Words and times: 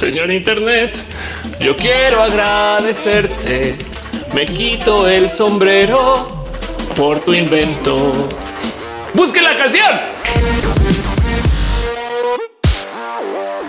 Señor 0.00 0.30
Internet, 0.30 0.96
yo 1.60 1.76
quiero 1.76 2.22
agradecerte. 2.22 3.74
Me 4.34 4.46
quito 4.46 5.06
el 5.06 5.28
sombrero 5.28 6.46
por 6.96 7.20
tu 7.20 7.34
invento. 7.34 8.10
Busque 9.12 9.42
la 9.42 9.54
canción. 9.58 10.00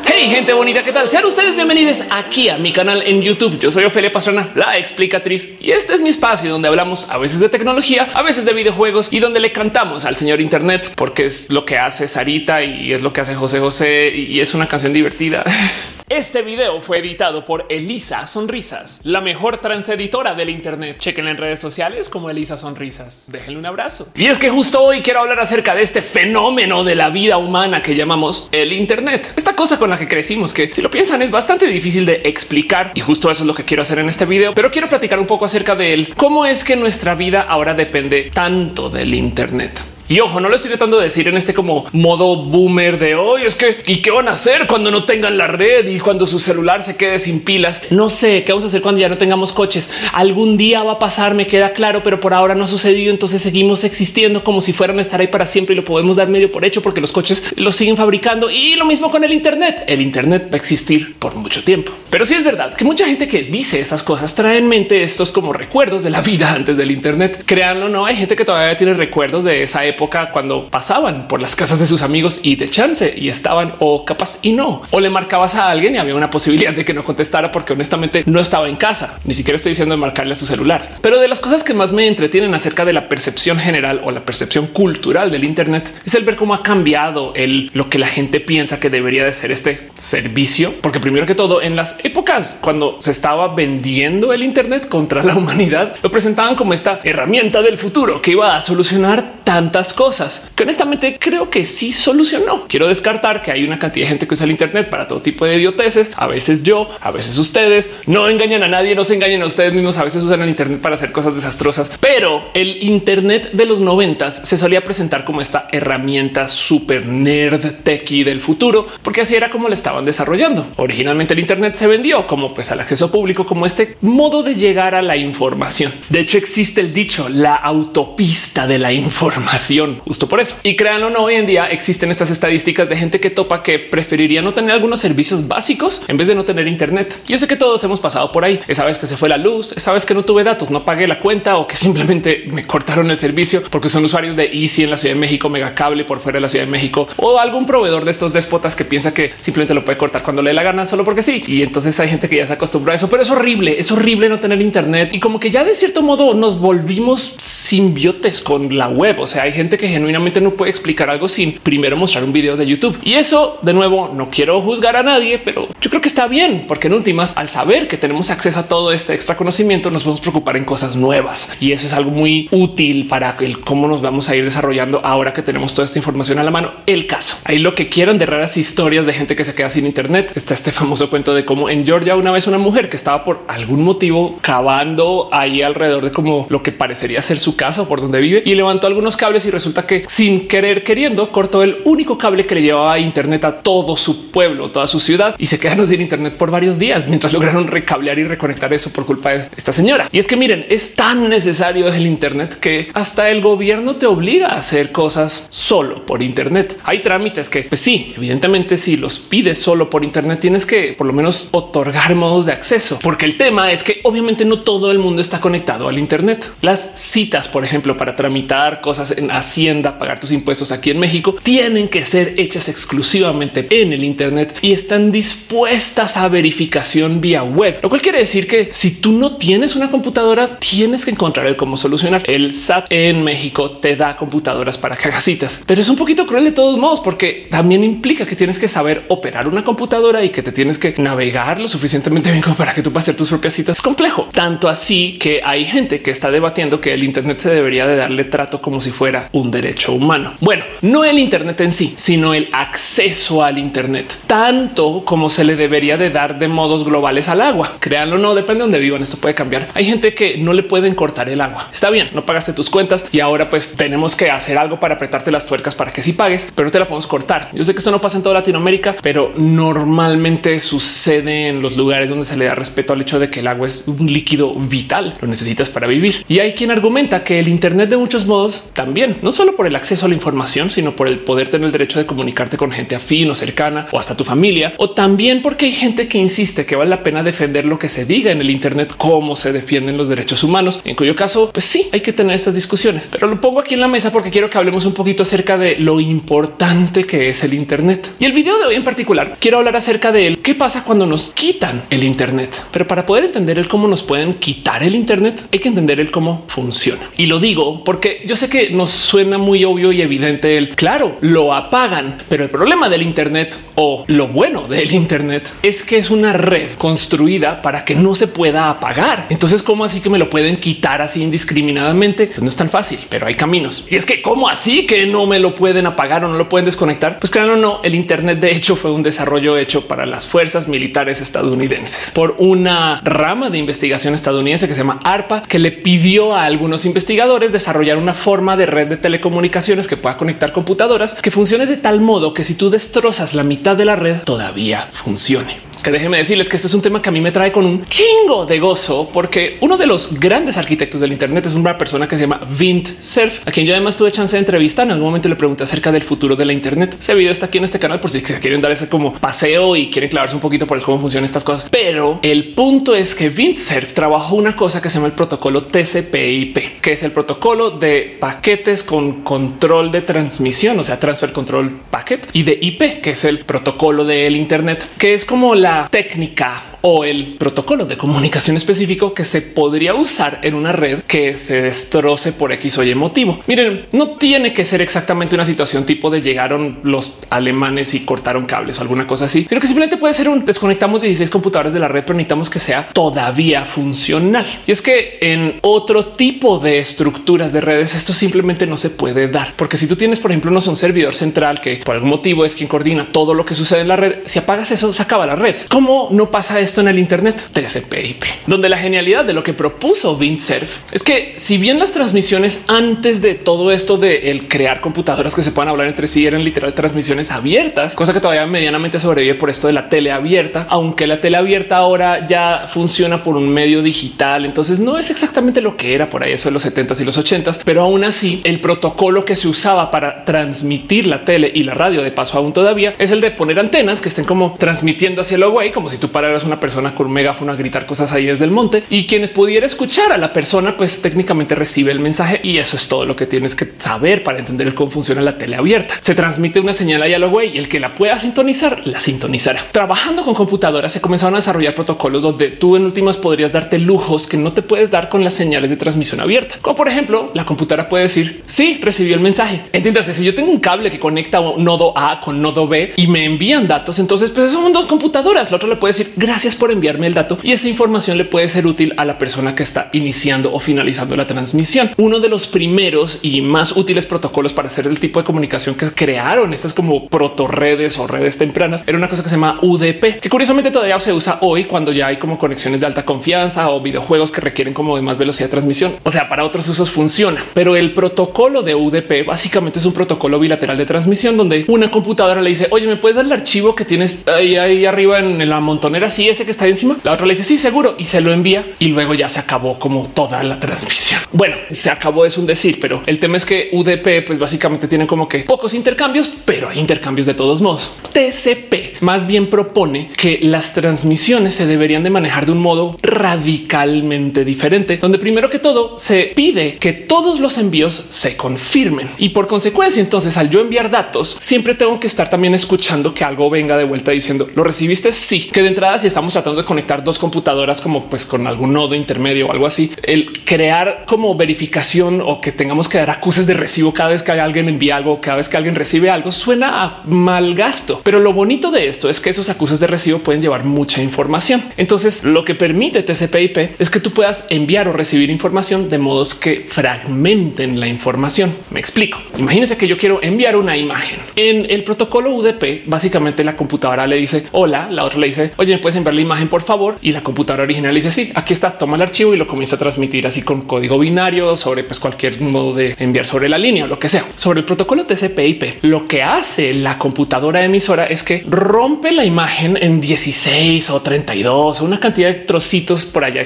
Hey, 0.06 0.30
gente 0.30 0.54
bonita, 0.54 0.86
¿qué 0.86 0.94
tal? 0.94 1.10
Sean 1.10 1.26
ustedes 1.26 1.54
bienvenidos 1.54 2.04
aquí 2.10 2.48
a 2.48 2.58
mi 2.58 2.72
canal 2.72 3.04
en 3.06 3.22
YouTube. 3.22 3.60
Yo 3.60 3.70
soy 3.70 3.84
Ofelia 3.84 4.14
Pastrana, 4.14 4.52
la 4.56 4.78
explicatriz, 4.78 5.56
y 5.60 5.72
este 5.72 5.96
es 5.96 6.02
mi 6.02 6.12
espacio 6.12 6.50
donde 6.50 6.70
hablamos 6.70 7.10
a 7.10 7.18
veces 7.18 7.42
de 7.42 7.50
tecnología, 7.50 8.08
a 8.14 8.22
veces 8.22 8.46
de 8.46 8.54
videojuegos 8.54 9.10
y 9.12 9.20
donde 9.20 9.42
le 9.42 9.52
cantamos 9.52 10.06
al 10.06 10.16
señor 10.16 10.40
Internet, 10.40 10.94
porque 10.96 11.26
es 11.26 11.50
lo 11.50 11.66
que 11.66 11.78
hace 11.78 12.08
Sarita 12.08 12.64
y 12.64 12.94
es 12.94 13.02
lo 13.02 13.12
que 13.12 13.20
hace 13.20 13.36
José 13.36 13.60
José 13.60 14.14
y 14.16 14.40
es 14.40 14.54
una 14.54 14.68
canción 14.68 14.94
divertida. 14.94 15.44
Este 16.12 16.42
video 16.42 16.82
fue 16.82 17.00
editado 17.00 17.46
por 17.46 17.66
Elisa 17.70 18.28
Sonrisas, 18.28 19.00
la 19.06 19.22
mejor 19.22 19.60
transeditora 19.60 20.36
del 20.36 20.50
Internet. 20.50 20.98
Chequen 21.00 21.26
en 21.30 21.38
redes 21.38 21.62
sociales 21.62 22.10
como 22.10 22.30
Elisa 22.30 22.58
Sonrisas. 22.58 23.28
Déjenle 23.30 23.58
un 23.58 23.66
abrazo. 23.66 24.10
Y 24.16 24.26
es 24.26 24.38
que 24.38 24.50
justo 24.50 24.84
hoy 24.84 25.04
quiero 25.04 25.22
hablar 25.22 25.40
acerca 25.40 25.74
de 25.74 25.84
este 25.84 26.02
fenómeno 26.02 26.84
de 26.84 26.96
la 26.96 27.12
vida 27.12 27.38
humana 27.38 27.82
que 27.82 27.96
llamamos 27.96 28.50
el 28.52 28.74
Internet. 28.74 29.32
Esta 29.38 29.56
cosa 29.56 29.80
con 29.80 29.90
la 29.90 29.98
que 29.98 30.10
crecimos, 30.10 30.54
que 30.54 30.68
si 30.68 30.82
lo 30.82 30.92
piensan 30.92 31.22
es 31.22 31.32
bastante 31.32 31.66
difícil 31.66 32.06
de 32.06 32.24
explicar 32.26 32.92
y 32.94 33.00
justo 33.00 33.32
eso 33.32 33.44
es 33.44 33.48
lo 33.48 33.56
que 33.56 33.64
quiero 33.64 33.84
hacer 33.84 34.00
en 34.00 34.10
este 34.10 34.26
video. 34.26 34.54
Pero 34.54 34.70
quiero 34.70 34.90
platicar 34.90 35.18
un 35.18 35.28
poco 35.28 35.46
acerca 35.46 35.78
de 35.78 35.94
él. 35.94 36.14
Cómo 36.18 36.46
es 36.46 36.66
que 36.66 36.76
nuestra 36.76 37.16
vida 37.16 37.44
ahora 37.44 37.74
depende 37.74 38.32
tanto 38.34 38.90
del 38.90 39.14
Internet. 39.14 39.80
Y 40.12 40.20
ojo, 40.20 40.42
no 40.42 40.50
lo 40.50 40.58
estoy 40.58 40.68
tratando 40.68 40.98
de 40.98 41.04
decir 41.04 41.30
en 41.30 41.38
este 41.38 41.54
como 41.54 41.86
modo 41.94 42.36
boomer 42.36 43.00
de 43.00 43.16
hoy. 43.16 43.44
Es 43.44 43.56
que 43.56 43.78
y 43.86 44.02
qué 44.02 44.12
van 44.12 44.28
a 44.28 44.32
hacer 44.32 44.68
cuando 44.68 44.92
no 44.92 45.06
tengan 45.06 45.38
la 45.38 45.48
red 45.48 45.88
y 45.88 46.02
cuando 46.02 46.28
su 46.28 46.38
celular 46.38 46.84
se 46.84 46.98
quede 46.98 47.18
sin 47.18 47.40
pilas. 47.40 47.84
No 47.92 48.10
sé 48.10 48.44
qué 48.44 48.52
vamos 48.52 48.66
a 48.66 48.68
hacer 48.68 48.82
cuando 48.82 49.00
ya 49.00 49.08
no 49.08 49.18
tengamos 49.18 49.54
coches. 49.54 49.90
Algún 50.12 50.58
día 50.58 50.84
va 50.84 50.92
a 50.92 51.00
pasar, 51.00 51.34
me 51.34 51.48
queda 51.48 51.72
claro, 51.72 52.04
pero 52.04 52.20
por 52.20 52.34
ahora 52.34 52.56
no 52.56 52.66
ha 52.66 52.68
sucedido. 52.68 53.10
Entonces 53.10 53.42
seguimos 53.42 53.86
existiendo 53.86 54.44
como 54.44 54.60
si 54.60 54.74
fueran 54.74 55.00
a 55.00 55.02
estar 55.02 55.22
ahí 55.22 55.28
para 55.28 55.46
siempre 55.46 55.76
y 55.76 55.78
lo 55.78 55.86
podemos 55.86 56.18
dar 56.18 56.28
medio 56.28 56.52
por 56.52 56.66
hecho 56.66 56.82
porque 56.82 57.00
los 57.00 57.14
coches 57.14 57.42
los 57.56 57.78
siguen 57.78 57.96
fabricando. 57.96 58.52
Y 58.52 58.76
lo 58.76 58.84
mismo 58.84 59.10
con 59.10 59.24
el 59.24 59.32
Internet. 59.32 59.86
El 59.88 60.02
Internet 60.02 60.50
va 60.50 60.56
a 60.56 60.58
existir 60.58 61.16
por 61.20 61.36
mucho 61.36 61.64
tiempo. 61.64 61.94
Pero 62.10 62.26
sí 62.26 62.36
es 62.36 62.44
verdad 62.44 62.74
que 62.74 62.84
mucha 62.84 63.06
gente 63.06 63.30
que 63.30 63.44
dice 63.44 63.80
esas 63.80 64.04
cosas 64.04 64.36
trae 64.36 64.58
en 64.58 64.68
mente 64.68 65.04
estos 65.04 65.32
como 65.32 65.54
recuerdos 65.54 66.04
de 66.04 66.10
la 66.10 66.20
vida 66.20 66.52
antes 66.52 66.76
del 66.76 66.92
Internet. 66.92 67.44
Créanlo, 67.46 67.88
no 67.88 68.06
hay 68.06 68.18
gente 68.18 68.36
que 68.36 68.44
todavía 68.44 68.76
tiene 68.76 68.94
recuerdos 68.94 69.46
de 69.46 69.64
esa 69.64 69.86
época 69.86 70.01
cuando 70.10 70.68
pasaban 70.70 71.28
por 71.28 71.42
las 71.42 71.56
casas 71.56 71.80
de 71.80 71.86
sus 71.86 72.02
amigos 72.02 72.40
y 72.44 72.56
de 72.56 72.70
chance 72.70 73.14
y 73.16 73.30
estaban 73.30 73.74
o 73.80 74.06
capaz 74.06 74.40
y 74.42 74.54
no, 74.54 74.82
o 74.92 75.00
le 75.00 75.10
marcabas 75.10 75.56
a 75.56 75.70
alguien 75.70 75.96
y 75.96 75.98
había 75.98 76.16
una 76.16 76.30
posibilidad 76.30 76.74
de 76.74 76.86
que 76.86 76.94
no 76.94 77.04
contestara 77.04 77.52
porque 77.52 77.74
honestamente 77.74 78.24
no 78.26 78.40
estaba 78.40 78.68
en 78.70 78.76
casa. 78.76 79.20
Ni 79.26 79.34
siquiera 79.34 79.56
estoy 79.56 79.72
diciendo 79.72 79.94
de 79.94 80.02
marcarle 80.02 80.34
a 80.34 80.36
su 80.36 80.46
celular, 80.46 80.98
pero 81.02 81.20
de 81.20 81.28
las 81.28 81.40
cosas 81.40 81.64
que 81.64 81.74
más 81.74 81.92
me 81.94 82.08
entretienen 82.08 82.54
acerca 82.54 82.86
de 82.86 82.94
la 82.94 83.10
percepción 83.10 83.60
general 83.60 84.02
o 84.04 84.12
la 84.12 84.26
percepción 84.26 84.68
cultural 84.68 85.32
del 85.32 85.44
Internet 85.44 85.94
es 86.06 86.16
el 86.16 86.24
ver 86.24 86.36
cómo 86.36 86.54
ha 86.54 86.64
cambiado 86.64 87.34
el 87.36 87.70
lo 87.74 87.90
que 87.90 88.00
la 88.00 88.08
gente 88.08 88.40
piensa 88.40 88.80
que 88.80 88.90
debería 88.90 89.26
de 89.26 89.34
ser 89.34 89.52
este 89.52 89.90
servicio, 89.96 90.74
porque 90.82 91.00
primero 91.00 91.26
que 91.26 91.36
todo 91.36 91.62
en 91.62 91.76
las 91.76 91.98
épocas 92.04 92.58
cuando 92.62 92.98
se 93.00 93.12
estaba 93.12 93.54
vendiendo 93.54 94.34
el 94.34 94.44
Internet 94.44 94.88
contra 94.88 95.24
la 95.24 95.36
humanidad, 95.38 95.96
lo 96.02 96.12
presentaban 96.12 96.56
como 96.56 96.74
esta 96.74 97.00
herramienta 97.04 97.62
del 97.62 97.78
futuro 97.78 98.22
que 98.22 98.32
iba 98.32 98.56
a 98.56 98.62
solucionar 98.62 99.36
tantas 99.44 99.81
cosas 99.90 100.44
que 100.56 100.64
honestamente 100.64 101.18
creo 101.20 101.50
que 101.50 101.66
sí 101.66 101.92
solucionó. 101.92 102.66
Quiero 102.68 102.88
descartar 102.88 103.42
que 103.42 103.52
hay 103.52 103.64
una 103.64 103.80
cantidad 103.80 104.06
de 104.06 104.10
gente 104.10 104.28
que 104.28 104.34
usa 104.34 104.46
el 104.46 104.52
Internet 104.52 104.90
para 104.90 105.08
todo 105.08 105.22
tipo 105.22 105.46
de 105.46 105.58
idioteces. 105.58 106.12
A 106.16 106.28
veces 106.28 106.64
yo, 106.64 106.88
a 107.02 107.12
veces 107.12 107.38
ustedes 107.38 107.90
no 108.06 108.30
engañan 108.30 108.64
a 108.64 108.68
nadie, 108.68 108.96
no 108.96 109.04
se 109.04 109.16
engañan 109.16 109.42
a 109.42 109.46
ustedes 109.46 109.74
mismos. 109.74 109.98
A 109.98 110.04
veces 110.04 110.24
usan 110.24 110.42
el 110.42 110.50
Internet 110.50 110.82
para 110.82 110.96
hacer 110.96 111.12
cosas 111.12 111.36
desastrosas, 111.36 111.98
pero 112.00 112.50
el 112.54 112.84
Internet 112.84 113.52
de 113.54 113.66
los 113.66 113.80
noventas 113.80 114.48
se 114.48 114.58
solía 114.58 114.84
presentar 114.84 115.26
como 115.26 115.42
esta 115.42 115.68
herramienta 115.72 116.48
super 116.48 117.06
nerd 117.06 117.84
techie 117.84 118.24
del 118.24 118.42
futuro, 118.42 118.88
porque 119.02 119.22
así 119.22 119.36
era 119.36 119.50
como 119.50 119.68
le 119.68 119.74
estaban 119.74 120.06
desarrollando. 120.06 120.68
Originalmente 120.78 121.34
el 121.34 121.40
Internet 121.40 121.76
se 121.76 121.88
vendió 121.88 122.28
como 122.28 122.54
pues 122.54 122.72
al 122.72 122.80
acceso 122.80 123.12
público, 123.12 123.46
como 123.46 123.66
este 123.66 123.98
modo 124.02 124.44
de 124.44 124.56
llegar 124.56 124.96
a 124.96 125.02
la 125.02 125.18
información. 125.18 125.94
De 126.10 126.20
hecho, 126.20 126.38
existe 126.38 126.82
el 126.82 126.94
dicho 126.94 127.30
la 127.30 127.56
autopista 127.56 128.68
de 128.68 128.80
la 128.80 128.92
información 128.94 129.71
justo 129.80 130.28
por 130.28 130.40
eso. 130.40 130.56
Y 130.64 130.76
créanlo 130.76 131.10
no, 131.10 131.24
hoy 131.24 131.36
en 131.36 131.46
día 131.46 131.68
existen 131.68 132.12
estas 132.12 132.30
estadísticas 132.30 132.90
de 132.90 132.98
gente 132.98 133.20
que 133.20 133.30
topa 133.30 133.64
que 133.64 133.80
preferiría 133.80 134.42
no 134.42 134.54
tener 134.54 134.72
algunos 134.72 135.00
servicios 135.00 135.48
básicos 135.48 136.04
en 136.08 136.18
vez 136.18 136.28
de 136.28 136.36
no 136.36 136.44
tener 136.44 136.68
Internet. 136.68 137.22
Yo 137.28 137.38
sé 137.38 137.48
que 137.48 137.56
todos 137.56 137.84
hemos 137.84 138.00
pasado 138.00 138.32
por 138.32 138.44
ahí. 138.44 138.60
Esa 138.68 138.86
vez 138.86 138.98
que 138.98 139.06
se 139.06 139.18
fue 139.18 139.30
la 139.30 139.38
luz, 139.38 139.72
esa 139.76 139.94
vez 139.94 140.06
que 140.06 140.14
no 140.14 140.24
tuve 140.26 140.44
datos, 140.44 140.72
no 140.72 140.84
pagué 140.84 141.08
la 141.08 141.20
cuenta 141.20 141.58
o 141.58 141.68
que 141.68 141.78
simplemente 141.78 142.46
me 142.48 142.66
cortaron 142.66 143.10
el 143.10 143.18
servicio 143.18 143.64
porque 143.70 143.90
son 143.90 144.04
usuarios 144.04 144.36
de 144.36 144.50
Easy 144.54 144.84
en 144.84 144.90
la 144.90 144.98
Ciudad 144.98 145.16
de 145.16 145.20
México, 145.20 145.50
Megacable 145.50 146.04
por 146.04 146.20
fuera 146.20 146.38
de 146.38 146.42
la 146.42 146.50
Ciudad 146.50 146.66
de 146.66 146.72
México 146.72 147.08
o 147.18 147.40
algún 147.40 147.66
proveedor 147.66 148.06
de 148.06 148.12
estos 148.12 148.34
déspotas 148.34 148.76
que 148.76 148.86
piensa 148.86 149.14
que 149.14 149.32
simplemente 149.38 149.74
lo 149.74 149.86
puede 149.86 149.98
cortar 149.98 150.24
cuando 150.24 150.42
le 150.42 150.50
dé 150.50 150.54
la 150.54 150.64
gana 150.64 150.86
solo 150.86 151.04
porque 151.04 151.24
sí. 151.24 151.42
Y 151.48 151.62
entonces 151.62 152.00
hay 152.00 152.10
gente 152.10 152.28
que 152.30 152.38
ya 152.38 152.46
se 152.46 152.54
acostumbra 152.54 152.94
a 152.94 152.96
eso, 152.96 153.10
pero 153.10 153.24
es 153.24 153.30
horrible. 153.30 153.80
Es 153.80 153.92
horrible 153.92 154.30
no 154.30 154.40
tener 154.40 154.62
Internet 154.62 155.14
y 155.14 155.20
como 155.20 155.40
que 155.40 155.50
ya 155.50 155.64
de 155.64 155.76
cierto 155.76 156.02
modo 156.02 156.34
nos 156.34 156.60
volvimos 156.60 157.36
simbiotes 157.38 158.42
con 158.42 158.78
la 158.78 158.90
web. 158.90 159.20
O 159.20 159.28
sea, 159.28 159.44
hay 159.44 159.54
gente 159.54 159.61
que 159.70 159.88
genuinamente 159.88 160.42
no 160.42 160.52
puede 160.52 160.72
explicar 160.72 161.10
algo 161.10 161.28
sin 161.28 161.54
primero 161.54 161.96
mostrar 161.98 162.24
un 162.24 162.34
video 162.34 162.58
de 162.58 162.66
YouTube. 162.66 162.98
Y 163.04 163.14
eso 163.14 163.60
de 163.62 163.74
nuevo 163.74 164.12
no 164.14 164.30
quiero 164.30 164.62
juzgar 164.62 164.96
a 164.96 165.04
nadie, 165.04 165.40
pero 165.40 165.68
yo 165.80 165.90
creo 165.90 166.02
que 166.02 166.08
está 166.08 166.28
bien, 166.28 166.66
porque 166.68 166.88
en 166.88 166.94
últimas, 166.94 167.34
al 167.36 167.50
saber 167.50 167.88
que 167.88 167.98
tenemos 167.98 168.30
acceso 168.30 168.60
a 168.60 168.68
todo 168.68 168.92
este 168.92 169.14
extra 169.14 169.38
conocimiento, 169.38 169.92
nos 169.92 170.04
podemos 170.04 170.22
preocupar 170.22 170.58
en 170.58 170.66
cosas 170.66 170.96
nuevas 170.96 171.50
y 171.60 171.72
eso 171.72 171.88
es 171.88 171.94
algo 171.94 172.12
muy 172.12 172.48
útil 172.52 173.08
para 173.08 173.36
el 173.40 173.60
cómo 173.62 173.88
nos 173.88 174.02
vamos 174.02 174.30
a 174.30 174.36
ir 174.36 174.44
desarrollando 174.44 175.02
ahora 175.04 175.34
que 175.34 175.42
tenemos 175.42 175.74
toda 175.74 175.86
esta 175.86 176.00
información 176.00 176.40
a 176.40 176.44
la 176.44 176.52
mano. 176.52 176.72
El 176.86 177.08
caso 177.08 177.38
ahí 177.44 177.60
lo 177.60 177.76
que 177.76 177.90
quieran 177.90 178.18
de 178.18 178.26
raras 178.26 178.58
historias 178.58 179.06
de 179.06 179.14
gente 179.14 179.36
que 179.36 179.44
se 179.44 179.54
queda 179.54 179.70
sin 179.70 179.86
Internet. 179.86 180.32
Está 180.36 180.54
este 180.54 180.72
famoso 180.72 181.10
cuento 181.10 181.34
de 181.34 181.46
cómo 181.46 181.70
en 181.70 181.86
Georgia 181.86 182.16
una 182.16 182.32
vez 182.32 182.48
una 182.48 182.58
mujer 182.58 182.90
que 182.90 182.98
estaba 182.98 183.24
por 183.24 183.44
algún 183.48 183.84
motivo 183.84 184.40
cavando 184.42 185.30
ahí 185.32 185.62
alrededor 185.62 186.04
de 186.04 186.12
como 186.12 186.48
lo 186.50 186.64
que 186.64 186.72
parecería 186.72 187.22
ser 187.22 187.40
su 187.40 187.56
casa 187.56 187.84
o 187.84 187.88
por 187.88 188.02
donde 188.02 188.20
vive 188.20 188.44
y 188.46 188.56
levantó 188.56 188.88
algunos 188.88 189.18
cables 189.18 189.46
y 189.46 189.51
resulta 189.52 189.86
que 189.86 190.04
sin 190.08 190.48
querer 190.48 190.84
queriendo 190.84 191.32
cortó 191.32 191.64
el 191.64 191.82
único 191.86 192.18
cable 192.18 192.46
que 192.46 192.56
le 192.56 192.62
llevaba 192.64 193.00
Internet 193.00 193.46
a 193.46 193.60
todo 193.60 193.98
su 193.98 194.32
pueblo, 194.32 194.72
toda 194.72 194.88
su 194.88 195.00
ciudad 195.00 195.36
y 195.38 195.46
se 195.46 195.60
quedaron 195.60 195.88
sin 195.88 196.02
Internet 196.02 196.36
por 196.36 196.52
varios 196.52 196.80
días 196.80 197.08
mientras 197.08 197.34
lograron 197.34 197.68
recablear 197.68 198.20
y 198.20 198.24
reconectar 198.24 198.74
eso 198.74 198.92
por 198.92 199.06
culpa 199.06 199.32
de 199.32 199.48
esta 199.56 199.72
señora. 199.72 200.10
Y 200.12 200.20
es 200.20 200.28
que 200.28 200.36
miren, 200.36 200.66
es 200.70 200.96
tan 200.96 201.30
necesario 201.30 201.88
el 201.88 202.08
Internet 202.08 202.58
que 202.60 202.90
hasta 202.94 203.30
el 203.30 203.42
gobierno 203.42 203.96
te 203.96 204.06
obliga 204.06 204.50
a 204.50 204.60
hacer 204.60 204.92
cosas 204.92 205.48
solo 205.50 206.06
por 206.06 206.22
Internet. 206.22 206.78
Hay 206.84 207.00
trámites 207.00 207.50
que 207.50 207.64
pues 207.64 207.82
sí, 207.82 208.14
evidentemente 208.16 208.78
si 208.78 208.98
los 208.98 209.20
pides 209.20 209.60
solo 209.60 209.90
por 209.90 210.04
Internet 210.04 210.40
tienes 210.40 210.66
que 210.66 210.94
por 210.94 211.08
lo 211.08 211.14
menos 211.14 211.50
otorgar 211.52 212.16
modos 212.16 212.46
de 212.46 212.54
acceso, 212.54 213.00
porque 213.02 213.26
el 213.26 213.38
tema 213.38 213.72
es 213.72 213.84
que 213.84 214.02
obviamente 214.04 214.46
no 214.46 214.60
todo 214.60 214.92
el 214.92 215.00
mundo 215.00 215.22
está 215.22 215.40
conectado 215.40 215.88
al 215.88 216.00
Internet. 216.00 216.50
Las 216.62 217.00
citas, 217.00 217.48
por 217.48 217.64
ejemplo, 217.64 217.98
para 217.98 218.16
tramitar 218.16 218.82
cosas 218.82 219.12
en 219.12 219.32
Hacienda, 219.42 219.98
pagar 219.98 220.20
tus 220.20 220.32
impuestos 220.32 220.72
aquí 220.72 220.92
en 220.92 221.00
México, 221.00 221.36
tienen 221.44 221.88
que 221.88 222.04
ser 222.04 222.36
hechas 222.38 222.70
exclusivamente 222.70 223.68
en 223.70 223.94
el 223.94 224.04
Internet 224.04 224.58
y 224.62 224.72
están 224.72 225.12
dispuestas 225.12 226.18
a 226.18 226.28
verificación 226.28 227.22
vía 227.22 227.44
web, 227.44 227.80
lo 227.82 227.90
cual 227.90 228.02
quiere 228.02 228.20
decir 228.20 228.48
que 228.48 228.70
si 228.72 228.92
tú 228.92 229.12
no 229.12 229.38
tienes 229.38 229.76
una 229.76 229.90
computadora, 229.90 230.60
tienes 230.60 231.06
que 231.06 231.12
encontrar 231.12 231.48
el 231.48 231.56
cómo 231.56 231.78
solucionar. 231.78 232.24
El 232.26 232.54
SAT 232.54 232.88
en 232.90 233.24
México 233.24 233.72
te 233.72 233.96
da 233.96 234.16
computadoras 234.16 234.78
para 234.78 234.96
que 234.96 235.08
hagas 235.10 235.24
citas, 235.24 235.64
pero 235.66 235.82
es 235.82 235.90
un 235.90 235.96
poquito 235.96 236.26
cruel 236.26 236.46
de 236.46 236.52
todos 236.52 236.78
modos, 236.78 237.02
porque 237.02 237.48
también 237.50 237.84
implica 237.84 238.26
que 238.26 238.36
tienes 238.36 238.60
que 238.60 238.68
saber 238.68 239.06
operar 239.10 239.48
una 239.48 239.64
computadora 239.64 240.24
y 240.24 240.30
que 240.30 240.44
te 240.44 240.52
tienes 240.52 240.78
que 240.78 240.94
navegar 240.98 241.60
lo 241.60 241.68
suficientemente 241.68 242.32
bien 242.32 242.42
como 242.42 242.56
para 242.56 242.74
que 242.74 242.82
tú 242.82 242.92
puedas 242.92 243.06
hacer 243.06 243.16
tus 243.16 243.30
propias 243.30 243.54
citas. 243.54 243.78
Es 243.78 243.82
complejo, 243.82 244.30
tanto 244.32 244.70
así 244.70 245.18
que 245.20 245.42
hay 245.44 245.66
gente 245.66 246.02
que 246.02 246.12
está 246.12 246.32
debatiendo 246.32 246.82
que 246.82 246.94
el 246.94 247.04
Internet 247.04 247.40
se 247.40 247.50
debería 247.50 247.88
de 247.88 247.96
darle 247.96 248.24
trato 248.24 248.62
como 248.62 248.82
si 248.82 248.92
fuera 248.92 249.30
un 249.32 249.52
derecho 249.52 249.94
humano. 249.94 250.34
Bueno, 250.40 250.66
no 250.82 251.04
el 251.04 251.20
Internet 251.20 251.62
en 251.62 251.72
sí, 251.72 251.94
sino 251.96 252.34
el 252.34 252.50
acceso 252.52 253.44
al 253.44 253.58
Internet, 253.58 254.18
tanto 254.28 255.04
como 255.06 255.30
se 255.30 255.44
le 255.44 255.56
debería 255.56 255.98
de 255.98 256.10
dar 256.10 256.40
de 256.40 256.48
modos 256.48 256.84
globales 256.84 257.28
al 257.30 257.42
agua. 257.42 257.74
Créanlo, 257.80 258.18
no 258.18 258.36
depende 258.36 258.60
de 258.60 258.64
donde 258.64 258.80
vivan. 258.80 259.04
Esto 259.04 259.18
puede 259.18 259.36
cambiar. 259.36 259.70
Hay 259.74 259.86
gente 259.86 260.14
que 260.14 260.38
no 260.38 260.54
le 260.54 260.64
pueden 260.64 260.94
cortar 260.94 261.30
el 261.30 261.42
agua. 261.42 261.68
Está 261.72 261.90
bien, 261.90 262.10
no 262.14 262.26
pagaste 262.26 262.54
tus 262.54 262.70
cuentas 262.70 263.08
y 263.12 263.20
ahora 263.20 263.50
pues 263.50 263.74
tenemos 263.76 264.16
que 264.16 264.30
hacer 264.30 264.58
algo 264.58 264.80
para 264.80 264.96
apretarte 264.96 265.32
las 265.32 265.46
tuercas 265.46 265.76
para 265.76 265.92
que 265.92 266.02
si 266.02 266.14
pagues, 266.14 266.48
pero 266.56 266.72
te 266.72 266.80
la 266.80 266.86
podemos 266.86 267.08
cortar. 267.08 267.50
Yo 267.54 267.64
sé 267.64 267.74
que 267.74 267.80
esto 267.80 267.92
no 267.92 268.02
pasa 268.02 268.18
en 268.18 268.24
toda 268.24 268.36
Latinoamérica, 268.36 268.96
pero 269.02 269.34
normalmente 269.36 270.60
sucede 270.60 271.48
en 271.48 271.62
los 271.62 271.78
lugares 271.78 272.10
donde 272.10 272.26
se 272.26 272.38
le 272.38 272.46
da 272.46 272.56
respeto 272.56 272.94
al 272.94 273.02
hecho 273.02 273.20
de 273.20 273.30
que 273.30 273.40
el 273.40 273.48
agua 273.48 273.68
es 273.68 273.84
un 273.88 274.12
líquido 274.12 274.54
vital. 274.56 275.16
Lo 275.22 275.28
necesitas 275.28 275.70
para 275.70 275.88
vivir. 275.88 276.26
Y 276.28 276.40
hay 276.40 276.54
quien 276.54 276.72
argumenta 276.72 277.24
que 277.24 277.40
el 277.40 277.48
Internet 277.48 277.90
de 277.90 277.98
muchos 277.98 278.26
modos 278.26 278.66
también 278.74 279.18
no 279.22 279.32
solo 279.32 279.56
por 279.56 279.68
el 279.68 279.76
acceso 279.76 280.06
a 280.06 280.10
la 280.10 280.16
información, 280.16 280.70
sino 280.70 280.96
por 280.96 281.08
el 281.08 281.20
poder 281.20 281.50
tener 281.50 281.66
el 281.66 281.72
derecho 281.72 282.00
de 282.00 282.06
comunicarte 282.06 282.58
con 282.58 282.72
gente 282.72 282.96
afín 282.96 283.30
o 283.30 283.36
cercana 283.36 283.88
o 283.92 284.00
hasta 284.00 284.18
tu 284.18 284.24
familia, 284.24 284.74
o 284.78 284.92
también 284.92 285.42
porque 285.42 285.66
hay 285.66 285.74
gente 285.74 286.08
que 286.08 286.18
insiste 286.18 286.66
que 286.66 286.76
vale 286.76 286.90
la 286.90 287.04
pena 287.04 287.24
defender 287.24 287.66
lo 287.66 287.80
que 287.80 287.90
se 287.90 288.06
diga 288.06 288.32
en 288.32 288.42
el 288.42 288.50
Internet, 288.50 288.94
cómo 288.98 289.36
se 289.36 289.52
defienden 289.52 289.98
los 289.98 290.10
derechos 290.10 290.44
humanos, 290.44 290.82
en 290.84 290.96
cuyo 290.96 291.16
caso, 291.16 291.52
pues 291.54 291.66
sí, 291.66 291.90
hay 291.92 292.02
que 292.02 292.14
tener 292.14 292.36
estas 292.36 292.56
discusiones, 292.56 293.08
pero 293.12 293.28
lo 293.28 293.40
pongo 293.40 293.60
aquí 293.60 293.74
en 293.74 293.80
la 293.80 293.88
mesa 293.88 294.12
porque 294.12 294.32
quiero 294.32 294.50
que 294.50 294.58
hablemos 294.58 294.86
un 294.86 294.94
poquito 294.94 295.24
acerca 295.24 295.58
de 295.58 295.78
lo 295.78 296.00
importante 296.00 297.06
que 297.06 297.30
es 297.30 297.44
el 297.44 297.54
Internet. 297.54 298.12
Y 298.20 298.26
el 298.26 298.34
video 298.34 298.58
de 298.60 298.66
hoy 298.66 298.76
en 298.76 298.84
particular, 298.84 299.38
quiero 299.40 299.58
hablar 299.58 299.76
acerca 299.76 300.12
de 300.12 300.40
qué 300.42 300.56
pasa 300.56 300.84
cuando 300.84 301.06
nos 301.06 301.30
quitan 301.34 301.84
el 301.90 302.04
Internet. 302.04 302.64
Pero 302.72 302.88
para 302.88 303.06
poder 303.06 303.26
entender 303.26 303.60
el 303.60 303.68
cómo 303.68 303.88
nos 303.88 304.04
pueden 304.04 304.34
quitar 304.34 304.84
el 304.84 304.96
Internet, 304.96 305.44
hay 305.52 305.60
que 305.60 305.68
entender 305.68 306.00
el 306.00 306.12
cómo 306.12 306.46
funciona. 306.48 307.02
Y 307.18 307.28
lo 307.28 307.40
digo 307.40 307.84
porque 307.84 308.24
yo 308.26 308.36
sé 308.36 308.50
que 308.50 308.70
nos 308.70 308.92
suena 309.12 309.38
muy 309.38 309.66
obvio 309.66 309.92
y 309.92 310.02
evidente 310.02 310.58
el 310.58 310.70
claro, 310.70 311.18
lo 311.20 311.54
apagan, 311.54 312.16
pero 312.30 312.46
el 312.46 312.50
problema 312.50 312.88
del 312.88 313.02
Internet 313.02 313.60
o 313.76 314.06
lo 314.08 314.30
bueno 314.30 314.70
del 314.70 314.94
Internet 314.94 315.52
es 315.64 315.84
que 315.84 315.98
es 315.98 316.10
una 316.10 316.32
red 316.32 316.72
construida 316.78 317.62
para 317.62 317.84
que 317.84 317.94
no 317.94 318.16
se 318.16 318.30
pueda 318.30 318.70
apagar. 318.70 319.26
Entonces, 319.30 319.64
¿cómo 319.64 319.84
así 319.84 320.00
que 320.00 320.10
me 320.10 320.18
lo 320.18 320.30
pueden 320.30 320.56
quitar 320.56 321.02
así 321.02 321.22
indiscriminadamente? 321.24 322.28
Pues 322.28 322.42
no 322.42 322.48
es 322.48 322.56
tan 322.56 322.70
fácil, 322.70 323.00
pero 323.10 323.28
hay 323.28 323.36
caminos. 323.36 323.84
Y 323.90 323.98
es 323.98 324.06
que, 324.06 324.22
¿cómo 324.22 324.48
así 324.48 324.86
que 324.86 325.06
no 325.06 325.28
me 325.28 325.40
lo 325.40 325.56
pueden 325.56 325.88
apagar 325.88 326.24
o 326.24 326.30
no 326.30 326.38
lo 326.38 326.48
pueden 326.48 326.66
desconectar? 326.66 327.20
Pues 327.20 327.32
claro, 327.32 327.58
no, 327.58 327.82
el 327.84 327.96
Internet 327.96 328.40
de 328.40 328.52
hecho 328.52 328.78
fue 328.78 328.92
un 328.92 329.04
desarrollo 329.04 329.58
hecho 329.58 329.88
para 329.88 330.06
las 330.06 330.26
fuerzas 330.26 330.70
militares 330.70 331.20
estadounidenses 331.20 332.12
por 332.12 332.36
una 332.38 333.02
rama 333.04 333.50
de 333.50 333.58
investigación 333.58 334.16
estadounidense 334.16 334.70
que 334.70 334.74
se 334.74 334.80
llama 334.80 335.00
ARPA, 335.04 335.42
que 335.42 335.60
le 335.60 335.74
pidió 335.74 336.34
a 336.34 336.46
algunos 336.46 336.86
investigadores 336.86 337.52
desarrollar 337.52 337.98
una 337.98 338.14
forma 338.14 338.56
de 338.56 338.68
red 338.68 338.88
de 338.92 338.98
telecomunicaciones 338.98 339.88
que 339.88 339.98
pueda 339.98 340.18
conectar 340.18 340.52
computadoras 340.52 341.16
que 341.16 341.32
funcione 341.32 341.66
de 341.66 341.78
tal 341.78 342.02
modo 342.02 342.34
que 342.34 342.44
si 342.44 342.56
tú 342.56 342.70
destrozas 342.70 343.34
la 343.34 343.44
mitad 343.44 343.76
de 343.78 343.86
la 343.86 343.96
red 343.96 344.22
todavía 344.24 344.90
funcione 344.92 345.71
que 345.84 345.92
déjeme 345.92 346.18
decirles 346.18 346.48
que 346.48 346.56
este 346.56 346.68
es 346.68 346.74
un 346.74 346.82
tema 346.82 347.02
que 347.02 347.10
a 347.10 347.12
mí 347.12 347.22
me 347.22 347.32
trae 347.32 347.52
con 347.52 347.66
un 347.66 347.86
chingo 347.86 348.46
de 348.46 348.60
gozo, 348.60 349.10
porque 349.12 349.58
uno 349.62 349.78
de 349.78 349.88
los 349.88 350.20
grandes 350.20 350.58
arquitectos 350.58 351.02
del 351.02 351.12
Internet 351.12 351.48
es 351.48 351.54
una 351.54 351.78
persona 351.78 352.08
que 352.08 352.16
se 352.16 352.22
llama 352.22 352.42
Vint 352.58 352.90
Cerf, 353.00 353.48
a 353.48 353.52
quien 353.52 353.66
yo 353.66 353.74
además 353.74 353.98
tuve 353.98 354.12
chance 354.12 354.36
de 354.36 354.40
entrevistar. 354.40 354.86
En 354.86 354.92
algún 354.92 355.08
momento 355.08 355.28
le 355.28 355.36
pregunté 355.36 355.64
acerca 355.64 355.92
del 355.92 356.04
futuro 356.04 356.36
de 356.36 356.46
la 356.46 356.54
Internet. 356.54 356.98
Ese 357.00 357.16
video 357.16 357.32
está 357.32 357.48
aquí 357.48 357.58
en 357.58 357.64
este 357.64 357.80
canal 357.80 358.00
por 358.00 358.12
si 358.12 358.20
se 358.20 358.40
quieren 358.40 358.62
dar 358.62 358.72
ese 358.72 358.90
como 358.90 359.14
paseo 359.14 359.76
y 359.76 359.90
quieren 359.90 360.10
clavarse 360.10 360.36
un 360.36 360.42
poquito 360.42 360.68
por 360.68 360.78
el 360.78 360.84
cómo 360.84 361.00
funcionan 361.00 361.26
estas 361.26 361.44
cosas. 361.44 361.70
Pero 361.72 362.20
el 362.22 362.50
punto 362.54 362.96
es 362.96 363.16
que 363.16 363.30
Vint 363.30 363.58
Cerf 363.58 363.94
trabajó 363.94 364.36
una 364.36 364.56
cosa 364.56 364.82
que 364.82 364.90
se 364.90 364.96
llama 364.96 365.08
el 365.08 365.14
protocolo 365.14 365.64
TCP/IP, 365.64 366.82
que 366.82 366.92
es 366.92 367.04
el 367.04 367.12
protocolo 367.12 367.72
de 367.72 368.18
paquetes 368.20 368.84
con 368.84 369.24
control 369.24 369.92
de 369.92 370.02
transmisión, 370.02 370.80
o 370.80 370.84
sea, 370.84 371.00
transfer 371.00 371.32
control 371.32 371.72
packet 371.90 372.30
y 372.34 372.44
de 372.44 372.58
IP, 372.62 373.02
que 373.02 373.12
es 373.12 373.24
el 373.26 373.40
protocolo 373.40 374.06
del 374.06 374.36
Internet, 374.36 374.88
que 374.98 375.14
es 375.14 375.26
como 375.26 375.56
la 375.56 375.71
técnica 375.90 376.71
o 376.82 377.04
el 377.04 377.36
protocolo 377.36 377.86
de 377.86 377.98
comunicación 377.98 378.58
específico 378.58 379.14
que 379.14 379.26
se 379.26 379.42
podría 379.42 379.94
usar 379.94 380.40
en 380.44 380.56
una 380.56 380.72
red 380.72 381.00
que 381.08 381.38
se 381.38 381.62
destroce 381.62 382.32
por 382.34 382.52
X 382.54 382.78
o 382.78 382.84
Y 382.84 382.96
motivo. 382.96 383.40
Miren, 383.48 383.86
no 383.92 384.12
tiene 384.12 384.54
que 384.54 384.66
ser 384.66 384.82
exactamente 384.82 385.36
una 385.36 385.46
situación 385.46 385.86
tipo 385.86 386.10
de 386.10 386.22
llegaron 386.22 386.80
los 386.84 387.14
alemanes 387.30 387.94
y 387.94 388.02
cortaron 388.02 388.46
cables 388.46 388.80
o 388.80 388.82
alguna 388.82 389.08
cosa 389.08 389.26
así, 389.26 389.46
sino 389.48 389.62
que 389.62 389.68
simplemente 389.68 389.98
puede 389.98 390.14
ser 390.14 390.30
un 390.30 390.46
desconectamos 390.46 391.02
16 391.02 391.30
computadores 391.30 391.74
de 391.74 391.80
la 391.80 391.88
red, 391.88 392.04
pero 392.04 392.16
necesitamos 392.16 392.50
que 392.50 392.60
sea 392.60 392.90
todavía 392.94 393.66
funcional. 393.66 394.46
Y 394.66 394.72
es 394.72 394.82
que 394.82 395.18
en 395.22 395.60
otro 395.62 396.06
tipo 396.06 396.60
de 396.60 396.80
estructuras 396.80 397.54
de 397.54 397.62
redes 397.62 397.96
esto 397.96 398.14
simplemente 398.14 398.68
no 398.68 398.78
se 398.78 398.90
puede 398.90 399.28
dar, 399.28 399.54
porque 399.56 399.78
si 399.78 399.88
tú 399.88 399.96
tienes, 399.96 400.20
por 400.20 400.32
ejemplo, 400.32 400.52
no 400.52 400.62
sé, 400.62 400.70
un 400.70 400.78
servidor 400.78 401.14
central 401.14 401.62
que 401.62 401.78
por 401.78 401.96
algún 401.96 402.10
motivo 402.10 402.46
es 402.46 402.56
quien 402.56 402.68
coordina 402.68 403.08
todo 403.12 403.34
lo 403.34 403.46
que 403.46 403.56
sucede 403.56 403.82
en 403.82 403.88
la 403.88 403.96
red, 403.96 404.16
si 404.26 404.40
apagas 404.40 404.72
eso, 404.72 404.94
se 404.94 405.02
acaba 405.02 405.26
la 405.26 405.36
red. 405.36 405.56
¿Cómo 405.70 406.10
no 406.12 406.32
pasa 406.32 406.60
esto 406.72 406.82
en 406.82 406.88
el 406.88 407.00
Internet? 407.00 407.50
TCP/IP, 407.52 408.24
donde 408.48 408.70
la 408.70 408.78
genialidad 408.78 409.26
de 409.26 409.34
lo 409.34 409.44
que 409.44 409.52
propuso 409.52 410.18
Cerf 410.40 410.78
es 410.94 411.04
que 411.04 411.34
si 411.36 411.58
bien 411.58 411.80
las 411.80 411.92
transmisiones 411.92 412.64
antes 412.70 413.22
de 413.22 413.36
todo 413.36 413.74
esto 413.74 413.98
de 413.98 414.32
el 414.32 414.48
crear 414.48 414.80
computadoras 414.80 415.36
que 415.36 415.42
se 415.42 415.52
puedan 415.52 415.68
hablar 415.68 415.88
entre 415.88 416.08
sí 416.08 416.26
eran 416.26 416.46
literal 416.46 416.74
transmisiones 416.74 417.30
abiertas, 417.30 417.94
cosa 417.94 418.14
que 418.14 418.22
todavía 418.22 418.46
medianamente 418.46 419.02
sobrevive 419.02 419.36
por 419.36 419.50
esto 419.50 419.68
de 419.68 419.74
la 419.74 419.90
tele 419.90 420.14
abierta, 420.14 420.66
aunque 420.70 421.08
la 421.08 421.20
tele 421.20 421.36
abierta 421.36 421.76
ahora 421.76 422.26
ya 422.26 422.68
funciona 422.70 423.22
por 423.22 423.36
un 423.36 423.50
medio 423.50 423.82
digital, 423.82 424.46
entonces 424.46 424.80
no 424.80 424.98
es 424.98 425.10
exactamente 425.10 425.60
lo 425.60 425.76
que 425.76 425.94
era 425.94 426.10
por 426.10 426.24
ahí 426.24 426.32
eso 426.32 426.48
de 426.48 426.54
los 426.54 426.66
70s 426.66 427.02
y 427.02 427.04
los 427.04 427.20
80s, 427.20 427.60
pero 427.66 427.82
aún 427.82 428.06
así 428.06 428.40
el 428.46 428.62
protocolo 428.62 429.26
que 429.26 429.36
se 429.36 429.50
usaba 429.50 429.92
para 429.92 430.24
transmitir 430.24 431.06
la 431.08 431.26
tele 431.26 431.52
y 431.54 431.64
la 431.64 431.74
radio 431.74 432.02
de 432.02 432.12
paso 432.12 432.38
aún 432.38 432.54
todavía 432.54 432.94
es 432.98 433.12
el 433.12 433.20
de 433.20 433.32
poner 433.32 433.60
antenas 433.60 434.00
que 434.00 434.08
estén 434.08 434.24
como 434.24 434.54
transmitiendo 434.58 435.22
hacia 435.22 435.36
el 435.36 435.42
güey, 435.50 435.72
como 435.72 435.90
si 435.90 435.98
tú 435.98 436.10
pararas 436.10 436.46
una 436.46 436.61
persona 436.62 436.96
con 436.96 437.08
un 437.08 437.14
megáfono 437.14 437.52
a 437.52 437.56
gritar 437.56 437.86
cosas 437.86 438.14
ahí 438.14 438.28
desde 438.28 438.46
el 438.46 438.52
monte 438.52 438.84
y 438.90 439.06
quien 439.08 439.28
pudiera 439.34 439.66
escuchar 439.66 440.14
a 440.14 440.18
la 440.18 440.32
persona, 440.32 440.78
pues 440.78 441.02
técnicamente 441.02 441.56
recibe 441.56 441.92
el 441.92 442.00
mensaje 442.00 442.40
y 442.42 442.58
eso 442.58 442.78
es 442.78 442.88
todo 442.88 443.06
lo 443.06 443.18
que 443.18 443.26
tienes 443.26 443.56
que 443.56 443.70
saber 443.78 444.24
para 444.24 444.40
entender 444.40 444.74
cómo 444.74 444.92
funciona 444.92 445.22
la 445.22 445.38
tele 445.38 445.58
abierta. 445.58 445.96
Se 446.00 446.16
transmite 446.16 446.62
una 446.62 446.72
señal 446.72 447.02
ahí 447.02 447.14
a 447.14 447.20
lo 447.20 447.32
y 447.42 447.58
el 447.58 447.70
que 447.70 447.80
la 447.80 447.96
pueda 447.96 448.20
sintonizar 448.20 448.86
la 448.86 449.00
sintonizará. 449.00 449.66
Trabajando 449.72 450.24
con 450.24 450.34
computadoras 450.34 450.92
se 450.92 451.02
comenzaron 451.02 451.36
a 451.36 451.38
desarrollar 451.38 451.74
protocolos 451.74 452.24
donde 452.24 452.50
tú 452.50 452.76
en 452.76 452.84
últimas 452.84 453.18
podrías 453.18 453.52
darte 453.52 453.80
lujos 453.80 454.28
que 454.28 454.38
no 454.38 454.52
te 454.52 454.62
puedes 454.62 454.92
dar 454.92 455.10
con 455.10 455.24
las 455.24 455.34
señales 455.34 455.70
de 455.70 455.78
transmisión 455.78 456.20
abierta. 456.20 456.56
Como 456.62 456.76
por 456.76 456.88
ejemplo, 456.88 457.32
la 457.34 457.46
computadora 457.46 457.90
puede 457.90 458.04
decir 458.04 458.44
sí, 458.46 458.80
recibió 458.82 459.16
el 459.16 459.22
mensaje. 459.22 459.64
Entiéndase, 459.72 460.14
si 460.14 460.24
yo 460.24 460.36
tengo 460.36 460.52
un 460.52 460.60
cable 460.60 460.92
que 460.92 461.00
conecta 461.00 461.40
un 461.40 461.64
nodo 461.64 461.98
A 461.98 462.20
con 462.20 462.42
nodo 462.42 462.68
B 462.68 462.94
y 462.98 463.08
me 463.08 463.26
envían 463.26 463.68
datos, 463.68 464.00
entonces 464.00 464.30
pues 464.30 464.52
son 464.52 464.74
dos 464.74 464.86
computadoras. 464.86 465.52
La 465.52 465.58
otra 465.58 465.70
le 465.70 465.78
puede 465.78 465.94
decir 465.94 466.14
gracias 466.18 466.51
por 466.56 466.72
enviarme 466.72 467.08
el 467.08 467.14
dato 467.14 467.38
y 467.44 467.52
esa 467.52 467.68
información 467.68 468.18
le 468.18 468.26
puede 468.26 468.50
ser 468.50 468.68
útil 468.68 468.94
a 468.98 469.06
la 469.06 469.18
persona 469.18 469.56
que 469.56 469.64
está 469.64 469.90
iniciando 469.94 470.54
o 470.54 470.60
finalizando 470.60 471.16
la 471.16 471.28
transmisión. 471.28 471.92
Uno 471.98 472.20
de 472.20 472.30
los 472.30 472.48
primeros 472.48 473.20
y 473.22 473.42
más 473.42 473.76
útiles 473.76 474.06
protocolos 474.06 474.54
para 474.54 474.68
hacer 474.68 474.88
el 474.88 475.00
tipo 475.00 475.20
de 475.20 475.26
comunicación 475.26 475.76
que 475.76 475.92
crearon 475.92 476.54
estas 476.54 476.74
como 476.74 477.08
proto 477.08 477.48
redes 477.48 477.98
o 477.98 478.08
redes 478.08 478.38
tempranas 478.38 478.84
era 478.88 478.98
una 478.98 479.10
cosa 479.10 479.24
que 479.24 479.30
se 479.30 479.36
llama 479.36 479.58
UDP, 479.62 480.20
que 480.20 480.30
curiosamente 480.30 480.72
todavía 480.72 481.00
se 481.00 481.14
usa 481.14 481.40
hoy 481.42 481.66
cuando 481.66 481.92
ya 481.92 482.08
hay 482.08 482.18
como 482.18 482.38
conexiones 482.38 482.82
de 482.82 482.88
alta 482.88 483.06
confianza 483.06 483.70
o 483.70 483.82
videojuegos 483.82 484.32
que 484.32 484.42
requieren 484.42 484.74
como 484.74 484.96
de 484.96 485.02
más 485.02 485.18
velocidad 485.18 485.48
de 485.48 485.52
transmisión. 485.52 485.96
O 486.04 486.12
sea, 486.12 486.30
para 486.30 486.44
otros 486.44 486.68
usos 486.68 486.92
funciona, 486.92 487.46
pero 487.54 487.76
el 487.76 487.94
protocolo 487.94 488.62
de 488.62 488.76
UDP 488.76 489.26
básicamente 489.26 489.80
es 489.80 489.86
un 489.86 489.94
protocolo 489.94 490.40
bilateral 490.40 490.78
de 490.78 490.86
transmisión 490.86 491.38
donde 491.38 491.66
una 491.68 491.90
computadora 491.92 492.42
le 492.42 492.50
dice, 492.50 492.68
oye, 492.72 492.88
me 492.88 492.98
puedes 492.98 493.16
dar 493.16 493.26
el 493.26 493.32
archivo 493.32 493.76
que 493.76 493.86
tienes 493.86 494.28
ahí, 494.28 494.58
ahí 494.58 494.86
arriba 494.86 495.20
en 495.20 495.50
la 495.50 495.60
montonera. 495.60 496.10
Sí, 496.10 496.30
que 496.46 496.52
está 496.52 496.68
encima. 496.68 496.98
La 497.04 497.14
otra 497.14 497.26
le 497.26 497.34
dice 497.34 497.44
sí, 497.44 497.58
seguro 497.58 497.96
y 497.98 498.06
se 498.06 498.22
lo 498.22 498.32
envía 498.32 498.66
y 498.80 498.88
luego 498.88 499.14
ya 499.14 499.30
se 499.30 499.40
acabó 499.40 499.80
como 499.80 500.08
toda 500.08 500.44
la 500.44 500.60
transmisión. 500.60 501.22
Bueno, 501.34 501.56
se 501.72 501.90
acabó 501.90 502.26
es 502.26 502.38
un 502.38 502.46
decir, 502.46 502.80
pero 502.80 503.02
el 503.06 503.18
tema 503.18 503.38
es 503.38 503.46
que 503.46 503.70
UDP 503.72 504.26
pues 504.28 504.38
básicamente 504.38 504.88
tienen 504.88 505.08
como 505.08 505.28
que 505.28 505.40
pocos 505.40 505.74
intercambios, 505.74 506.30
pero 506.46 506.70
hay 506.70 506.78
intercambios 506.78 507.26
de 507.26 507.34
todos 507.34 507.62
modos. 507.62 507.90
TCP 508.12 509.02
más 509.02 509.26
bien 509.26 509.50
propone 509.50 510.10
que 510.16 510.40
las 510.42 510.74
transmisiones 510.74 511.56
se 511.56 511.66
deberían 511.66 512.04
de 512.04 512.10
manejar 512.10 512.46
de 512.46 512.52
un 512.52 512.60
modo 512.60 512.98
radicalmente 513.02 514.44
diferente, 514.46 514.98
donde 514.98 515.20
primero 515.20 515.50
que 515.50 515.60
todo 515.60 515.98
se 515.98 516.32
pide 516.36 516.76
que 516.76 516.94
todos 516.94 517.40
los 517.40 517.58
envíos 517.58 518.06
se 518.10 518.36
confirmen 518.36 519.10
y 519.18 519.30
por 519.30 519.48
consecuencia 519.48 520.02
entonces 520.02 520.38
al 520.38 520.50
yo 520.50 520.60
enviar 520.60 520.90
datos 520.90 521.38
siempre 521.40 521.76
tengo 521.76 522.00
que 522.00 522.08
estar 522.08 522.30
también 522.30 522.54
escuchando 522.54 523.14
que 523.14 523.24
algo 523.24 523.50
venga 523.50 523.78
de 523.78 523.84
vuelta 523.84 524.12
diciendo 524.12 524.50
lo 524.56 524.64
recibiste. 524.64 525.12
Sí, 525.12 525.50
que 525.52 525.62
de 525.62 525.70
entrada 525.70 525.98
si 526.00 526.08
estamos 526.08 526.31
tratando 526.34 526.62
de 526.62 526.68
conectar 526.68 527.04
dos 527.04 527.20
computadoras 527.20 527.82
como 527.82 528.06
pues 528.06 528.26
con 528.26 528.48
algún 528.48 528.74
nodo 528.74 528.96
intermedio 528.96 529.48
o 529.48 529.52
algo 529.52 529.68
así, 529.68 529.92
el 530.04 530.44
crear 530.44 531.04
como 531.08 531.36
verificación 531.36 532.22
o 532.22 532.42
que 532.42 532.52
tengamos 532.52 532.90
que 532.90 532.98
dar 532.98 533.10
acuses 533.10 533.48
de 533.48 533.54
recibo 533.54 533.94
cada 533.94 534.12
vez 534.12 534.24
que 534.24 534.32
alguien 534.32 534.70
envía 534.70 534.96
algo, 534.96 535.22
cada 535.22 535.38
vez 535.38 535.50
que 535.50 535.58
alguien 535.58 535.76
recibe 535.76 536.10
algo, 536.10 536.32
suena 536.32 536.84
a 536.84 537.02
mal 537.06 537.56
gasto. 537.56 538.02
Pero 538.04 538.20
lo 538.20 538.34
bonito 538.34 538.72
de 538.72 538.88
esto 538.88 539.10
es 539.10 539.20
que 539.20 539.30
esos 539.30 539.50
acuses 539.50 539.80
de 539.80 539.88
recibo 539.88 540.20
pueden 540.20 540.42
llevar 540.42 540.64
mucha 540.64 541.02
información. 541.02 541.64
Entonces, 541.78 542.24
lo 542.24 542.44
que 542.44 542.56
permite 542.56 543.04
TCP/IP 543.04 543.76
es 543.80 543.90
que 543.90 544.00
tú 544.00 544.12
puedas 544.12 544.46
enviar 544.50 544.88
o 544.88 544.94
recibir 544.94 545.30
información 545.30 545.90
de 545.90 545.98
modos 545.98 546.36
que 546.36 546.66
fragmenten 546.68 547.80
la 547.80 547.88
información. 547.88 548.54
Me 548.70 548.80
explico. 548.80 549.20
Imagínense 549.38 549.78
que 549.78 549.88
yo 549.88 549.98
quiero 549.98 550.20
enviar 550.22 550.56
una 550.56 550.78
imagen 550.78 551.20
en 551.36 551.70
el 551.70 551.84
protocolo 551.84 552.34
UDP. 552.36 552.84
Básicamente, 552.86 553.44
la 553.44 553.56
computadora 553.56 554.08
le 554.08 554.16
dice 554.18 554.46
hola, 554.52 554.88
la 554.92 555.04
otra 555.04 555.20
le 555.20 555.28
dice 555.28 555.52
oye, 555.58 555.78
puedes 555.80 555.96
enviar 555.96 556.16
imagen, 556.22 556.48
por 556.48 556.64
favor. 556.64 556.98
Y 557.02 557.12
la 557.12 557.24
computadora 557.24 557.64
original 557.64 557.94
dice 557.94 558.12
sí, 558.12 558.32
aquí 558.36 558.54
está, 558.54 558.78
toma 558.78 558.96
el 558.96 559.02
archivo 559.02 559.34
y 559.34 559.38
lo 559.38 559.48
comienza 559.48 559.76
a 559.76 559.80
transmitir 559.80 560.26
así 560.28 560.42
con 560.42 560.62
código 560.62 561.00
binario 561.00 561.58
sobre 561.58 561.84
pues, 561.84 562.00
cualquier 562.00 562.42
modo 562.42 562.74
de 562.74 562.96
enviar 563.00 563.26
sobre 563.26 563.50
la 563.50 563.58
línea 563.58 563.86
o 563.86 563.88
lo 563.88 564.00
que 564.00 564.10
sea. 564.10 564.26
Sobre 564.36 564.60
el 564.60 564.66
protocolo 564.66 565.06
TCP/IP, 565.06 565.84
lo 565.84 566.08
que 566.08 566.24
hace 566.24 566.74
la 566.74 566.98
computadora 566.98 567.64
emisora 567.64 568.06
es 568.06 568.24
que 568.24 568.44
rompe 568.48 569.12
la 569.12 569.26
imagen 569.26 569.78
en 569.82 570.00
16 570.02 570.90
o 570.90 571.02
32 571.02 571.82
o 571.82 571.86
una 571.86 572.00
cantidad 572.00 572.30
de 572.30 572.36
trocitos 572.36 573.06
por 573.06 573.24
allá. 573.24 573.42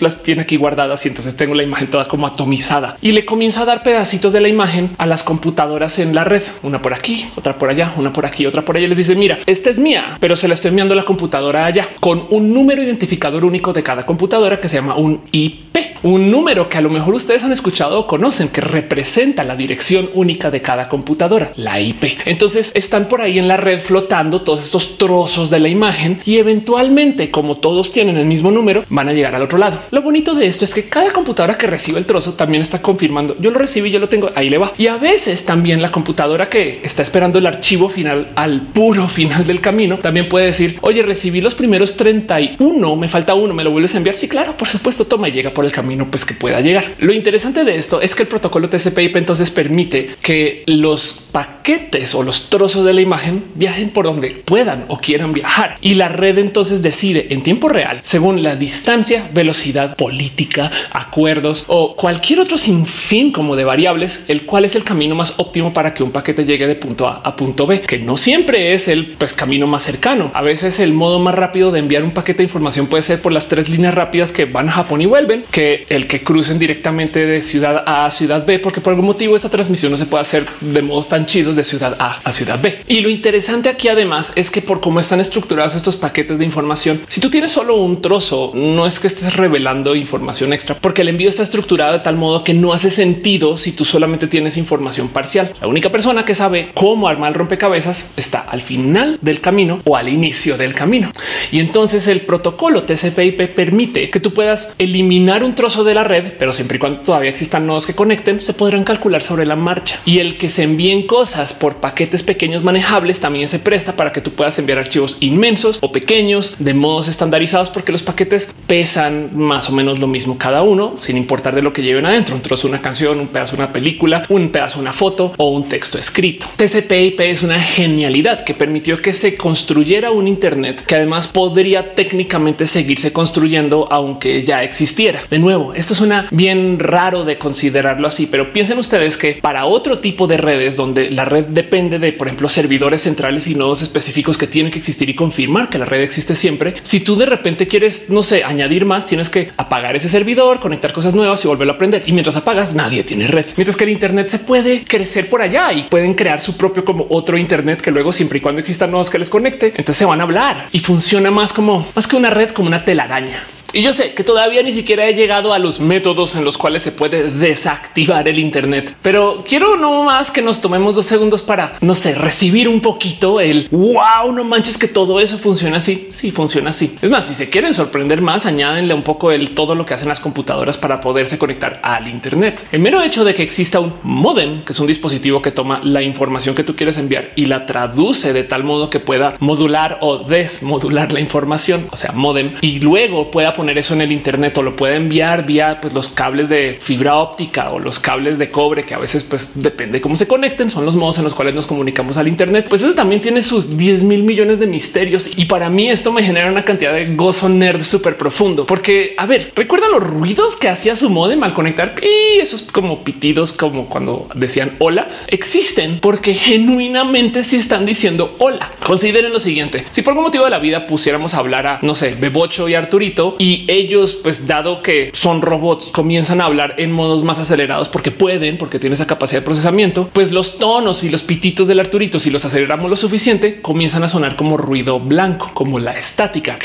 Las 0.00 0.22
tiene 0.22 0.42
aquí 0.42 0.56
guardadas 0.56 1.04
y 1.04 1.08
entonces 1.08 1.36
tengo 1.36 1.54
la 1.54 1.62
imagen 1.62 1.88
toda 1.88 2.08
como 2.08 2.26
atomizada 2.26 2.96
y 3.00 3.12
le 3.12 3.24
comienza 3.24 3.62
a 3.62 3.64
dar 3.64 3.82
pedacitos 3.82 4.32
de 4.32 4.40
la 4.40 4.48
imagen 4.48 4.90
a 4.98 5.06
las 5.06 5.22
computadoras 5.22 5.98
en 5.98 6.14
la 6.14 6.24
red, 6.24 6.42
una 6.62 6.82
por 6.82 6.94
aquí, 6.94 7.28
otra 7.36 7.58
por 7.58 7.70
allá, 7.70 7.92
una 7.96 8.12
por 8.12 8.26
aquí, 8.26 8.46
otra 8.46 8.62
por 8.62 8.76
allá. 8.76 8.88
Les 8.88 8.98
dice, 8.98 9.14
mira, 9.14 9.38
esta 9.46 9.70
es 9.70 9.78
mía, 9.78 10.16
pero 10.20 10.36
se 10.36 10.48
la 10.48 10.54
estoy 10.54 10.70
enviando 10.70 10.94
a 10.94 10.96
la 10.96 11.04
computadora 11.04 11.66
allá 11.66 11.88
con 12.00 12.19
un 12.30 12.52
número 12.52 12.82
identificador 12.82 13.44
único 13.44 13.72
de 13.72 13.82
cada 13.82 14.06
computadora 14.06 14.60
que 14.60 14.68
se 14.68 14.76
llama 14.76 14.96
un 14.96 15.22
IP, 15.32 15.76
un 16.02 16.30
número 16.30 16.68
que 16.68 16.78
a 16.78 16.80
lo 16.80 16.90
mejor 16.90 17.14
ustedes 17.14 17.44
han 17.44 17.52
escuchado 17.52 17.98
o 17.98 18.06
conocen 18.06 18.48
que 18.48 18.60
representa 18.60 19.44
la 19.44 19.56
dirección 19.56 20.10
única 20.14 20.50
de 20.50 20.62
cada 20.62 20.88
computadora, 20.88 21.52
la 21.56 21.80
IP. 21.80 22.04
Entonces 22.24 22.72
están 22.74 23.08
por 23.08 23.20
ahí 23.20 23.38
en 23.38 23.48
la 23.48 23.56
red 23.56 23.80
flotando 23.80 24.42
todos 24.42 24.64
estos 24.64 24.98
trozos 24.98 25.50
de 25.50 25.60
la 25.60 25.68
imagen 25.68 26.20
y 26.24 26.38
eventualmente, 26.38 27.30
como 27.30 27.58
todos 27.58 27.92
tienen 27.92 28.16
el 28.16 28.26
mismo 28.26 28.50
número, 28.50 28.84
van 28.88 29.08
a 29.08 29.12
llegar 29.12 29.34
al 29.34 29.42
otro 29.42 29.58
lado. 29.58 29.78
Lo 29.90 30.02
bonito 30.02 30.34
de 30.34 30.46
esto 30.46 30.64
es 30.64 30.74
que 30.74 30.88
cada 30.88 31.12
computadora 31.12 31.58
que 31.58 31.66
recibe 31.66 31.98
el 31.98 32.06
trozo 32.06 32.34
también 32.34 32.62
está 32.62 32.80
confirmando 32.80 33.30
yo 33.38 33.50
lo 33.50 33.58
recibí, 33.58 33.90
yo 33.90 33.98
lo 33.98 34.08
tengo, 34.08 34.30
ahí 34.34 34.48
le 34.48 34.58
va. 34.58 34.72
Y 34.78 34.86
a 34.86 34.96
veces 34.96 35.44
también 35.44 35.82
la 35.82 35.90
computadora 35.90 36.48
que 36.48 36.80
está 36.82 37.02
esperando 37.02 37.38
el 37.38 37.46
archivo 37.46 37.88
final 37.88 38.30
al 38.36 38.62
puro 38.62 39.08
final 39.08 39.46
del 39.46 39.60
camino 39.60 39.98
también 39.98 40.28
puede 40.28 40.46
decir, 40.46 40.78
oye, 40.82 41.02
recibí 41.02 41.40
los 41.40 41.54
primeros 41.54 41.96
31, 42.00 42.96
me 42.96 43.08
falta 43.08 43.34
uno, 43.34 43.52
me 43.52 43.62
lo 43.62 43.72
vuelves 43.72 43.94
a 43.94 43.98
enviar. 43.98 44.16
Sí, 44.16 44.26
claro, 44.26 44.56
por 44.56 44.68
supuesto, 44.68 45.04
toma 45.04 45.28
y 45.28 45.32
llega 45.32 45.50
por 45.52 45.66
el 45.66 45.70
camino, 45.70 46.06
pues 46.10 46.24
que 46.24 46.32
pueda 46.32 46.62
llegar. 46.62 46.94
Lo 46.98 47.12
interesante 47.12 47.62
de 47.62 47.76
esto 47.76 48.00
es 48.00 48.14
que 48.14 48.22
el 48.22 48.28
protocolo 48.28 48.70
TCP/IP 48.70 49.16
entonces 49.16 49.50
permite 49.50 50.08
que 50.22 50.62
los 50.64 51.28
paquetes 51.30 52.14
o 52.14 52.22
los 52.22 52.48
trozos 52.48 52.86
de 52.86 52.94
la 52.94 53.02
imagen 53.02 53.44
viajen 53.54 53.90
por 53.90 54.06
donde 54.06 54.30
puedan 54.30 54.86
o 54.88 54.96
quieran 54.96 55.34
viajar 55.34 55.76
y 55.82 55.94
la 55.94 56.08
red 56.08 56.38
entonces 56.38 56.80
decide 56.80 57.26
en 57.30 57.42
tiempo 57.42 57.68
real 57.68 58.00
según 58.00 58.42
la 58.42 58.56
distancia, 58.56 59.28
velocidad 59.34 59.94
política, 59.96 60.70
acuerdos 60.92 61.64
o 61.66 61.94
cualquier 61.96 62.40
otro 62.40 62.56
sinfín 62.56 63.30
como 63.30 63.56
de 63.56 63.64
variables, 63.64 64.24
el 64.28 64.46
cual 64.46 64.64
es 64.64 64.74
el 64.74 64.84
camino 64.84 65.14
más 65.14 65.34
óptimo 65.36 65.74
para 65.74 65.92
que 65.92 66.02
un 66.02 66.12
paquete 66.12 66.46
llegue 66.46 66.66
de 66.66 66.76
punto 66.76 67.06
A 67.06 67.20
a 67.24 67.36
punto 67.36 67.66
B, 67.66 67.82
que 67.82 67.98
no 67.98 68.16
siempre 68.16 68.72
es 68.72 68.88
el 68.88 69.12
pues, 69.18 69.34
camino 69.34 69.66
más 69.66 69.82
cercano. 69.82 70.30
A 70.34 70.40
veces 70.40 70.80
el 70.80 70.94
modo 70.94 71.18
más 71.18 71.34
rápido 71.34 71.70
de 71.70 71.80
enviar 71.80 71.89
un 71.98 72.12
paquete 72.12 72.38
de 72.38 72.44
información 72.44 72.86
puede 72.86 73.02
ser 73.02 73.20
por 73.20 73.32
las 73.32 73.48
tres 73.48 73.68
líneas 73.68 73.94
rápidas 73.94 74.32
que 74.32 74.44
van 74.44 74.68
a 74.68 74.72
Japón 74.72 75.02
y 75.02 75.06
vuelven 75.06 75.44
que 75.50 75.84
el 75.88 76.06
que 76.06 76.22
crucen 76.22 76.58
directamente 76.58 77.26
de 77.26 77.42
ciudad 77.42 77.84
A 77.86 78.06
a 78.06 78.10
ciudad 78.10 78.46
B, 78.46 78.58
porque 78.58 78.80
por 78.80 78.92
algún 78.92 79.06
motivo 79.06 79.36
esa 79.36 79.50
transmisión 79.50 79.90
no 79.92 79.98
se 79.98 80.06
puede 80.06 80.22
hacer 80.22 80.46
de 80.60 80.82
modos 80.82 81.08
tan 81.08 81.26
chidos 81.26 81.56
de 81.56 81.64
ciudad 81.64 81.96
A 81.98 82.20
a 82.22 82.32
ciudad 82.32 82.60
B. 82.60 82.80
Y 82.86 83.00
lo 83.00 83.10
interesante 83.10 83.68
aquí 83.68 83.88
además 83.88 84.32
es 84.36 84.50
que 84.50 84.62
por 84.62 84.80
cómo 84.80 85.00
están 85.00 85.20
estructurados 85.20 85.74
estos 85.74 85.96
paquetes 85.96 86.38
de 86.38 86.44
información, 86.44 87.00
si 87.08 87.20
tú 87.20 87.30
tienes 87.30 87.50
solo 87.50 87.76
un 87.76 88.00
trozo, 88.00 88.52
no 88.54 88.86
es 88.86 89.00
que 89.00 89.06
estés 89.06 89.36
revelando 89.36 89.94
información 89.94 90.52
extra, 90.52 90.76
porque 90.76 91.02
el 91.02 91.08
envío 91.08 91.28
está 91.28 91.42
estructurado 91.42 91.94
de 91.94 92.00
tal 92.00 92.16
modo 92.16 92.44
que 92.44 92.54
no 92.54 92.72
hace 92.72 92.90
sentido 92.90 93.56
si 93.56 93.72
tú 93.72 93.84
solamente 93.84 94.26
tienes 94.26 94.56
información 94.56 95.08
parcial. 95.08 95.52
La 95.60 95.66
única 95.66 95.90
persona 95.90 96.24
que 96.24 96.34
sabe 96.34 96.70
cómo 96.74 97.08
armar 97.08 97.30
el 97.32 97.34
rompecabezas 97.34 98.10
está 98.16 98.40
al 98.40 98.60
final 98.60 99.18
del 99.22 99.40
camino 99.40 99.80
o 99.84 99.96
al 99.96 100.08
inicio 100.08 100.56
del 100.56 100.74
camino. 100.74 101.10
Y 101.50 101.60
entonces 101.60 101.79
el 101.80 102.20
protocolo 102.20 102.82
TCP/IP 102.82 103.48
permite 103.54 104.10
que 104.10 104.20
tú 104.20 104.34
puedas 104.34 104.74
eliminar 104.78 105.42
un 105.42 105.54
trozo 105.54 105.82
de 105.82 105.94
la 105.94 106.04
red, 106.04 106.34
pero 106.38 106.52
siempre 106.52 106.76
y 106.76 106.78
cuando 106.78 107.00
todavía 107.00 107.30
existan 107.30 107.66
nodos 107.66 107.86
que 107.86 107.94
conecten, 107.94 108.40
se 108.40 108.52
podrán 108.52 108.84
calcular 108.84 109.22
sobre 109.22 109.46
la 109.46 109.56
marcha. 109.56 109.98
Y 110.04 110.18
el 110.18 110.36
que 110.36 110.50
se 110.50 110.62
envíen 110.62 111.06
cosas 111.06 111.54
por 111.54 111.76
paquetes 111.76 112.22
pequeños 112.22 112.62
manejables 112.62 113.20
también 113.20 113.48
se 113.48 113.60
presta 113.60 113.96
para 113.96 114.12
que 114.12 114.20
tú 114.20 114.32
puedas 114.32 114.58
enviar 114.58 114.78
archivos 114.78 115.16
inmensos 115.20 115.78
o 115.80 115.90
pequeños 115.90 116.54
de 116.58 116.74
modos 116.74 117.08
estandarizados, 117.08 117.70
porque 117.70 117.92
los 117.92 118.02
paquetes 118.02 118.50
pesan 118.66 119.30
más 119.34 119.70
o 119.70 119.72
menos 119.72 119.98
lo 119.98 120.06
mismo 120.06 120.36
cada 120.36 120.62
uno, 120.62 120.96
sin 120.98 121.16
importar 121.16 121.54
de 121.54 121.62
lo 121.62 121.72
que 121.72 121.82
lleven 121.82 122.04
adentro. 122.04 122.34
Un 122.34 122.42
trozo, 122.42 122.68
una 122.68 122.82
canción, 122.82 123.20
un 123.20 123.28
pedazo, 123.28 123.56
una 123.56 123.72
película, 123.72 124.26
un 124.28 124.50
pedazo, 124.50 124.80
una 124.80 124.92
foto 124.92 125.32
o 125.38 125.50
un 125.50 125.66
texto 125.66 125.96
escrito. 125.96 126.46
TCP/IP 126.56 127.20
es 127.30 127.42
una 127.42 127.58
genialidad 127.58 128.44
que 128.44 128.52
permitió 128.52 129.00
que 129.00 129.14
se 129.14 129.36
construyera 129.36 130.10
un 130.10 130.28
Internet 130.28 130.84
que 130.86 130.96
además 130.96 131.28
podría 131.28 131.69
técnicamente 131.94 132.66
seguirse 132.66 133.12
construyendo 133.12 133.88
aunque 133.90 134.44
ya 134.44 134.62
existiera. 134.62 135.22
De 135.30 135.38
nuevo, 135.38 135.74
esto 135.74 135.94
suena 135.94 136.28
bien 136.30 136.78
raro 136.78 137.24
de 137.24 137.38
considerarlo 137.38 138.06
así, 138.08 138.26
pero 138.26 138.52
piensen 138.52 138.78
ustedes 138.78 139.16
que 139.16 139.34
para 139.34 139.66
otro 139.66 139.98
tipo 139.98 140.26
de 140.26 140.36
redes 140.36 140.76
donde 140.76 141.10
la 141.10 141.24
red 141.24 141.46
depende 141.46 141.98
de, 141.98 142.12
por 142.12 142.26
ejemplo, 142.26 142.48
servidores 142.48 143.02
centrales 143.02 143.46
y 143.46 143.54
nodos 143.54 143.82
específicos 143.82 144.38
que 144.38 144.46
tienen 144.46 144.72
que 144.72 144.78
existir 144.78 145.08
y 145.08 145.14
confirmar 145.14 145.68
que 145.68 145.78
la 145.78 145.84
red 145.84 146.00
existe 146.00 146.34
siempre. 146.34 146.74
Si 146.82 147.00
tú 147.00 147.16
de 147.16 147.26
repente 147.26 147.66
quieres, 147.66 148.10
no 148.10 148.22
sé, 148.22 148.44
añadir 148.44 148.84
más, 148.84 149.06
tienes 149.06 149.30
que 149.30 149.50
apagar 149.56 149.96
ese 149.96 150.08
servidor, 150.08 150.60
conectar 150.60 150.92
cosas 150.92 151.14
nuevas 151.14 151.44
y 151.44 151.48
volverlo 151.48 151.72
a 151.72 151.76
aprender. 151.76 152.02
Y 152.06 152.12
mientras 152.12 152.36
apagas, 152.36 152.74
nadie 152.74 153.04
tiene 153.04 153.26
red. 153.26 153.46
Mientras 153.56 153.76
que 153.76 153.84
el 153.84 153.90
Internet 153.90 154.28
se 154.28 154.38
puede 154.38 154.84
crecer 154.84 155.28
por 155.28 155.42
allá 155.42 155.72
y 155.72 155.84
pueden 155.84 156.14
crear 156.14 156.40
su 156.40 156.56
propio 156.56 156.84
como 156.84 157.06
otro 157.10 157.36
Internet 157.38 157.80
que 157.80 157.90
luego 157.90 158.12
siempre 158.12 158.38
y 158.38 158.40
cuando 158.40 158.60
existan 158.60 158.90
nodos 158.90 159.10
que 159.10 159.18
les 159.18 159.30
conecte, 159.30 159.68
entonces 159.68 159.96
se 159.96 160.04
van 160.04 160.20
a 160.20 160.24
hablar 160.24 160.68
y 160.72 160.80
funciona 160.80 161.30
más 161.30 161.52
como 161.52 161.59
más 161.60 162.06
que 162.08 162.16
una 162.16 162.30
red, 162.30 162.50
como 162.50 162.68
una 162.68 162.84
telaraña. 162.84 163.42
Y 163.72 163.82
yo 163.82 163.92
sé 163.92 164.14
que 164.14 164.24
todavía 164.24 164.62
ni 164.62 164.72
siquiera 164.72 165.06
he 165.06 165.14
llegado 165.14 165.52
a 165.52 165.58
los 165.58 165.78
métodos 165.78 166.34
en 166.34 166.44
los 166.44 166.58
cuales 166.58 166.82
se 166.82 166.90
puede 166.92 167.30
desactivar 167.30 168.26
el 168.26 168.38
Internet, 168.38 168.96
pero 169.00 169.44
quiero 169.46 169.76
no 169.76 170.04
más 170.04 170.30
que 170.30 170.42
nos 170.42 170.60
tomemos 170.60 170.94
dos 170.94 171.06
segundos 171.06 171.42
para, 171.42 171.72
no 171.80 171.94
sé, 171.94 172.14
recibir 172.14 172.68
un 172.68 172.80
poquito 172.80 173.40
el 173.40 173.68
wow, 173.70 174.32
no 174.32 174.44
manches 174.44 174.76
que 174.76 174.88
todo 174.88 175.20
eso 175.20 175.38
funciona 175.38 175.76
así. 175.76 176.08
Sí, 176.10 176.30
funciona 176.32 176.70
así. 176.70 176.96
Es 177.00 177.10
más, 177.10 177.26
si 177.26 177.34
se 177.34 177.48
quieren 177.48 177.72
sorprender 177.72 178.22
más, 178.22 178.46
añádenle 178.46 178.92
un 178.92 179.02
poco 179.02 179.30
el 179.30 179.50
todo 179.54 179.74
lo 179.74 179.86
que 179.86 179.94
hacen 179.94 180.08
las 180.08 180.20
computadoras 180.20 180.76
para 180.76 181.00
poderse 181.00 181.38
conectar 181.38 181.80
al 181.82 182.08
Internet. 182.08 182.66
El 182.72 182.80
mero 182.80 183.02
hecho 183.02 183.24
de 183.24 183.34
que 183.34 183.42
exista 183.42 183.78
un 183.78 183.94
modem, 184.02 184.64
que 184.64 184.72
es 184.72 184.80
un 184.80 184.86
dispositivo 184.86 185.42
que 185.42 185.52
toma 185.52 185.80
la 185.84 186.02
información 186.02 186.54
que 186.54 186.64
tú 186.64 186.74
quieres 186.74 186.98
enviar 186.98 187.30
y 187.36 187.46
la 187.46 187.66
traduce 187.66 188.32
de 188.32 188.44
tal 188.44 188.64
modo 188.64 188.90
que 188.90 189.00
pueda 189.00 189.36
modular 189.38 189.98
o 190.00 190.18
desmodular 190.18 191.12
la 191.12 191.20
información, 191.20 191.86
o 191.90 191.96
sea, 191.96 192.12
modem, 192.12 192.54
y 192.60 192.80
luego 192.80 193.30
pueda 193.30 193.52
poner 193.60 193.76
eso 193.76 193.92
en 193.92 194.00
el 194.00 194.10
Internet 194.10 194.56
o 194.56 194.62
lo 194.62 194.74
puede 194.74 194.96
enviar 194.96 195.44
vía 195.44 195.80
pues, 195.82 195.92
los 195.92 196.08
cables 196.08 196.48
de 196.48 196.78
fibra 196.80 197.16
óptica 197.16 197.70
o 197.72 197.78
los 197.78 197.98
cables 197.98 198.38
de 198.38 198.50
cobre, 198.50 198.86
que 198.86 198.94
a 198.94 198.98
veces 198.98 199.22
pues 199.22 199.52
depende 199.56 200.00
cómo 200.00 200.16
se 200.16 200.26
conecten, 200.26 200.70
son 200.70 200.86
los 200.86 200.96
modos 200.96 201.18
en 201.18 201.24
los 201.24 201.34
cuales 201.34 201.54
nos 201.54 201.66
comunicamos 201.66 202.16
al 202.16 202.26
Internet. 202.26 202.68
Pues 202.70 202.82
eso 202.82 202.94
también 202.94 203.20
tiene 203.20 203.42
sus 203.42 203.76
10 203.76 204.04
mil 204.04 204.22
millones 204.22 204.60
de 204.60 204.66
misterios. 204.66 205.28
Y 205.36 205.44
para 205.44 205.68
mí 205.68 205.90
esto 205.90 206.10
me 206.10 206.22
genera 206.22 206.50
una 206.50 206.64
cantidad 206.64 206.94
de 206.94 207.14
gozo 207.14 207.50
nerd 207.50 207.82
súper 207.82 208.16
profundo, 208.16 208.64
porque 208.64 209.14
a 209.18 209.26
ver, 209.26 209.52
recuerdan 209.54 209.90
los 209.90 210.02
ruidos 210.02 210.56
que 210.56 210.68
hacía 210.68 210.96
su 210.96 211.10
modem 211.10 211.42
al 211.42 211.52
conectar 211.52 211.96
y 212.00 212.38
esos 212.40 212.62
como 212.62 213.04
pitidos, 213.04 213.52
como 213.52 213.90
cuando 213.90 214.26
decían 214.34 214.76
hola, 214.78 215.08
existen 215.26 216.00
porque 216.00 216.32
genuinamente 216.32 217.42
si 217.42 217.56
están 217.56 217.84
diciendo 217.84 218.36
hola. 218.38 218.70
Consideren 218.86 219.34
lo 219.34 219.38
siguiente: 219.38 219.84
si 219.90 220.00
por 220.00 220.12
algún 220.12 220.24
motivo 220.24 220.44
de 220.44 220.50
la 220.50 220.60
vida 220.60 220.86
pusiéramos 220.86 221.34
a 221.34 221.40
hablar 221.40 221.66
a 221.66 221.78
no 221.82 221.94
sé, 221.94 222.16
Bebocho 222.18 222.66
y 222.70 222.74
Arturito 222.74 223.36
ellos, 223.68 224.14
pues 224.14 224.46
dado 224.46 224.82
que 224.82 225.10
son 225.12 225.42
robots, 225.42 225.90
comienzan 225.92 226.40
a 226.40 226.44
hablar 226.44 226.74
en 226.78 226.92
modos 226.92 227.24
más 227.24 227.38
acelerados 227.38 227.88
porque 227.88 228.10
pueden, 228.10 228.58
porque 228.58 228.78
tienen 228.78 228.94
esa 228.94 229.06
capacidad 229.06 229.40
de 229.40 229.44
procesamiento, 229.44 230.08
pues 230.12 230.32
los 230.32 230.58
tonos 230.58 231.04
y 231.04 231.08
los 231.08 231.22
pititos 231.22 231.66
del 231.66 231.80
Arturito, 231.80 232.18
si 232.18 232.30
los 232.30 232.44
aceleramos 232.44 232.90
lo 232.90 232.96
suficiente, 232.96 233.60
comienzan 233.60 234.04
a 234.04 234.08
sonar 234.08 234.36
como 234.36 234.56
ruido 234.56 235.00
blanco, 235.00 235.50
como 235.54 235.78
la 235.78 235.98
estática. 235.98 236.58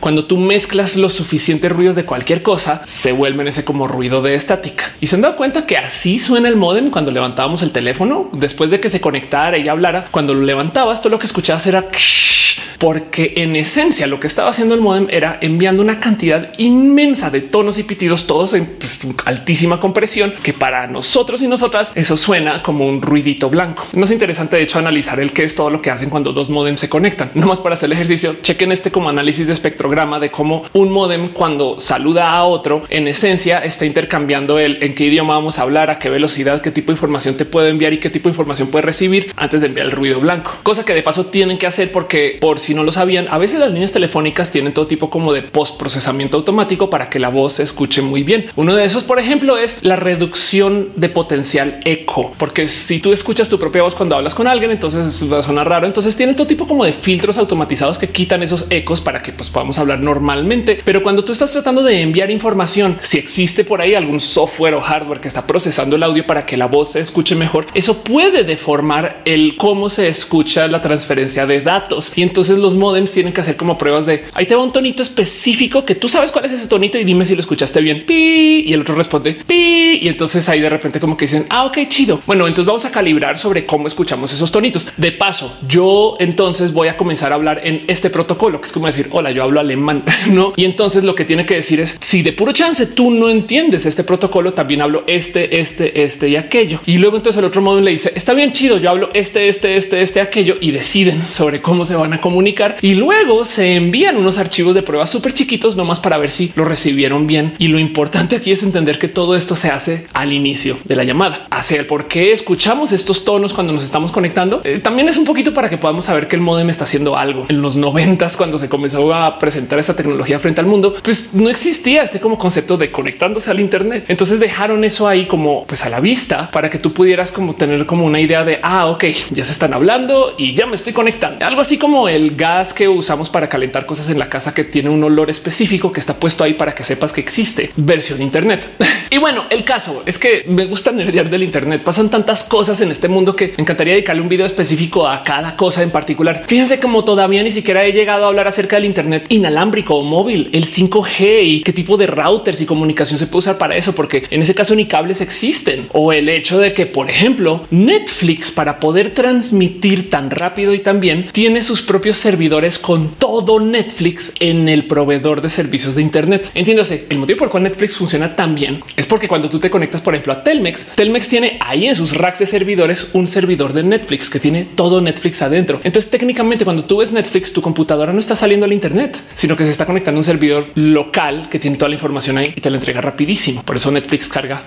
Cuando 0.00 0.24
tú 0.24 0.36
mezclas 0.36 0.96
los 0.96 1.14
suficientes 1.14 1.70
ruidos 1.72 1.96
de 1.96 2.04
cualquier 2.04 2.42
cosa, 2.42 2.82
se 2.84 3.12
vuelven 3.12 3.48
ese 3.48 3.64
como 3.64 3.88
ruido 3.88 4.22
de 4.22 4.34
estática. 4.34 4.92
Y 5.00 5.08
se 5.08 5.16
han 5.16 5.22
dado 5.22 5.36
cuenta 5.36 5.66
que 5.66 5.76
así 5.76 6.18
suena 6.18 6.48
el 6.48 6.56
modem 6.56 6.90
cuando 6.90 7.10
levantábamos 7.10 7.62
el 7.62 7.72
teléfono 7.72 8.30
después 8.32 8.70
de 8.70 8.80
que 8.80 8.88
se 8.88 9.00
conectara 9.00 9.58
y 9.58 9.68
hablara. 9.68 10.06
Cuando 10.10 10.34
lo 10.34 10.42
levantabas, 10.42 11.00
todo 11.00 11.10
lo 11.10 11.18
que 11.18 11.26
escuchabas 11.26 11.66
era 11.66 11.90
porque 12.78 13.34
en 13.36 13.56
esencia 13.56 14.06
lo 14.06 14.20
que 14.20 14.26
estaba 14.26 14.50
haciendo 14.50 14.74
el 14.74 14.80
modem 14.80 15.08
era 15.10 15.38
enviando 15.40 15.82
una 15.82 15.98
cantidad 15.98 16.52
inmensa 16.58 17.30
de 17.30 17.40
tonos 17.40 17.78
y 17.78 17.82
pitidos, 17.82 18.26
todos 18.26 18.54
en 18.54 18.66
pues, 18.66 19.00
altísima 19.24 19.80
compresión, 19.80 20.32
que 20.42 20.52
para 20.52 20.86
nosotros 20.86 21.42
y 21.42 21.48
nosotras 21.48 21.92
eso 21.96 22.16
suena 22.16 22.62
como 22.62 22.86
un 22.86 23.02
ruidito 23.02 23.50
blanco. 23.50 23.86
No 23.92 24.04
es 24.04 24.10
interesante, 24.10 24.56
de 24.56 24.62
hecho, 24.62 24.78
analizar 24.78 25.18
el 25.20 25.32
que 25.32 25.42
es 25.42 25.54
todo 25.54 25.70
lo 25.70 25.82
que 25.82 25.90
hacen 25.90 26.08
cuando 26.08 26.32
dos 26.32 26.50
modems 26.50 26.80
se 26.80 26.88
conectan. 26.88 27.30
No 27.34 27.46
más 27.46 27.60
para 27.60 27.74
hacer 27.74 27.88
el 27.88 27.92
ejercicio, 27.92 28.36
chequen 28.42 28.70
este 28.70 28.92
como 28.92 29.08
análisis 29.08 29.46
de 29.46 29.52
espectrograma 29.88 30.20
de 30.20 30.30
cómo 30.30 30.62
un 30.74 30.90
modem 30.90 31.28
cuando 31.28 31.80
saluda 31.80 32.32
a 32.32 32.44
otro, 32.44 32.82
en 32.90 33.08
esencia 33.08 33.58
está 33.60 33.86
intercambiando 33.86 34.58
el 34.58 34.82
en 34.82 34.94
qué 34.94 35.04
idioma 35.04 35.34
vamos 35.34 35.58
a 35.58 35.62
hablar, 35.62 35.90
a 35.90 35.98
qué 35.98 36.10
velocidad, 36.10 36.60
qué 36.60 36.70
tipo 36.70 36.88
de 36.88 36.96
información 36.96 37.36
te 37.36 37.46
puede 37.46 37.70
enviar 37.70 37.94
y 37.94 37.98
qué 37.98 38.10
tipo 38.10 38.28
de 38.28 38.32
información 38.32 38.68
puede 38.68 38.82
recibir 38.82 39.32
antes 39.36 39.62
de 39.62 39.68
enviar 39.68 39.86
el 39.86 39.92
ruido 39.92 40.20
blanco. 40.20 40.52
Cosa 40.62 40.84
que 40.84 40.92
de 40.94 41.02
paso 41.02 41.26
tienen 41.26 41.56
que 41.56 41.66
hacer 41.66 41.90
porque 41.90 42.36
por 42.38 42.60
si 42.60 42.74
no 42.74 42.84
lo 42.84 42.92
sabían, 42.92 43.28
a 43.30 43.38
veces 43.38 43.60
las 43.60 43.72
líneas 43.72 43.92
telefónicas 43.92 44.50
tienen 44.50 44.74
todo 44.74 44.86
tipo 44.86 45.08
como 45.08 45.32
de 45.32 45.42
post 45.42 45.78
procesamiento 45.78 46.36
automático 46.36 46.90
para 46.90 47.08
que 47.08 47.18
la 47.18 47.30
voz 47.30 47.54
se 47.54 47.62
escuche 47.62 48.02
muy 48.02 48.22
bien. 48.22 48.46
Uno 48.56 48.74
de 48.74 48.84
esos, 48.84 49.04
por 49.04 49.18
ejemplo, 49.18 49.56
es 49.56 49.78
la 49.80 49.96
reducción 49.96 50.92
de 50.96 51.08
potencial 51.08 51.80
eco, 51.84 52.34
porque 52.36 52.66
si 52.66 53.00
tú 53.00 53.12
escuchas 53.12 53.48
tu 53.48 53.58
propia 53.58 53.82
voz 53.82 53.94
cuando 53.94 54.16
hablas 54.16 54.34
con 54.34 54.46
alguien, 54.46 54.70
entonces 54.70 55.24
va 55.32 55.38
a 55.38 55.42
sonar 55.42 55.66
raro. 55.66 55.86
Entonces 55.86 56.14
tienen 56.14 56.36
todo 56.36 56.46
tipo 56.46 56.66
como 56.66 56.84
de 56.84 56.92
filtros 56.92 57.38
automatizados 57.38 57.96
que 57.96 58.10
quitan 58.10 58.42
esos 58.42 58.66
ecos 58.68 59.00
para 59.00 59.22
que 59.22 59.32
pues, 59.32 59.50
podamos 59.50 59.77
hablar 59.78 60.00
normalmente. 60.00 60.80
Pero 60.84 61.02
cuando 61.02 61.24
tú 61.24 61.32
estás 61.32 61.52
tratando 61.52 61.82
de 61.82 62.00
enviar 62.00 62.30
información, 62.30 62.98
si 63.00 63.18
existe 63.18 63.64
por 63.64 63.80
ahí 63.80 63.94
algún 63.94 64.20
software 64.20 64.74
o 64.74 64.80
hardware 64.80 65.20
que 65.20 65.28
está 65.28 65.46
procesando 65.46 65.96
el 65.96 66.02
audio 66.02 66.26
para 66.26 66.46
que 66.46 66.56
la 66.56 66.66
voz 66.66 66.92
se 66.92 67.00
escuche 67.00 67.34
mejor, 67.34 67.66
eso 67.74 68.02
puede 68.02 68.44
deformar 68.44 69.22
el 69.24 69.56
cómo 69.56 69.90
se 69.90 70.08
escucha 70.08 70.66
la 70.68 70.82
transferencia 70.82 71.46
de 71.46 71.60
datos. 71.60 72.12
Y 72.16 72.22
entonces 72.22 72.58
los 72.58 72.76
modems 72.76 73.12
tienen 73.12 73.32
que 73.32 73.40
hacer 73.40 73.56
como 73.56 73.78
pruebas 73.78 74.06
de 74.06 74.24
ahí 74.34 74.46
te 74.46 74.54
va 74.54 74.62
un 74.62 74.72
tonito 74.72 75.02
específico 75.02 75.84
que 75.84 75.94
tú 75.94 76.08
sabes 76.08 76.32
cuál 76.32 76.44
es 76.44 76.52
ese 76.52 76.68
tonito 76.68 76.98
y 76.98 77.04
dime 77.04 77.24
si 77.24 77.34
lo 77.34 77.40
escuchaste 77.40 77.80
bien. 77.80 78.04
Pi, 78.06 78.64
y 78.66 78.72
el 78.72 78.80
otro 78.80 78.94
responde 78.94 79.34
pi. 79.34 79.98
Y 80.00 80.08
entonces 80.08 80.48
ahí 80.48 80.60
de 80.60 80.70
repente 80.70 81.00
como 81.00 81.16
que 81.16 81.26
dicen, 81.26 81.46
ah, 81.50 81.64
ok, 81.64 81.78
chido. 81.88 82.20
Bueno, 82.26 82.46
entonces 82.46 82.66
vamos 82.66 82.84
a 82.84 82.90
calibrar 82.90 83.38
sobre 83.38 83.66
cómo 83.66 83.86
escuchamos 83.86 84.32
esos 84.32 84.52
tonitos. 84.52 84.88
De 84.96 85.12
paso, 85.12 85.56
yo 85.66 86.16
entonces 86.18 86.72
voy 86.72 86.88
a 86.88 86.96
comenzar 86.96 87.32
a 87.32 87.36
hablar 87.36 87.60
en 87.64 87.84
este 87.88 88.10
protocolo, 88.10 88.60
que 88.60 88.66
es 88.66 88.72
como 88.72 88.86
decir, 88.86 89.08
hola, 89.10 89.30
yo 89.30 89.42
hablo 89.42 89.60
alemán, 89.68 90.04
¿no? 90.30 90.52
Y 90.56 90.64
entonces 90.64 91.04
lo 91.04 91.14
que 91.14 91.24
tiene 91.24 91.46
que 91.46 91.54
decir 91.54 91.80
es, 91.80 91.96
si 92.00 92.22
de 92.22 92.32
puro 92.32 92.52
chance 92.52 92.86
tú 92.86 93.10
no 93.10 93.28
entiendes 93.28 93.86
este 93.86 94.04
protocolo, 94.04 94.54
también 94.54 94.80
hablo 94.80 95.04
este, 95.06 95.60
este, 95.60 96.02
este 96.02 96.28
y 96.28 96.36
aquello. 96.36 96.80
Y 96.86 96.98
luego 96.98 97.16
entonces 97.16 97.38
el 97.38 97.44
otro 97.44 97.62
modo 97.62 97.80
le 97.80 97.90
dice, 97.90 98.12
está 98.14 98.32
bien 98.32 98.52
chido, 98.52 98.78
yo 98.78 98.90
hablo 98.90 99.10
este, 99.12 99.48
este, 99.48 99.76
este, 99.76 100.02
este, 100.02 100.20
aquello 100.20 100.56
y 100.60 100.70
deciden 100.70 101.24
sobre 101.24 101.60
cómo 101.60 101.84
se 101.84 101.96
van 101.96 102.12
a 102.12 102.20
comunicar. 102.20 102.76
Y 102.80 102.94
luego 102.94 103.44
se 103.44 103.74
envían 103.74 104.16
unos 104.16 104.38
archivos 104.38 104.74
de 104.74 104.82
pruebas 104.82 105.10
súper 105.10 105.32
chiquitos 105.34 105.76
nomás 105.76 106.00
para 106.00 106.18
ver 106.18 106.30
si 106.30 106.52
lo 106.56 106.64
recibieron 106.64 107.26
bien. 107.26 107.54
Y 107.58 107.68
lo 107.68 107.78
importante 107.78 108.36
aquí 108.36 108.50
es 108.52 108.62
entender 108.62 108.98
que 108.98 109.08
todo 109.08 109.36
esto 109.36 109.54
se 109.54 109.68
hace 109.68 110.06
al 110.14 110.32
inicio 110.32 110.78
de 110.84 110.96
la 110.96 111.04
llamada. 111.04 111.46
Hacia 111.50 111.78
el 111.78 111.86
por 111.86 112.08
qué 112.08 112.32
escuchamos 112.32 112.92
estos 112.92 113.24
tonos 113.24 113.52
cuando 113.52 113.72
nos 113.72 113.84
estamos 113.84 114.12
conectando. 114.12 114.60
Eh, 114.64 114.80
también 114.82 115.08
es 115.08 115.18
un 115.18 115.24
poquito 115.24 115.52
para 115.52 115.68
que 115.68 115.78
podamos 115.78 116.06
saber 116.06 116.28
que 116.28 116.36
el 116.36 116.42
modem 116.42 116.70
está 116.70 116.84
haciendo 116.84 117.16
algo. 117.16 117.46
En 117.48 117.60
los 117.60 117.76
noventas, 117.76 118.36
cuando 118.36 118.58
se 118.58 118.68
comenzó 118.68 119.12
a 119.12 119.38
presentar 119.38 119.57
esta 119.78 119.96
tecnología 119.96 120.38
frente 120.38 120.60
al 120.60 120.66
mundo, 120.66 120.94
pues 121.02 121.34
no 121.34 121.48
existía 121.48 122.02
este 122.02 122.20
como 122.20 122.38
concepto 122.38 122.76
de 122.76 122.90
conectándose 122.90 123.50
al 123.50 123.60
Internet. 123.60 124.04
Entonces 124.08 124.40
dejaron 124.40 124.84
eso 124.84 125.08
ahí 125.08 125.26
como 125.26 125.64
pues 125.66 125.84
a 125.84 125.88
la 125.88 126.00
vista 126.00 126.50
para 126.50 126.70
que 126.70 126.78
tú 126.78 126.92
pudieras 126.92 127.32
como 127.32 127.54
tener 127.54 127.86
como 127.86 128.04
una 128.04 128.20
idea 128.20 128.44
de 128.44 128.60
ah, 128.62 128.86
ok, 128.86 129.04
ya 129.30 129.44
se 129.44 129.52
están 129.52 129.74
hablando 129.74 130.34
y 130.36 130.54
ya 130.54 130.66
me 130.66 130.74
estoy 130.74 130.92
conectando. 130.92 131.44
Algo 131.44 131.60
así 131.60 131.78
como 131.78 132.08
el 132.08 132.36
gas 132.36 132.72
que 132.72 132.88
usamos 132.88 133.28
para 133.30 133.48
calentar 133.48 133.86
cosas 133.86 134.08
en 134.10 134.18
la 134.18 134.28
casa 134.28 134.54
que 134.54 134.64
tiene 134.64 134.90
un 134.90 135.02
olor 135.04 135.30
específico 135.30 135.92
que 135.92 136.00
está 136.00 136.14
puesto 136.18 136.44
ahí 136.44 136.54
para 136.54 136.74
que 136.74 136.84
sepas 136.84 137.12
que 137.12 137.20
existe 137.20 137.70
versión 137.76 138.22
Internet. 138.22 138.68
y 139.10 139.18
bueno, 139.18 139.44
el 139.50 139.64
caso 139.64 140.02
es 140.06 140.18
que 140.18 140.44
me 140.48 140.66
gusta 140.66 140.92
nerdear 140.92 141.30
del 141.30 141.42
Internet. 141.42 141.82
Pasan 141.82 142.10
tantas 142.10 142.44
cosas 142.44 142.80
en 142.80 142.90
este 142.90 143.08
mundo 143.08 143.34
que 143.34 143.54
encantaría 143.56 143.94
dedicarle 143.94 144.22
un 144.22 144.28
video 144.28 144.46
específico 144.46 145.06
a 145.06 145.22
cada 145.22 145.56
cosa 145.56 145.82
en 145.82 145.90
particular. 145.90 146.44
Fíjense 146.46 146.78
como 146.78 147.04
todavía 147.04 147.42
ni 147.42 147.50
siquiera 147.50 147.84
he 147.84 147.92
llegado 147.92 148.24
a 148.24 148.28
hablar 148.28 148.48
acerca 148.48 148.76
del 148.76 148.84
Internet 148.84 149.26
inalámbrico 149.48 149.94
o 149.94 150.02
móvil, 150.02 150.50
el 150.52 150.66
5G 150.66 151.42
y 151.42 151.60
qué 151.62 151.72
tipo 151.72 151.96
de 151.96 152.06
routers 152.06 152.60
y 152.60 152.66
comunicación 152.66 153.18
se 153.18 153.26
puede 153.26 153.38
usar 153.38 153.58
para 153.58 153.76
eso, 153.76 153.94
porque 153.94 154.24
en 154.30 154.42
ese 154.42 154.54
caso 154.54 154.74
ni 154.74 154.86
cables 154.86 155.22
existen. 155.22 155.88
O 155.92 156.12
el 156.12 156.28
hecho 156.28 156.58
de 156.58 156.74
que, 156.74 156.84
por 156.84 157.08
ejemplo, 157.08 157.66
Netflix 157.70 158.52
para 158.52 158.78
poder 158.78 159.14
transmitir 159.14 160.10
tan 160.10 160.30
rápido 160.30 160.74
y 160.74 160.80
tan 160.80 161.00
bien 161.00 161.30
tiene 161.32 161.62
sus 161.62 161.80
propios 161.80 162.18
servidores 162.18 162.78
con 162.78 163.14
todo 163.14 163.58
Netflix 163.58 164.32
en 164.38 164.68
el 164.68 164.86
proveedor 164.86 165.40
de 165.40 165.48
servicios 165.48 165.94
de 165.94 166.02
Internet. 166.02 166.50
Entiéndase, 166.54 167.06
el 167.08 167.18
motivo 167.18 167.38
por 167.38 167.46
el 167.46 167.52
cual 167.52 167.62
Netflix 167.62 167.96
funciona 167.96 168.36
tan 168.36 168.54
bien 168.54 168.80
es 168.96 169.06
porque 169.06 169.28
cuando 169.28 169.48
tú 169.48 169.58
te 169.58 169.70
conectas, 169.70 170.02
por 170.02 170.14
ejemplo, 170.14 170.34
a 170.34 170.44
Telmex, 170.44 170.88
Telmex 170.94 171.28
tiene 171.28 171.58
ahí 171.64 171.86
en 171.86 171.96
sus 171.96 172.14
racks 172.14 172.40
de 172.40 172.46
servidores 172.46 173.06
un 173.14 173.26
servidor 173.26 173.72
de 173.72 173.82
Netflix 173.82 174.28
que 174.28 174.40
tiene 174.40 174.66
todo 174.66 175.00
Netflix 175.00 175.40
adentro. 175.40 175.80
Entonces, 175.84 176.10
técnicamente, 176.10 176.64
cuando 176.64 176.84
tú 176.84 176.98
ves 176.98 177.12
Netflix, 177.12 177.52
tu 177.52 177.62
computadora 177.62 178.12
no 178.12 178.20
está 178.20 178.36
saliendo 178.36 178.66
al 178.66 178.72
Internet, 178.72 179.16
sino 179.38 179.54
que 179.54 179.62
se 179.62 179.70
está 179.70 179.86
conectando 179.86 180.18
a 180.18 180.20
un 180.20 180.24
servidor 180.24 180.66
local 180.74 181.48
que 181.48 181.60
tiene 181.60 181.76
toda 181.76 181.90
la 181.90 181.94
información 181.94 182.38
ahí 182.38 182.52
y 182.56 182.60
te 182.60 182.70
la 182.70 182.76
entrega 182.76 183.00
rapidísimo. 183.00 183.62
Por 183.62 183.76
eso 183.76 183.88
Netflix 183.92 184.28
carga 184.28 184.64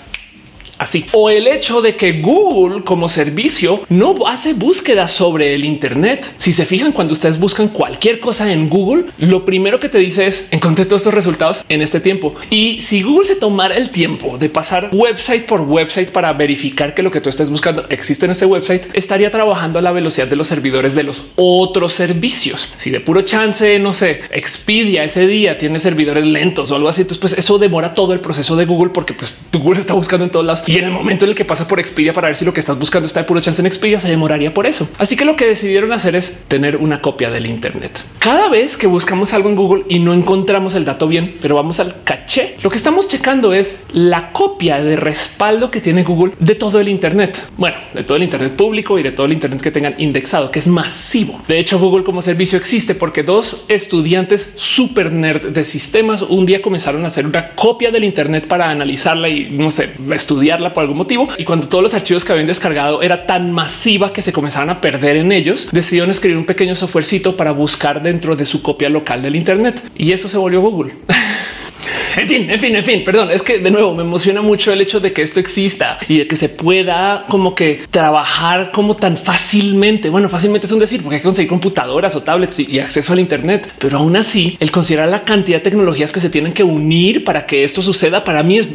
así. 0.82 1.06
O 1.14 1.30
el 1.30 1.48
hecho 1.48 1.82
de 1.82 1.96
que 1.96 2.22
Google 2.22 2.84
como 2.84 3.08
servicio 3.08 3.82
no 3.90 4.16
hace 4.28 4.54
búsqueda 4.54 5.08
sobre 5.08 5.54
el 5.54 5.64
Internet. 5.64 6.26
Si 6.38 6.52
se 6.52 6.66
fijan, 6.66 6.92
cuando 6.92 7.14
ustedes 7.14 7.40
buscan 7.40 7.68
cualquier 7.70 8.20
cosa 8.20 8.52
en 8.52 8.68
Google, 8.68 9.06
lo 9.20 9.46
primero 9.46 9.80
que 9.80 9.90
te 9.90 10.00
dice 10.00 10.26
es 10.26 10.48
encontré 10.52 10.86
todos 10.86 11.02
estos 11.02 11.14
resultados 11.14 11.64
en 11.70 11.82
este 11.82 12.00
tiempo. 12.00 12.34
Y 12.50 12.82
si 12.82 13.04
Google 13.04 13.28
se 13.28 13.36
tomara 13.36 13.78
el 13.78 13.92
tiempo 13.92 14.38
de 14.38 14.50
pasar 14.50 14.90
website 14.92 15.46
por 15.46 15.62
website 15.62 16.10
para 16.10 16.34
verificar 16.34 16.94
que 16.96 17.04
lo 17.04 17.12
que 17.12 17.22
tú 17.22 17.30
estés 17.30 17.50
buscando 17.50 17.86
existe 17.90 18.26
en 18.26 18.32
ese 18.32 18.46
website, 18.46 18.88
estaría 18.94 19.30
trabajando 19.30 19.80
a 19.80 19.82
la 19.82 19.92
velocidad 19.92 20.28
de 20.28 20.36
los 20.36 20.48
servidores 20.48 20.96
de 20.96 21.04
los 21.04 21.24
otros 21.36 21.94
servicios. 21.94 22.70
Si 22.76 22.90
de 22.90 23.00
puro 23.00 23.22
chance, 23.22 23.78
no 23.80 23.94
sé, 23.94 24.22
Expedia 24.32 25.04
ese 25.04 25.28
día 25.28 25.58
tiene 25.58 25.80
servidores 25.80 26.26
lentos 26.26 26.72
o 26.72 26.76
algo 26.76 26.90
así, 26.90 27.02
entonces 27.02 27.20
pues 27.20 27.34
eso 27.34 27.60
demora 27.60 27.94
todo 27.94 28.14
el 28.14 28.20
proceso 28.20 28.56
de 28.56 28.66
Google 28.66 28.92
porque 28.92 29.14
pues 29.14 29.38
Google 29.54 29.80
está 29.80 29.94
buscando 29.94 30.26
en 30.26 30.32
todas 30.32 30.48
las 30.48 30.62
y 30.72 30.78
en 30.78 30.86
el 30.86 30.92
momento 30.92 31.26
en 31.26 31.30
el 31.32 31.36
que 31.36 31.44
pasa 31.44 31.68
por 31.68 31.82
Expedia 31.82 32.14
para 32.14 32.30
ver 32.30 32.36
si 32.38 32.46
lo 32.46 32.54
que 32.54 32.62
estás 32.62 32.80
buscando 32.80 33.06
está 33.06 33.20
de 33.20 33.26
puro 33.26 33.42
chance 33.42 33.62
en 33.62 33.66
Expedia, 33.66 34.00
se 34.00 34.08
demoraría 34.08 34.54
por 34.54 34.66
eso. 34.66 34.88
Así 35.00 35.18
que 35.18 35.26
lo 35.26 35.36
que 35.36 35.46
decidieron 35.46 35.92
hacer 35.92 36.16
es 36.16 36.44
tener 36.48 36.78
una 36.78 37.02
copia 37.02 37.30
del 37.30 37.46
Internet. 37.46 38.02
Cada 38.20 38.48
vez 38.48 38.78
que 38.78 38.88
buscamos 38.88 39.34
algo 39.34 39.50
en 39.50 39.58
Google 39.58 39.84
y 39.90 40.00
no 40.00 40.14
encontramos 40.14 40.74
el 40.76 40.86
dato 40.86 41.10
bien, 41.10 41.36
pero 41.42 41.56
vamos 41.56 41.82
al 41.82 42.04
caché, 42.06 42.56
lo 42.64 42.70
que 42.70 42.78
estamos 42.78 43.10
checando 43.10 43.54
es 43.54 43.82
la 43.92 44.32
copia 44.32 44.82
de 44.82 44.96
respaldo 44.96 45.72
que 45.72 45.82
tiene 45.82 46.04
Google 46.04 46.36
de 46.40 46.56
todo 46.56 46.80
el 46.80 46.88
Internet. 46.88 47.38
Bueno, 47.58 47.76
de 47.94 48.06
todo 48.06 48.16
el 48.16 48.24
Internet 48.24 48.54
público 48.54 48.98
y 48.98 49.04
de 49.04 49.12
todo 49.12 49.26
el 49.26 49.34
Internet 49.34 49.60
que 49.60 49.72
tengan 49.72 49.96
indexado, 49.98 50.52
que 50.52 50.60
es 50.60 50.70
masivo. 50.70 51.42
De 51.50 51.60
hecho, 51.60 51.80
Google 51.80 52.06
como 52.06 52.22
servicio 52.22 52.58
existe 52.58 52.96
porque 52.96 53.24
dos 53.24 53.66
estudiantes 53.68 54.54
super 54.56 55.12
nerd 55.12 55.48
de 55.48 55.66
sistemas 55.66 56.22
un 56.22 56.46
día 56.46 56.62
comenzaron 56.62 57.04
a 57.04 57.08
hacer 57.08 57.26
una 57.26 57.50
copia 57.56 57.92
del 57.92 58.06
Internet 58.06 58.48
para 58.48 58.70
analizarla 58.70 59.28
y 59.28 59.50
no 59.52 59.70
sé, 59.70 59.90
estudiar 60.14 60.61
por 60.70 60.82
algún 60.82 60.98
motivo. 60.98 61.28
Y 61.38 61.44
cuando 61.44 61.68
todos 61.68 61.84
los 61.84 61.94
archivos 61.94 62.24
que 62.24 62.32
habían 62.32 62.48
descargado 62.48 63.02
era 63.02 63.26
tan 63.26 63.52
masiva 63.52 64.14
que 64.14 64.22
se 64.22 64.32
comenzaron 64.32 64.70
a 64.70 64.82
perder 64.82 65.18
en 65.18 65.32
ellos, 65.32 65.70
decidieron 65.72 66.10
escribir 66.10 66.38
un 66.38 66.46
pequeño 66.46 66.76
softwarecito 66.76 67.36
para 67.36 67.52
buscar 67.52 68.02
dentro 68.02 68.36
de 68.36 68.46
su 68.46 68.62
copia 68.62 68.90
local 68.90 69.22
del 69.22 69.36
Internet. 69.36 69.82
Y 69.98 70.12
eso 70.12 70.30
se 70.30 70.38
volvió 70.38 70.62
Google. 70.62 70.94
En 72.18 72.28
fin, 72.28 72.50
en 72.50 72.60
fin, 72.60 72.76
en 72.76 72.84
fin, 72.84 73.04
perdón, 73.04 73.32
es 73.32 73.42
que 73.42 73.60
de 73.60 73.72
nuevo 73.72 73.94
me 73.94 74.04
emociona 74.04 74.42
mucho 74.42 74.72
el 74.74 74.82
hecho 74.82 75.00
de 75.00 75.14
que 75.14 75.22
esto 75.22 75.40
exista 75.40 75.98
y 76.08 76.20
de 76.20 76.28
que 76.28 76.36
se 76.36 76.50
pueda 76.50 77.26
como 77.30 77.56
que 77.56 77.82
trabajar 77.90 78.72
como 78.72 78.96
tan 78.96 79.16
fácilmente. 79.16 80.10
Bueno, 80.10 80.28
fácilmente 80.28 80.68
es 80.68 80.74
un 80.74 80.80
decir 80.80 81.02
porque 81.02 81.16
hay 81.16 81.22
que 81.22 81.26
conseguir 81.26 81.50
computadoras 81.50 82.16
o 82.16 82.24
tablets 82.24 82.60
y, 82.60 82.80
acceso 82.80 83.14
al 83.14 83.20
Internet, 83.20 83.72
pero 83.78 84.00
aún 84.00 84.16
así 84.16 84.58
el 84.60 84.72
considerar 84.72 85.10
la 85.10 85.24
cantidad 85.24 85.60
de 85.60 85.70
tecnologías 85.70 86.12
que 86.12 86.20
se 86.20 86.30
tienen 86.30 86.54
que 86.54 86.64
unir 86.64 87.24
para 87.24 87.46
que 87.46 87.64
esto 87.64 87.82
suceda 87.82 88.24
para 88.24 88.44
mí 88.44 88.58
es 88.58 88.70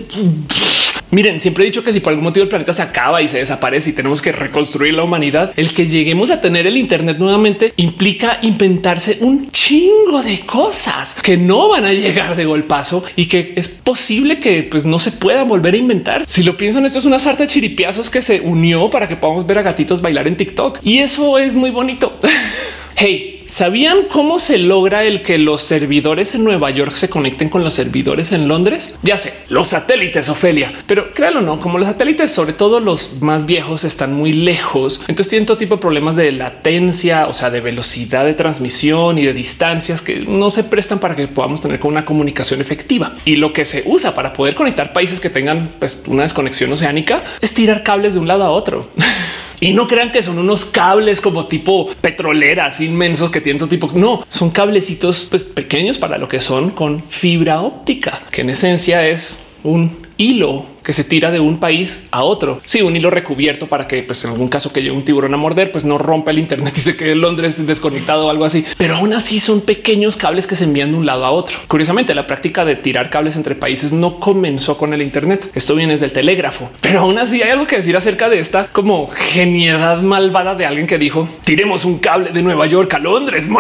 Miren, 1.11 1.39
siempre 1.39 1.63
he 1.63 1.67
dicho 1.67 1.85
que 1.85 1.93
si 1.93 2.01
por 2.01 2.11
algún 2.11 2.25
motivo 2.25 2.43
el 2.43 2.49
planeta 2.49 2.73
se 2.73 2.83
acaba 2.83 3.23
y 3.23 3.29
se 3.29 3.39
desaparece 3.39 3.91
y 3.91 3.93
tenemos 3.93 4.21
que 4.21 4.33
reconstruir 4.33 4.95
la 4.95 5.05
humanidad, 5.05 5.53
el 5.57 5.73
que 5.73 5.87
lleguemos 5.87 6.31
a 6.33 6.41
tener 6.41 6.67
el 6.67 6.77
Internet 6.77 7.19
nuevamente 7.19 7.73
implica 7.77 8.39
inventarse 8.43 9.19
un 9.21 9.51
chingo 9.53 10.23
de 10.25 10.41
cosas 10.41 11.15
que 11.15 11.37
no 11.37 11.69
van 11.69 11.85
a 11.85 11.93
llegar 11.93 12.35
de 12.35 12.45
golpazo 12.45 13.05
y 13.15 13.26
que 13.27 13.55
es 13.57 13.69
posible 13.69 14.41
que 14.41 14.63
pues, 14.63 14.85
no 14.85 14.99
se 14.99 15.13
puedan 15.13 15.49
volver 15.49 15.75
a 15.75 15.77
inventar. 15.77 16.25
Si 16.27 16.43
lo 16.43 16.57
piensan, 16.57 16.85
esto 16.87 16.99
es 16.99 17.05
una 17.05 17.19
sarta 17.19 17.45
de 17.45 17.49
chiripiazos 17.49 18.11
que 18.11 18.23
se 18.23 18.41
unió 18.41 18.91
para 18.91 19.09
que 19.09 19.17
podamos 19.17 19.47
ver 19.47 19.59
a 19.59 19.63
gatitos 19.63 20.01
bailar 20.01 20.27
en 20.29 20.37
TikTok 20.37 20.81
y 20.83 20.99
eso 20.99 21.39
es 21.39 21.55
muy 21.55 21.71
bonito. 21.71 22.19
hey, 22.97 23.43
¿sabían 23.47 24.05
cómo 24.11 24.39
se 24.39 24.59
logra 24.59 25.05
el 25.05 25.23
que 25.23 25.39
los 25.39 25.63
servidores 25.63 26.35
en 26.35 26.45
Nueva 26.45 26.71
York 26.71 26.95
se 26.95 27.11
conecten 27.11 27.49
con 27.49 27.63
los 27.63 27.75
servidores 27.75 28.33
en 28.33 28.49
Londres? 28.49 28.95
Ya 29.03 29.17
sé, 29.17 29.35
los 29.49 29.69
satélites, 29.69 30.29
Ofelia, 30.29 30.73
pero 30.87 31.13
créanlo 31.13 31.43
no, 31.43 31.59
como 31.59 31.79
los 31.79 31.87
satélites, 31.87 32.31
sobre 32.31 32.55
todo 32.55 32.81
los 32.81 33.21
más 33.21 33.47
viejos, 33.47 33.85
están 33.85 34.15
muy 34.15 34.33
lejos, 34.33 35.03
entonces 35.09 35.29
tienen 35.29 35.47
todo 35.47 35.59
tipo 35.59 35.77
de 35.77 35.81
problemas 35.81 36.17
de 36.17 36.33
latencia, 36.33 37.27
o 37.29 37.33
sea, 37.33 37.51
de 37.51 37.61
velocidad 37.61 38.25
de 38.25 38.35
transmisión 38.35 39.19
y 39.19 39.27
de 39.27 39.33
distancias 39.33 40.01
que 40.01 40.21
no 40.21 40.51
se 40.51 40.65
prestan 40.65 40.99
para 40.99 41.15
que 41.15 41.29
podamos 41.29 41.61
tener 41.61 41.79
una 41.85 42.05
comunicación 42.05 42.61
efectiva. 42.61 43.15
Y 43.25 43.37
lo 43.37 43.53
que 43.53 43.65
se 43.65 43.83
usa 43.87 44.15
para 44.15 44.33
poder 44.33 44.55
conectar 44.55 44.93
países 44.93 45.21
que 45.21 45.31
tengan 45.31 45.69
pues, 45.79 46.05
una 46.07 46.23
desconexión 46.23 46.73
oceánica 46.73 47.23
es 47.41 47.55
tirar 47.55 47.83
cables 47.83 48.15
de 48.15 48.21
un 48.21 48.27
lado 48.27 48.45
a 48.45 48.51
otro. 48.51 48.89
Y 49.61 49.73
no 49.73 49.87
crean 49.87 50.11
que 50.11 50.23
son 50.23 50.39
unos 50.39 50.65
cables 50.65 51.21
como 51.21 51.47
tipo 51.47 51.89
petroleras 52.01 52.81
inmensos 52.81 53.31
que 53.31 53.41
tienen 53.41 53.59
todo 53.59 53.69
tipo. 53.69 53.89
No, 53.95 54.25
son 54.29 54.51
cablecitos 54.51 55.27
pues, 55.31 55.45
pequeños 55.45 55.99
para 55.99 56.19
lo 56.19 56.29
que 56.29 56.41
son 56.41 56.71
con 56.71 57.03
fibra 57.03 57.63
óptica, 57.63 58.23
que 58.31 58.43
en 58.43 58.51
esencia 58.51 59.07
es 59.07 59.41
un 59.65 60.07
hilo 60.17 60.76
que 60.87 60.93
se 60.93 61.03
tira 61.03 61.33
de 61.33 61.41
un 61.41 61.59
país 61.59 62.07
a 62.13 62.23
otro. 62.23 62.61
Sí, 62.65 62.81
un 62.81 62.95
hilo 62.95 63.11
recubierto 63.11 63.69
para 63.69 63.89
que 63.89 64.05
pues, 64.05 64.23
en 64.25 64.31
algún 64.31 64.47
caso 64.47 64.73
que 64.73 64.83
llegue 64.83 64.95
un 64.95 65.05
tiburón 65.05 65.35
a 65.35 65.37
morder, 65.37 65.73
pues 65.73 65.85
no 65.85 65.99
rompa 65.99 66.31
el 66.31 66.39
Internet 66.39 66.75
y 66.77 66.81
se 66.81 66.97
quede 66.97 67.11
en 67.11 67.23
Londres 67.23 67.67
desconectado 67.67 68.27
o 68.27 68.31
algo 68.31 68.45
así. 68.45 68.65
Pero 68.79 68.95
aún 68.95 69.13
así 69.13 69.41
son 69.41 69.63
pequeños 69.63 70.17
cables 70.17 70.47
que 70.47 70.55
se 70.55 70.63
envían 70.63 70.93
de 70.93 70.99
un 70.99 71.05
lado 71.05 71.25
a 71.25 71.33
otro. 71.33 71.57
Curiosamente, 71.67 72.15
la 72.15 72.29
práctica 72.29 72.65
de 72.65 72.77
tirar 72.77 73.11
cables 73.11 73.35
entre 73.35 73.57
países 73.57 73.93
no 73.93 74.21
comenzó 74.21 74.79
con 74.79 74.95
el 74.95 75.03
Internet. 75.03 75.51
Esto 75.57 75.75
viene 75.75 75.95
desde 75.95 76.07
el 76.07 76.13
telégrafo, 76.13 76.71
pero 76.81 77.01
aún 77.01 77.19
así 77.19 77.43
hay 77.43 77.51
algo 77.51 77.67
que 77.67 77.77
decir 77.77 77.97
acerca 77.97 78.29
de 78.29 78.39
esta 78.39 78.69
como 78.69 79.09
geniedad 79.09 80.03
malvada 80.03 80.55
de 80.55 80.67
alguien 80.67 80.87
que 80.87 80.99
dijo 80.99 81.29
tiremos 81.45 81.85
un 81.85 81.99
cable 81.99 82.31
de 82.31 82.43
Nueva 82.43 82.67
York 82.67 82.95
a 82.95 83.01
Londres. 83.01 83.49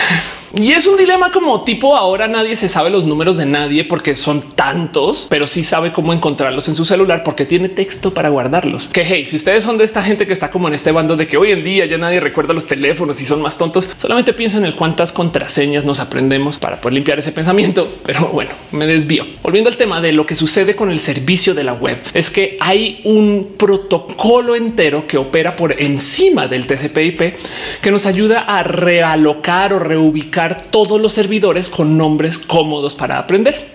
Y 0.58 0.72
es 0.72 0.88
un 0.88 0.96
dilema 0.96 1.32
como 1.32 1.66
tipo 1.66 1.98
ahora 1.98 2.30
nadie 2.30 2.56
se 2.56 2.70
sabe 2.70 2.90
los 2.90 3.04
números 3.04 3.36
de 3.36 3.46
nadie 3.46 3.84
porque 3.84 4.16
son 4.16 4.56
tantos, 4.56 5.28
pero 5.30 5.48
sí 5.48 5.66
sabe 5.66 5.92
cómo 5.92 6.14
encontrarlos 6.14 6.70
en 6.70 6.76
su 6.76 6.86
celular 6.86 7.24
porque 7.24 7.46
tiene 7.46 7.68
texto 7.68 8.14
para 8.14 8.30
guardarlos. 8.30 8.88
Que 8.88 9.04
hey, 9.04 9.26
si 9.28 9.36
ustedes 9.36 9.66
son 9.66 9.78
de 9.78 9.84
esta 9.84 10.02
gente 10.02 10.26
que 10.26 10.32
está 10.32 10.50
como 10.50 10.70
en 10.70 10.74
este 10.74 10.94
bando 10.94 11.18
de 11.18 11.28
que 11.28 11.36
hoy 11.36 11.52
en 11.52 11.62
día 11.62 11.86
ya 11.88 11.98
nadie 11.98 12.22
recuerda 12.22 12.54
los 12.54 12.68
teléfonos 12.68 13.20
y 13.20 13.26
son 13.26 13.42
más 13.42 13.58
tontos, 13.58 13.90
solamente 13.98 14.32
piensen 14.32 14.64
en 14.64 14.72
cuántas 14.72 15.12
contraseñas 15.12 15.84
nos 15.84 16.00
aprendemos 16.00 16.58
para 16.58 16.80
poder 16.80 16.94
limpiar 16.94 17.20
ese 17.20 17.34
pensamiento. 17.34 17.94
Pero 18.06 18.30
bueno, 18.30 18.52
me 18.72 18.88
desvío. 18.88 19.26
Volviendo 19.44 19.70
al 19.70 19.76
tema 19.76 20.00
de 20.00 20.14
lo 20.14 20.26
que 20.26 20.36
sucede 20.36 20.74
con 20.74 20.90
el 20.90 21.02
servicio 21.02 21.54
de 21.54 21.66
la 21.66 21.74
web, 21.74 21.85
es 22.14 22.30
que 22.32 22.58
hay 22.60 23.02
un 23.04 23.54
protocolo 23.58 24.56
entero 24.56 25.08
que 25.08 25.18
opera 25.18 25.56
por 25.56 25.82
encima 25.82 26.48
del 26.48 26.68
TCP/IP 26.68 27.36
que 27.82 27.92
nos 27.92 28.06
ayuda 28.06 28.42
a 28.42 28.64
realocar 28.64 29.74
o 29.74 29.80
reubicar 29.80 30.64
todos 30.70 31.00
los 31.00 31.14
servidores 31.14 31.70
con 31.70 31.98
nombres 31.98 32.40
cómodos 32.40 32.96
para 32.96 33.18
aprender. 33.18 33.75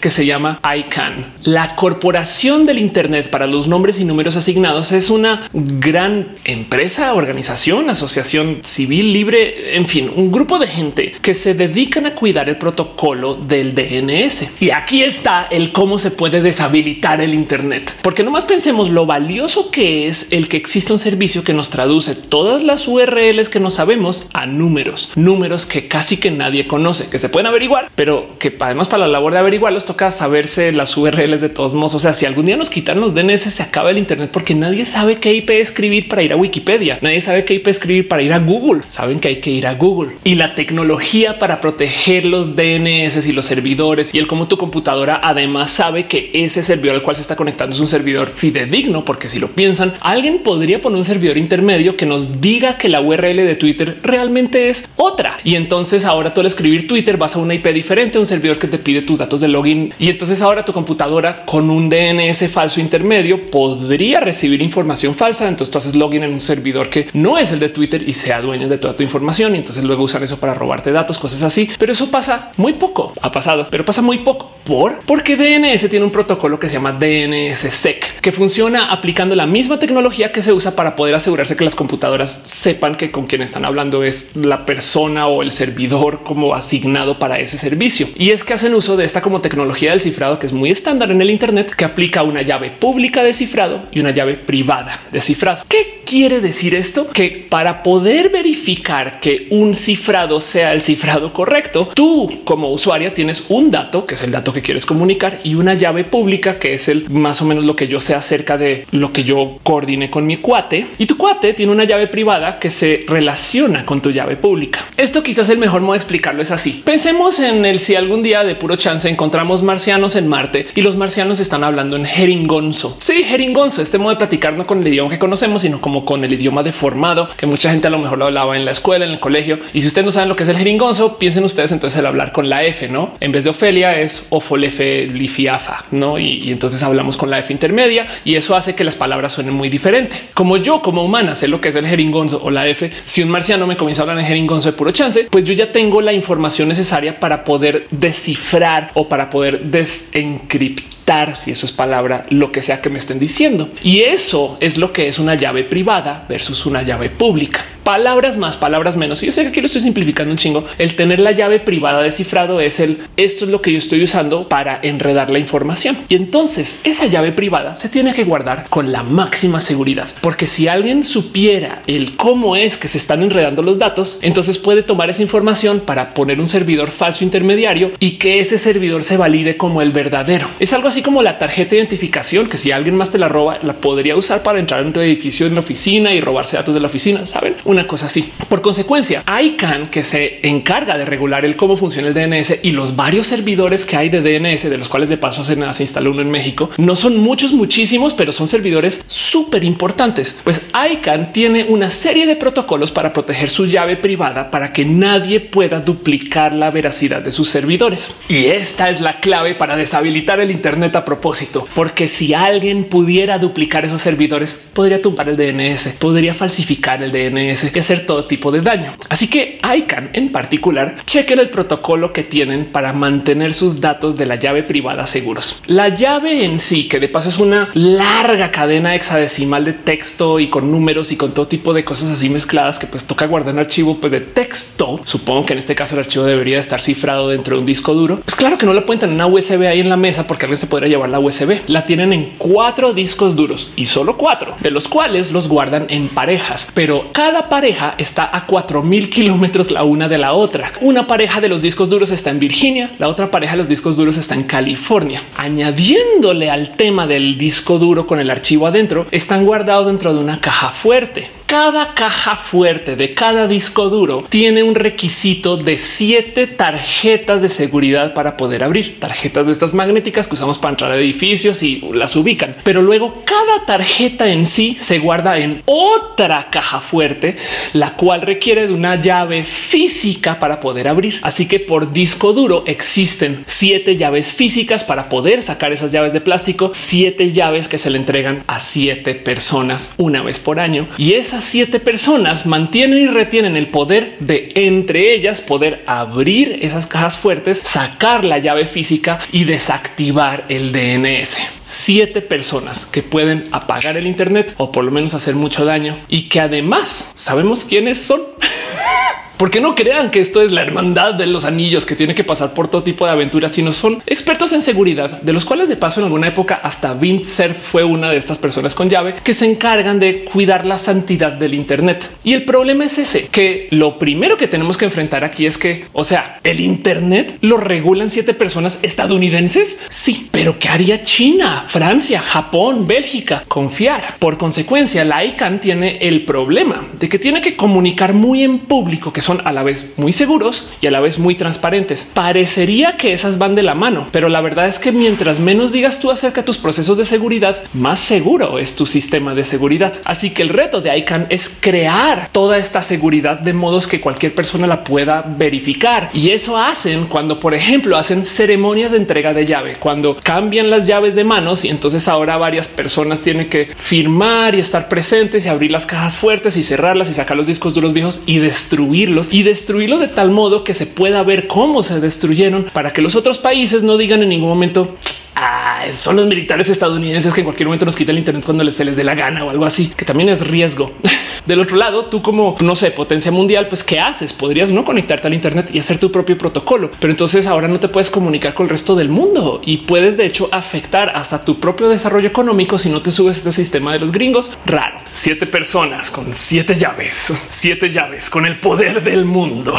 que 0.00 0.10
se 0.10 0.26
llama 0.26 0.60
ICANN. 0.62 1.34
La 1.44 1.76
corporación 1.76 2.66
del 2.66 2.78
Internet 2.78 3.30
para 3.30 3.46
los 3.46 3.68
nombres 3.68 4.00
y 4.00 4.04
números 4.04 4.36
asignados 4.36 4.90
es 4.90 5.08
una 5.08 5.48
gran 5.52 6.26
empresa, 6.44 7.14
organización, 7.14 7.90
asociación 7.90 8.58
civil 8.62 9.12
libre, 9.12 9.76
en 9.76 9.86
fin, 9.86 10.10
un 10.14 10.32
grupo 10.32 10.58
de 10.58 10.66
gente 10.66 11.12
que 11.22 11.34
se 11.34 11.54
dedican 11.54 12.06
a 12.06 12.14
cuidar 12.14 12.48
el 12.48 12.56
protocolo 12.56 13.36
del 13.36 13.74
DNS. 13.74 14.60
Y 14.60 14.70
aquí 14.70 15.04
está 15.04 15.46
el 15.50 15.70
cómo 15.70 15.96
se 15.96 16.10
puede 16.10 16.42
deshabilitar 16.42 17.20
el 17.20 17.32
Internet, 17.32 17.96
porque 18.02 18.24
nomás 18.24 18.44
pensemos 18.44 18.90
lo 18.90 19.06
valioso 19.06 19.70
que 19.70 20.08
es 20.08 20.32
el 20.32 20.48
que 20.48 20.56
existe 20.56 20.92
un 20.92 20.98
servicio 20.98 21.44
que 21.44 21.54
nos 21.54 21.70
traduce 21.70 22.16
todas 22.16 22.64
las 22.64 22.88
URLs 22.88 23.48
que 23.48 23.60
no 23.60 23.70
sabemos 23.70 24.26
a 24.32 24.46
números, 24.46 25.10
números 25.14 25.66
que 25.66 25.86
casi 25.86 26.16
que 26.16 26.32
nadie 26.32 26.66
conoce, 26.66 27.08
que 27.08 27.18
se 27.18 27.28
pueden 27.28 27.46
averiguar, 27.46 27.90
pero 27.94 28.36
que 28.38 28.56
además 28.58 28.88
para 28.88 29.06
la 29.06 29.19
labor 29.20 29.34
de 29.34 29.38
averiguarlos 29.40 29.84
toca 29.84 30.10
saberse 30.10 30.72
las 30.72 30.96
URLs 30.96 31.42
de 31.42 31.50
todos 31.50 31.74
modos. 31.74 31.94
O 31.94 31.98
sea, 31.98 32.14
si 32.14 32.24
algún 32.24 32.46
día 32.46 32.56
nos 32.56 32.70
quitan 32.70 33.00
los 33.00 33.14
DNS, 33.14 33.42
se 33.42 33.62
acaba 33.62 33.90
el 33.90 33.98
Internet 33.98 34.30
porque 34.32 34.54
nadie 34.54 34.86
sabe 34.86 35.16
qué 35.16 35.34
IP 35.34 35.50
escribir 35.50 36.08
para 36.08 36.22
ir 36.22 36.32
a 36.32 36.36
Wikipedia, 36.36 36.96
nadie 37.02 37.20
sabe 37.20 37.44
qué 37.44 37.52
IP 37.52 37.68
escribir 37.68 38.08
para 38.08 38.22
ir 38.22 38.32
a 38.32 38.38
Google. 38.38 38.80
Saben 38.88 39.20
que 39.20 39.28
hay 39.28 39.36
que 39.36 39.50
ir 39.50 39.66
a 39.66 39.74
Google 39.74 40.12
y 40.24 40.36
la 40.36 40.54
tecnología 40.54 41.38
para 41.38 41.60
proteger 41.60 42.24
los 42.24 42.56
DNS 42.56 43.26
y 43.26 43.32
los 43.32 43.44
servidores 43.44 44.14
y 44.14 44.18
el 44.18 44.26
cómo 44.26 44.48
tu 44.48 44.56
computadora 44.56 45.20
además 45.22 45.70
sabe 45.70 46.06
que 46.06 46.30
ese 46.32 46.62
servidor 46.62 46.96
al 46.96 47.02
cual 47.02 47.16
se 47.16 47.22
está 47.22 47.36
conectando 47.36 47.74
es 47.74 47.80
un 47.80 47.88
servidor 47.88 48.30
fidedigno, 48.30 49.04
porque 49.04 49.28
si 49.28 49.38
lo 49.38 49.48
piensan, 49.48 49.92
alguien 50.00 50.38
podría 50.42 50.80
poner 50.80 50.96
un 50.96 51.04
servidor 51.04 51.36
intermedio 51.36 51.94
que 51.94 52.06
nos 52.06 52.40
diga 52.40 52.78
que 52.78 52.88
la 52.88 53.02
URL 53.02 53.36
de 53.36 53.56
Twitter 53.56 53.98
realmente 54.02 54.70
es 54.70 54.88
otra. 54.96 55.36
Y 55.44 55.56
entonces 55.56 56.06
ahora 56.06 56.32
tú 56.32 56.40
al 56.40 56.46
escribir 56.46 56.88
Twitter 56.88 57.18
vas 57.18 57.36
a 57.36 57.38
una 57.38 57.52
IP 57.52 57.66
diferente, 57.68 58.18
un 58.18 58.24
servidor 58.24 58.58
que 58.58 58.66
te 58.66 58.78
pide 58.78 59.02
tus 59.10 59.18
datos 59.18 59.40
de 59.40 59.48
login. 59.48 59.92
Y 59.98 60.08
entonces 60.08 60.40
ahora 60.40 60.64
tu 60.64 60.72
computadora 60.72 61.44
con 61.44 61.68
un 61.68 61.88
DNS 61.88 62.48
falso 62.48 62.80
intermedio 62.80 63.44
podría 63.46 64.20
recibir 64.20 64.62
información 64.62 65.16
falsa. 65.16 65.48
Entonces 65.48 65.72
tú 65.72 65.78
haces 65.78 65.96
login 65.96 66.22
en 66.22 66.32
un 66.32 66.40
servidor 66.40 66.88
que 66.88 67.08
no 67.12 67.36
es 67.36 67.50
el 67.50 67.58
de 67.58 67.70
Twitter 67.70 68.08
y 68.08 68.12
sea 68.12 68.40
dueño 68.40 68.68
de 68.68 68.78
toda 68.78 68.94
tu 68.94 69.02
información. 69.02 69.56
Y 69.56 69.58
entonces 69.58 69.82
luego 69.82 70.04
usan 70.04 70.22
eso 70.22 70.38
para 70.38 70.54
robarte 70.54 70.92
datos, 70.92 71.18
cosas 71.18 71.42
así. 71.42 71.68
Pero 71.76 71.92
eso 71.92 72.08
pasa 72.12 72.52
muy 72.56 72.74
poco. 72.74 73.12
Ha 73.20 73.32
pasado, 73.32 73.66
pero 73.68 73.84
pasa 73.84 74.00
muy 74.00 74.18
poco 74.18 74.52
por 74.64 75.00
porque 75.00 75.36
DNS 75.36 75.90
tiene 75.90 76.04
un 76.04 76.12
protocolo 76.12 76.60
que 76.60 76.68
se 76.68 76.74
llama 76.74 76.92
DNSSEC 76.92 78.20
que 78.20 78.30
funciona 78.30 78.92
aplicando 78.92 79.34
la 79.34 79.46
misma 79.46 79.80
tecnología 79.80 80.30
que 80.30 80.40
se 80.40 80.52
usa 80.52 80.76
para 80.76 80.94
poder 80.94 81.16
asegurarse 81.16 81.56
que 81.56 81.64
las 81.64 81.74
computadoras 81.74 82.42
sepan 82.44 82.94
que 82.94 83.10
con 83.10 83.26
quien 83.26 83.42
están 83.42 83.64
hablando 83.64 84.04
es 84.04 84.36
la 84.36 84.66
persona 84.66 85.26
o 85.26 85.42
el 85.42 85.50
servidor 85.50 86.22
como 86.22 86.54
asignado 86.54 87.18
para 87.18 87.40
ese 87.40 87.58
servicio. 87.58 88.06
Y 88.16 88.30
es 88.30 88.44
que 88.44 88.54
hacen 88.54 88.74
uso 88.74 88.96
de 88.96 88.99
esta 89.04 89.20
como 89.20 89.40
tecnología 89.40 89.90
del 89.90 90.00
cifrado 90.00 90.38
que 90.38 90.46
es 90.46 90.52
muy 90.52 90.70
estándar 90.70 91.10
en 91.10 91.20
el 91.20 91.30
Internet, 91.30 91.74
que 91.74 91.84
aplica 91.84 92.22
una 92.22 92.42
llave 92.42 92.70
pública 92.70 93.22
de 93.22 93.32
cifrado 93.32 93.82
y 93.92 94.00
una 94.00 94.10
llave 94.10 94.34
privada 94.34 94.98
de 95.10 95.20
cifrado. 95.20 95.64
¿Qué 95.68 95.99
quiere 96.10 96.40
decir 96.40 96.74
esto? 96.74 97.08
Que 97.08 97.46
para 97.48 97.84
poder 97.84 98.30
verificar 98.30 99.20
que 99.20 99.46
un 99.50 99.76
cifrado 99.76 100.40
sea 100.40 100.72
el 100.72 100.80
cifrado 100.80 101.32
correcto, 101.32 101.88
tú 101.94 102.40
como 102.42 102.72
usuario 102.72 103.12
tienes 103.12 103.44
un 103.48 103.70
dato 103.70 104.06
que 104.06 104.14
es 104.14 104.22
el 104.24 104.32
dato 104.32 104.52
que 104.52 104.60
quieres 104.60 104.86
comunicar 104.86 105.38
y 105.44 105.54
una 105.54 105.74
llave 105.74 106.02
pública 106.02 106.58
que 106.58 106.74
es 106.74 106.88
el 106.88 107.08
más 107.10 107.40
o 107.42 107.44
menos 107.44 107.64
lo 107.64 107.76
que 107.76 107.86
yo 107.86 108.00
sé 108.00 108.16
acerca 108.16 108.58
de 108.58 108.86
lo 108.90 109.12
que 109.12 109.22
yo 109.22 109.58
coordine 109.62 110.10
con 110.10 110.26
mi 110.26 110.38
cuate 110.38 110.88
y 110.98 111.06
tu 111.06 111.16
cuate 111.16 111.54
tiene 111.54 111.70
una 111.70 111.84
llave 111.84 112.08
privada 112.08 112.58
que 112.58 112.70
se 112.70 113.04
relaciona 113.06 113.86
con 113.86 114.02
tu 114.02 114.10
llave 114.10 114.36
pública. 114.36 114.84
Esto 114.96 115.22
quizás 115.22 115.48
el 115.48 115.58
mejor 115.58 115.80
modo 115.80 115.92
de 115.92 115.98
explicarlo 115.98 116.42
es 116.42 116.50
así. 116.50 116.82
Pensemos 116.84 117.38
en 117.38 117.64
el 117.64 117.78
si 117.78 117.94
algún 117.94 118.24
día 118.24 118.42
de 118.42 118.56
puro 118.56 118.74
chance 118.74 119.08
encontramos 119.08 119.62
marcianos 119.62 120.16
en 120.16 120.26
Marte 120.26 120.66
y 120.74 120.82
los 120.82 120.96
marcianos 120.96 121.38
están 121.38 121.62
hablando 121.62 121.94
en 121.94 122.04
jeringonzo. 122.04 122.96
Sí, 122.98 123.22
jeringonzo, 123.22 123.80
este 123.80 123.98
modo 123.98 124.10
de 124.10 124.16
platicar 124.16 124.54
no 124.54 124.66
con 124.66 124.80
el 124.80 124.88
idioma 124.88 125.10
que 125.10 125.20
conocemos, 125.20 125.62
sino 125.62 125.80
como 125.80 125.99
con 126.04 126.24
el 126.24 126.32
idioma 126.32 126.62
deformado 126.62 127.28
que 127.36 127.46
mucha 127.46 127.70
gente 127.70 127.88
a 127.88 127.90
lo 127.90 127.98
mejor 127.98 128.18
lo 128.18 128.26
hablaba 128.26 128.56
en 128.56 128.64
la 128.64 128.70
escuela, 128.70 129.04
en 129.04 129.12
el 129.12 129.20
colegio. 129.20 129.58
Y 129.72 129.80
si 129.82 129.88
ustedes 129.88 130.04
no 130.04 130.10
saben 130.10 130.28
lo 130.28 130.36
que 130.36 130.42
es 130.42 130.48
el 130.48 130.56
jeringonzo, 130.56 131.18
piensen 131.18 131.44
ustedes 131.44 131.72
entonces 131.72 131.98
el 131.98 132.06
hablar 132.06 132.32
con 132.32 132.48
la 132.48 132.64
F, 132.64 132.88
no? 132.88 133.14
En 133.20 133.32
vez 133.32 133.44
de 133.44 133.50
Ofelia 133.50 133.98
es 133.98 134.26
Ofolefe 134.30 135.06
Lifiafa, 135.06 135.84
no? 135.90 136.18
Y, 136.18 136.50
entonces 136.50 136.82
hablamos 136.82 137.16
con 137.16 137.30
la 137.30 137.38
F 137.38 137.52
intermedia 137.52 138.06
y 138.24 138.34
eso 138.34 138.56
hace 138.56 138.74
que 138.74 138.84
las 138.84 138.96
palabras 138.96 139.32
suenen 139.32 139.54
muy 139.54 139.68
diferente. 139.68 140.16
Como 140.34 140.56
yo, 140.56 140.82
como 140.82 141.04
humana, 141.04 141.34
sé 141.34 141.48
lo 141.48 141.60
que 141.60 141.68
es 141.68 141.76
el 141.76 141.86
jeringonzo 141.86 142.40
o 142.42 142.50
la 142.50 142.66
F. 142.68 142.90
Si 143.04 143.22
un 143.22 143.30
marciano 143.30 143.66
me 143.66 143.76
comienza 143.76 144.02
a 144.02 144.04
hablar 144.04 144.18
en 144.18 144.26
jeringonzo 144.26 144.70
de 144.70 144.76
puro 144.76 144.90
chance, 144.90 145.28
pues 145.30 145.44
yo 145.44 145.52
ya 145.52 145.72
tengo 145.72 146.00
la 146.00 146.12
información 146.12 146.68
necesaria 146.68 147.18
para 147.18 147.44
poder 147.44 147.86
descifrar 147.90 148.90
o 148.94 149.08
para 149.08 149.30
poder 149.30 149.60
desencriptar 149.60 150.99
si 151.34 151.50
eso 151.50 151.66
es 151.66 151.72
palabra, 151.72 152.24
lo 152.30 152.52
que 152.52 152.62
sea 152.62 152.80
que 152.80 152.88
me 152.88 152.98
estén 152.98 153.18
diciendo. 153.18 153.68
Y 153.82 154.02
eso 154.02 154.56
es 154.60 154.78
lo 154.78 154.92
que 154.92 155.08
es 155.08 155.18
una 155.18 155.34
llave 155.34 155.64
privada 155.64 156.24
versus 156.28 156.66
una 156.66 156.82
llave 156.82 157.10
pública 157.10 157.64
palabras 157.90 158.36
más, 158.36 158.56
palabras 158.56 158.96
menos. 158.96 159.20
Y 159.20 159.26
yo 159.26 159.32
sé 159.32 159.42
que 159.42 159.48
aquí 159.48 159.60
lo 159.60 159.66
estoy 159.66 159.82
simplificando 159.82 160.30
un 160.30 160.38
chingo. 160.38 160.64
El 160.78 160.94
tener 160.94 161.18
la 161.18 161.32
llave 161.32 161.58
privada 161.58 162.02
de 162.02 162.12
cifrado 162.12 162.60
es 162.60 162.78
el 162.78 162.98
esto 163.16 163.44
es 163.44 163.50
lo 163.50 163.60
que 163.60 163.72
yo 163.72 163.78
estoy 163.78 164.00
usando 164.04 164.46
para 164.46 164.78
enredar 164.80 165.28
la 165.28 165.40
información. 165.40 165.98
Y 166.08 166.14
entonces 166.14 166.80
esa 166.84 167.06
llave 167.06 167.32
privada 167.32 167.74
se 167.74 167.88
tiene 167.88 168.14
que 168.14 168.22
guardar 168.22 168.66
con 168.68 168.92
la 168.92 169.02
máxima 169.02 169.60
seguridad, 169.60 170.06
porque 170.20 170.46
si 170.46 170.68
alguien 170.68 171.02
supiera 171.02 171.82
el 171.88 172.14
cómo 172.14 172.54
es 172.54 172.76
que 172.76 172.86
se 172.86 172.98
están 172.98 173.24
enredando 173.24 173.60
los 173.60 173.80
datos, 173.80 174.20
entonces 174.22 174.58
puede 174.58 174.84
tomar 174.84 175.10
esa 175.10 175.22
información 175.22 175.80
para 175.80 176.14
poner 176.14 176.38
un 176.38 176.46
servidor 176.46 176.92
falso 176.92 177.24
intermediario 177.24 177.90
y 177.98 178.18
que 178.18 178.38
ese 178.38 178.58
servidor 178.58 179.02
se 179.02 179.16
valide 179.16 179.56
como 179.56 179.82
el 179.82 179.90
verdadero. 179.90 180.46
Es 180.60 180.72
algo 180.72 180.86
así 180.86 181.02
como 181.02 181.24
la 181.24 181.38
tarjeta 181.38 181.70
de 181.70 181.78
identificación 181.78 182.48
que 182.48 182.56
si 182.56 182.70
alguien 182.70 182.94
más 182.94 183.10
te 183.10 183.18
la 183.18 183.28
roba, 183.28 183.58
la 183.62 183.72
podría 183.72 184.14
usar 184.14 184.44
para 184.44 184.60
entrar 184.60 184.86
en 184.86 184.92
tu 184.92 185.00
edificio 185.00 185.48
en 185.48 185.54
la 185.54 185.60
oficina 185.60 186.14
y 186.14 186.20
robarse 186.20 186.56
datos 186.56 186.72
de 186.72 186.80
la 186.80 186.86
oficina. 186.86 187.26
Saben 187.26 187.56
una 187.64 187.79
una 187.80 187.86
cosa 187.86 188.06
así. 188.06 188.30
Por 188.48 188.60
consecuencia, 188.60 189.24
ICANN, 189.26 189.88
que 189.88 190.04
se 190.04 190.46
encarga 190.46 190.98
de 190.98 191.06
regular 191.06 191.46
el 191.46 191.56
cómo 191.56 191.78
funciona 191.78 192.08
el 192.08 192.14
DNS 192.14 192.58
y 192.62 192.72
los 192.72 192.94
varios 192.94 193.26
servidores 193.26 193.86
que 193.86 193.96
hay 193.96 194.10
de 194.10 194.20
DNS, 194.20 194.68
de 194.68 194.76
los 194.76 194.90
cuales 194.90 195.08
de 195.08 195.16
paso 195.16 195.40
hace 195.40 195.56
se 195.72 195.82
instaló 195.82 196.10
uno 196.10 196.20
en 196.20 196.30
México, 196.30 196.70
no 196.76 196.94
son 196.94 197.16
muchos, 197.16 197.52
muchísimos, 197.54 198.12
pero 198.12 198.32
son 198.32 198.48
servidores 198.48 199.00
súper 199.06 199.64
importantes. 199.64 200.38
Pues 200.44 200.62
ICANN 200.92 201.32
tiene 201.32 201.64
una 201.64 201.88
serie 201.88 202.26
de 202.26 202.36
protocolos 202.36 202.90
para 202.90 203.14
proteger 203.14 203.48
su 203.48 203.66
llave 203.66 203.96
privada 203.96 204.50
para 204.50 204.72
que 204.72 204.84
nadie 204.84 205.40
pueda 205.40 205.80
duplicar 205.80 206.52
la 206.52 206.70
veracidad 206.70 207.22
de 207.22 207.32
sus 207.32 207.48
servidores. 207.48 208.10
Y 208.28 208.46
esta 208.46 208.90
es 208.90 209.00
la 209.00 209.20
clave 209.20 209.54
para 209.54 209.76
deshabilitar 209.76 210.38
el 210.40 210.50
Internet 210.50 210.96
a 210.96 211.04
propósito, 211.06 211.66
porque 211.74 212.08
si 212.08 212.34
alguien 212.34 212.84
pudiera 212.84 213.38
duplicar 213.38 213.86
esos 213.86 214.02
servidores, 214.02 214.60
podría 214.74 215.00
tumbar 215.00 215.30
el 215.30 215.36
DNS, 215.36 215.94
podría 215.98 216.34
falsificar 216.34 217.02
el 217.02 217.12
DNS 217.12 217.59
y 217.62 217.78
hacer 217.78 218.06
todo 218.06 218.24
tipo 218.24 218.50
de 218.50 218.60
daño. 218.60 218.92
Así 219.08 219.28
que 219.28 219.58
ICANN 219.62 220.10
en 220.12 220.32
particular 220.32 220.96
chequen 221.04 221.38
el 221.38 221.50
protocolo 221.50 222.12
que 222.12 222.22
tienen 222.22 222.66
para 222.66 222.92
mantener 222.92 223.54
sus 223.54 223.80
datos 223.80 224.16
de 224.16 224.26
la 224.26 224.36
llave 224.36 224.62
privada 224.62 225.06
seguros. 225.06 225.56
La 225.66 225.88
llave 225.88 226.44
en 226.44 226.58
sí, 226.58 226.88
que 226.88 227.00
de 227.00 227.08
paso 227.08 227.28
es 227.28 227.38
una 227.38 227.68
larga 227.74 228.50
cadena 228.50 228.94
hexadecimal 228.94 229.64
de 229.64 229.72
texto 229.72 230.40
y 230.40 230.48
con 230.48 230.70
números 230.70 231.12
y 231.12 231.16
con 231.16 231.32
todo 231.32 231.48
tipo 231.48 231.72
de 231.72 231.84
cosas 231.84 232.10
así 232.10 232.28
mezcladas 232.28 232.78
que 232.78 232.86
pues 232.86 233.04
toca 233.04 233.26
guardar 233.26 233.54
un 233.54 233.60
archivo 233.60 233.98
pues 233.98 234.12
de 234.12 234.20
texto. 234.20 235.00
Supongo 235.04 235.46
que 235.46 235.52
en 235.52 235.58
este 235.58 235.74
caso 235.74 235.94
el 235.94 236.00
archivo 236.00 236.24
debería 236.24 236.58
estar 236.58 236.80
cifrado 236.80 237.28
dentro 237.28 237.56
de 237.56 237.60
un 237.60 237.66
disco 237.66 237.94
duro. 237.94 238.20
Pues 238.24 238.36
claro 238.36 238.58
que 238.58 238.66
no 238.66 238.72
la 238.72 238.86
pueden 238.86 239.00
tener 239.00 239.14
una 239.14 239.26
USB 239.26 239.66
ahí 239.66 239.80
en 239.80 239.88
la 239.88 239.96
mesa 239.96 240.26
porque 240.26 240.46
alguien 240.46 240.58
se 240.58 240.66
podría 240.66 240.88
llevar 240.88 241.10
la 241.10 241.18
USB. 241.18 241.60
La 241.66 241.86
tienen 241.86 242.12
en 242.12 242.32
cuatro 242.38 242.92
discos 242.92 243.36
duros 243.36 243.70
y 243.76 243.86
solo 243.86 244.16
cuatro 244.16 244.56
de 244.60 244.70
los 244.70 244.88
cuales 244.88 245.32
los 245.32 245.48
guardan 245.48 245.86
en 245.88 246.08
parejas, 246.08 246.68
pero 246.74 247.10
cada 247.12 247.48
pareja 247.50 247.94
está 247.98 248.34
a 248.34 248.46
4000 248.46 249.10
kilómetros 249.10 249.70
la 249.70 249.84
una 249.84 250.08
de 250.08 250.16
la 250.16 250.32
otra. 250.32 250.72
Una 250.80 251.06
pareja 251.06 251.42
de 251.42 251.50
los 251.50 251.60
discos 251.60 251.90
duros 251.90 252.10
está 252.10 252.30
en 252.30 252.38
Virginia, 252.38 252.90
la 252.98 253.08
otra 253.08 253.30
pareja 253.30 253.52
de 253.52 253.58
los 253.58 253.68
discos 253.68 253.98
duros 253.98 254.16
está 254.16 254.34
en 254.34 254.44
California. 254.44 255.22
Añadiéndole 255.36 256.50
al 256.50 256.76
tema 256.76 257.06
del 257.06 257.36
disco 257.36 257.78
duro 257.78 258.06
con 258.06 258.20
el 258.20 258.30
archivo 258.30 258.66
adentro, 258.66 259.06
están 259.10 259.44
guardados 259.44 259.88
dentro 259.88 260.14
de 260.14 260.20
una 260.20 260.40
caja 260.40 260.70
fuerte 260.70 261.39
cada 261.50 261.94
caja 261.94 262.36
fuerte 262.36 262.94
de 262.94 263.12
cada 263.12 263.48
disco 263.48 263.90
duro 263.90 264.24
tiene 264.28 264.62
un 264.62 264.76
requisito 264.76 265.56
de 265.56 265.78
siete 265.78 266.46
tarjetas 266.46 267.42
de 267.42 267.48
seguridad 267.48 268.14
para 268.14 268.36
poder 268.36 268.62
abrir 268.62 269.00
tarjetas 269.00 269.46
de 269.46 269.52
estas 269.52 269.74
magnéticas 269.74 270.28
que 270.28 270.34
usamos 270.34 270.58
para 270.58 270.70
entrar 270.70 270.92
a 270.92 270.96
edificios 270.96 271.64
y 271.64 271.82
las 271.92 272.14
ubican. 272.14 272.54
Pero 272.62 272.82
luego 272.82 273.24
cada 273.24 273.66
tarjeta 273.66 274.28
en 274.28 274.46
sí 274.46 274.76
se 274.78 275.00
guarda 275.00 275.38
en 275.38 275.60
otra 275.64 276.50
caja 276.52 276.80
fuerte, 276.80 277.36
la 277.72 277.96
cual 277.96 278.22
requiere 278.22 278.68
de 278.68 278.72
una 278.72 278.94
llave 278.94 279.42
física 279.42 280.38
para 280.38 280.60
poder 280.60 280.86
abrir. 280.86 281.18
Así 281.22 281.48
que 281.48 281.58
por 281.58 281.90
disco 281.90 282.32
duro 282.32 282.62
existen 282.68 283.42
siete 283.46 283.96
llaves 283.96 284.34
físicas 284.34 284.84
para 284.84 285.08
poder 285.08 285.42
sacar 285.42 285.72
esas 285.72 285.90
llaves 285.90 286.12
de 286.12 286.20
plástico, 286.20 286.70
siete 286.76 287.32
llaves 287.32 287.66
que 287.66 287.78
se 287.78 287.90
le 287.90 287.98
entregan 287.98 288.44
a 288.46 288.60
siete 288.60 289.16
personas 289.16 289.90
una 289.96 290.22
vez 290.22 290.38
por 290.38 290.60
año 290.60 290.86
y 290.96 291.14
esas 291.14 291.39
siete 291.40 291.80
personas 291.80 292.46
mantienen 292.46 292.98
y 292.98 293.06
retienen 293.06 293.56
el 293.56 293.68
poder 293.68 294.16
de 294.20 294.52
entre 294.54 295.14
ellas 295.14 295.40
poder 295.40 295.82
abrir 295.86 296.58
esas 296.62 296.86
cajas 296.86 297.18
fuertes, 297.18 297.60
sacar 297.64 298.24
la 298.24 298.38
llave 298.38 298.66
física 298.66 299.18
y 299.32 299.44
desactivar 299.44 300.44
el 300.48 300.72
DNS. 300.72 301.38
Siete 301.62 302.22
personas 302.22 302.86
que 302.86 303.02
pueden 303.02 303.48
apagar 303.52 303.96
el 303.96 304.06
Internet 304.06 304.54
o 304.56 304.72
por 304.72 304.84
lo 304.84 304.90
menos 304.90 305.14
hacer 305.14 305.34
mucho 305.34 305.64
daño 305.64 306.00
y 306.08 306.28
que 306.28 306.40
además 306.40 307.10
sabemos 307.14 307.64
quiénes 307.64 307.98
son. 307.98 308.22
porque 309.40 309.62
no 309.62 309.74
crean 309.74 310.10
que 310.10 310.20
esto 310.20 310.42
es 310.42 310.52
la 310.52 310.60
hermandad 310.60 311.14
de 311.14 311.26
los 311.26 311.46
anillos 311.46 311.86
que 311.86 311.96
tiene 311.96 312.14
que 312.14 312.24
pasar 312.24 312.52
por 312.52 312.68
todo 312.68 312.82
tipo 312.82 313.06
de 313.06 313.12
aventuras, 313.12 313.52
sino 313.52 313.72
son 313.72 314.02
expertos 314.04 314.52
en 314.52 314.60
seguridad, 314.60 315.22
de 315.22 315.32
los 315.32 315.46
cuales 315.46 315.70
de 315.70 315.76
paso 315.76 316.00
en 316.00 316.04
alguna 316.04 316.26
época 316.26 316.60
hasta 316.62 316.92
Vintser 316.92 317.54
fue 317.54 317.82
una 317.82 318.10
de 318.10 318.18
estas 318.18 318.36
personas 318.36 318.74
con 318.74 318.90
llave 318.90 319.14
que 319.24 319.32
se 319.32 319.50
encargan 319.50 319.98
de 319.98 320.24
cuidar 320.24 320.66
la 320.66 320.76
santidad 320.76 321.32
del 321.32 321.54
Internet. 321.54 322.10
Y 322.22 322.34
el 322.34 322.44
problema 322.44 322.84
es 322.84 322.98
ese, 322.98 323.28
que 323.28 323.68
lo 323.70 323.98
primero 323.98 324.36
que 324.36 324.46
tenemos 324.46 324.76
que 324.76 324.84
enfrentar 324.84 325.24
aquí 325.24 325.46
es 325.46 325.56
que, 325.56 325.86
o 325.94 326.04
sea, 326.04 326.38
el 326.44 326.60
Internet 326.60 327.38
lo 327.40 327.56
regulan 327.56 328.10
siete 328.10 328.34
personas 328.34 328.78
estadounidenses. 328.82 329.80
Sí, 329.88 330.28
pero 330.30 330.58
¿qué 330.58 330.68
haría 330.68 331.02
China, 331.02 331.64
Francia, 331.66 332.20
Japón, 332.20 332.86
Bélgica? 332.86 333.42
Confiar. 333.48 334.18
Por 334.18 334.36
consecuencia, 334.36 335.02
la 335.06 335.24
ICANN 335.24 335.60
tiene 335.60 335.96
el 336.02 336.26
problema 336.26 336.86
de 336.98 337.08
que 337.08 337.18
tiene 337.18 337.40
que 337.40 337.56
comunicar 337.56 338.12
muy 338.12 338.42
en 338.42 338.58
público 338.58 339.14
que 339.14 339.22
son 339.22 339.29
son 339.30 339.46
a 339.46 339.52
la 339.52 339.62
vez 339.62 339.92
muy 339.96 340.12
seguros 340.12 340.66
y 340.80 340.88
a 340.88 340.90
la 340.90 340.98
vez 340.98 341.20
muy 341.20 341.36
transparentes. 341.36 342.10
Parecería 342.14 342.96
que 342.96 343.12
esas 343.12 343.38
van 343.38 343.54
de 343.54 343.62
la 343.62 343.76
mano, 343.76 344.08
pero 344.10 344.28
la 344.28 344.40
verdad 344.40 344.66
es 344.66 344.80
que 344.80 344.90
mientras 344.90 345.38
menos 345.38 345.70
digas 345.70 346.00
tú 346.00 346.10
acerca 346.10 346.40
de 346.40 346.46
tus 346.46 346.58
procesos 346.58 346.98
de 346.98 347.04
seguridad, 347.04 347.62
más 347.72 348.00
seguro 348.00 348.58
es 348.58 348.74
tu 348.74 348.86
sistema 348.86 349.36
de 349.36 349.44
seguridad. 349.44 349.94
Así 350.04 350.30
que 350.30 350.42
el 350.42 350.48
reto 350.48 350.80
de 350.80 350.98
ICANN 350.98 351.28
es 351.30 351.48
crear 351.48 352.28
toda 352.32 352.58
esta 352.58 352.82
seguridad 352.82 353.38
de 353.38 353.52
modos 353.52 353.86
que 353.86 354.00
cualquier 354.00 354.34
persona 354.34 354.66
la 354.66 354.82
pueda 354.82 355.22
verificar. 355.22 356.10
Y 356.12 356.30
eso 356.30 356.56
hacen 356.56 357.06
cuando, 357.06 357.38
por 357.38 357.54
ejemplo, 357.54 357.96
hacen 357.96 358.24
ceremonias 358.24 358.90
de 358.90 358.96
entrega 358.96 359.32
de 359.32 359.46
llave, 359.46 359.76
cuando 359.78 360.16
cambian 360.16 360.70
las 360.70 360.88
llaves 360.88 361.14
de 361.14 361.22
manos 361.22 361.64
y 361.64 361.68
entonces 361.68 362.08
ahora 362.08 362.36
varias 362.36 362.66
personas 362.66 363.22
tienen 363.22 363.48
que 363.48 363.66
firmar 363.66 364.56
y 364.56 364.58
estar 364.58 364.88
presentes 364.88 365.46
y 365.46 365.48
abrir 365.48 365.70
las 365.70 365.86
cajas 365.86 366.16
fuertes 366.16 366.56
y 366.56 366.64
cerrarlas 366.64 367.08
y 367.10 367.14
sacar 367.14 367.36
los 367.36 367.46
discos 367.46 367.74
duros 367.74 367.92
viejos 367.92 368.22
y 368.26 368.40
destruirlos 368.40 369.19
y 369.30 369.42
destruirlos 369.42 370.00
de 370.00 370.08
tal 370.08 370.30
modo 370.30 370.64
que 370.64 370.74
se 370.74 370.86
pueda 370.86 371.22
ver 371.22 371.46
cómo 371.46 371.82
se 371.82 372.00
destruyeron 372.00 372.64
para 372.72 372.92
que 372.92 373.02
los 373.02 373.14
otros 373.14 373.38
países 373.38 373.82
no 373.82 373.96
digan 373.96 374.22
en 374.22 374.30
ningún 374.30 374.48
momento 374.48 374.96
Ah, 375.42 375.86
son 375.92 376.16
los 376.16 376.26
militares 376.26 376.68
estadounidenses 376.68 377.32
que 377.32 377.40
en 377.40 377.46
cualquier 377.46 377.66
momento 377.66 377.86
nos 377.86 377.96
quitan 377.96 378.14
el 378.14 378.18
Internet 378.18 378.44
cuando 378.44 378.70
se 378.70 378.84
les 378.84 378.94
dé 378.94 379.04
la 379.04 379.14
gana 379.14 379.42
o 379.42 379.48
algo 379.48 379.64
así, 379.64 379.90
que 379.96 380.04
también 380.04 380.28
es 380.28 380.46
riesgo. 380.46 380.92
Del 381.46 381.60
otro 381.60 381.78
lado, 381.78 382.04
tú 382.04 382.20
como 382.20 382.56
no 382.60 382.76
sé, 382.76 382.90
potencia 382.90 383.32
mundial, 383.32 383.66
pues 383.66 383.82
qué 383.82 383.98
haces? 383.98 384.34
Podrías 384.34 384.70
no 384.70 384.84
conectarte 384.84 385.28
al 385.28 385.32
Internet 385.32 385.70
y 385.72 385.78
hacer 385.78 385.96
tu 385.96 386.12
propio 386.12 386.36
protocolo, 386.36 386.90
pero 387.00 387.10
entonces 387.10 387.46
ahora 387.46 387.68
no 387.68 387.80
te 387.80 387.88
puedes 387.88 388.10
comunicar 388.10 388.52
con 388.52 388.66
el 388.66 388.70
resto 388.70 388.94
del 388.94 389.08
mundo 389.08 389.62
y 389.64 389.78
puedes 389.78 390.18
de 390.18 390.26
hecho 390.26 390.50
afectar 390.52 391.10
hasta 391.14 391.42
tu 391.42 391.58
propio 391.58 391.88
desarrollo 391.88 392.28
económico 392.28 392.76
si 392.76 392.90
no 392.90 393.00
te 393.00 393.10
subes 393.10 393.38
este 393.38 393.52
sistema 393.52 393.94
de 393.94 394.00
los 394.00 394.12
gringos. 394.12 394.52
Raro. 394.66 394.98
Siete 395.10 395.46
personas 395.46 396.10
con 396.10 396.34
siete 396.34 396.76
llaves, 396.76 397.32
siete 397.48 397.90
llaves 397.90 398.28
con 398.28 398.44
el 398.44 398.60
poder 398.60 399.02
del 399.02 399.24
mundo. 399.24 399.74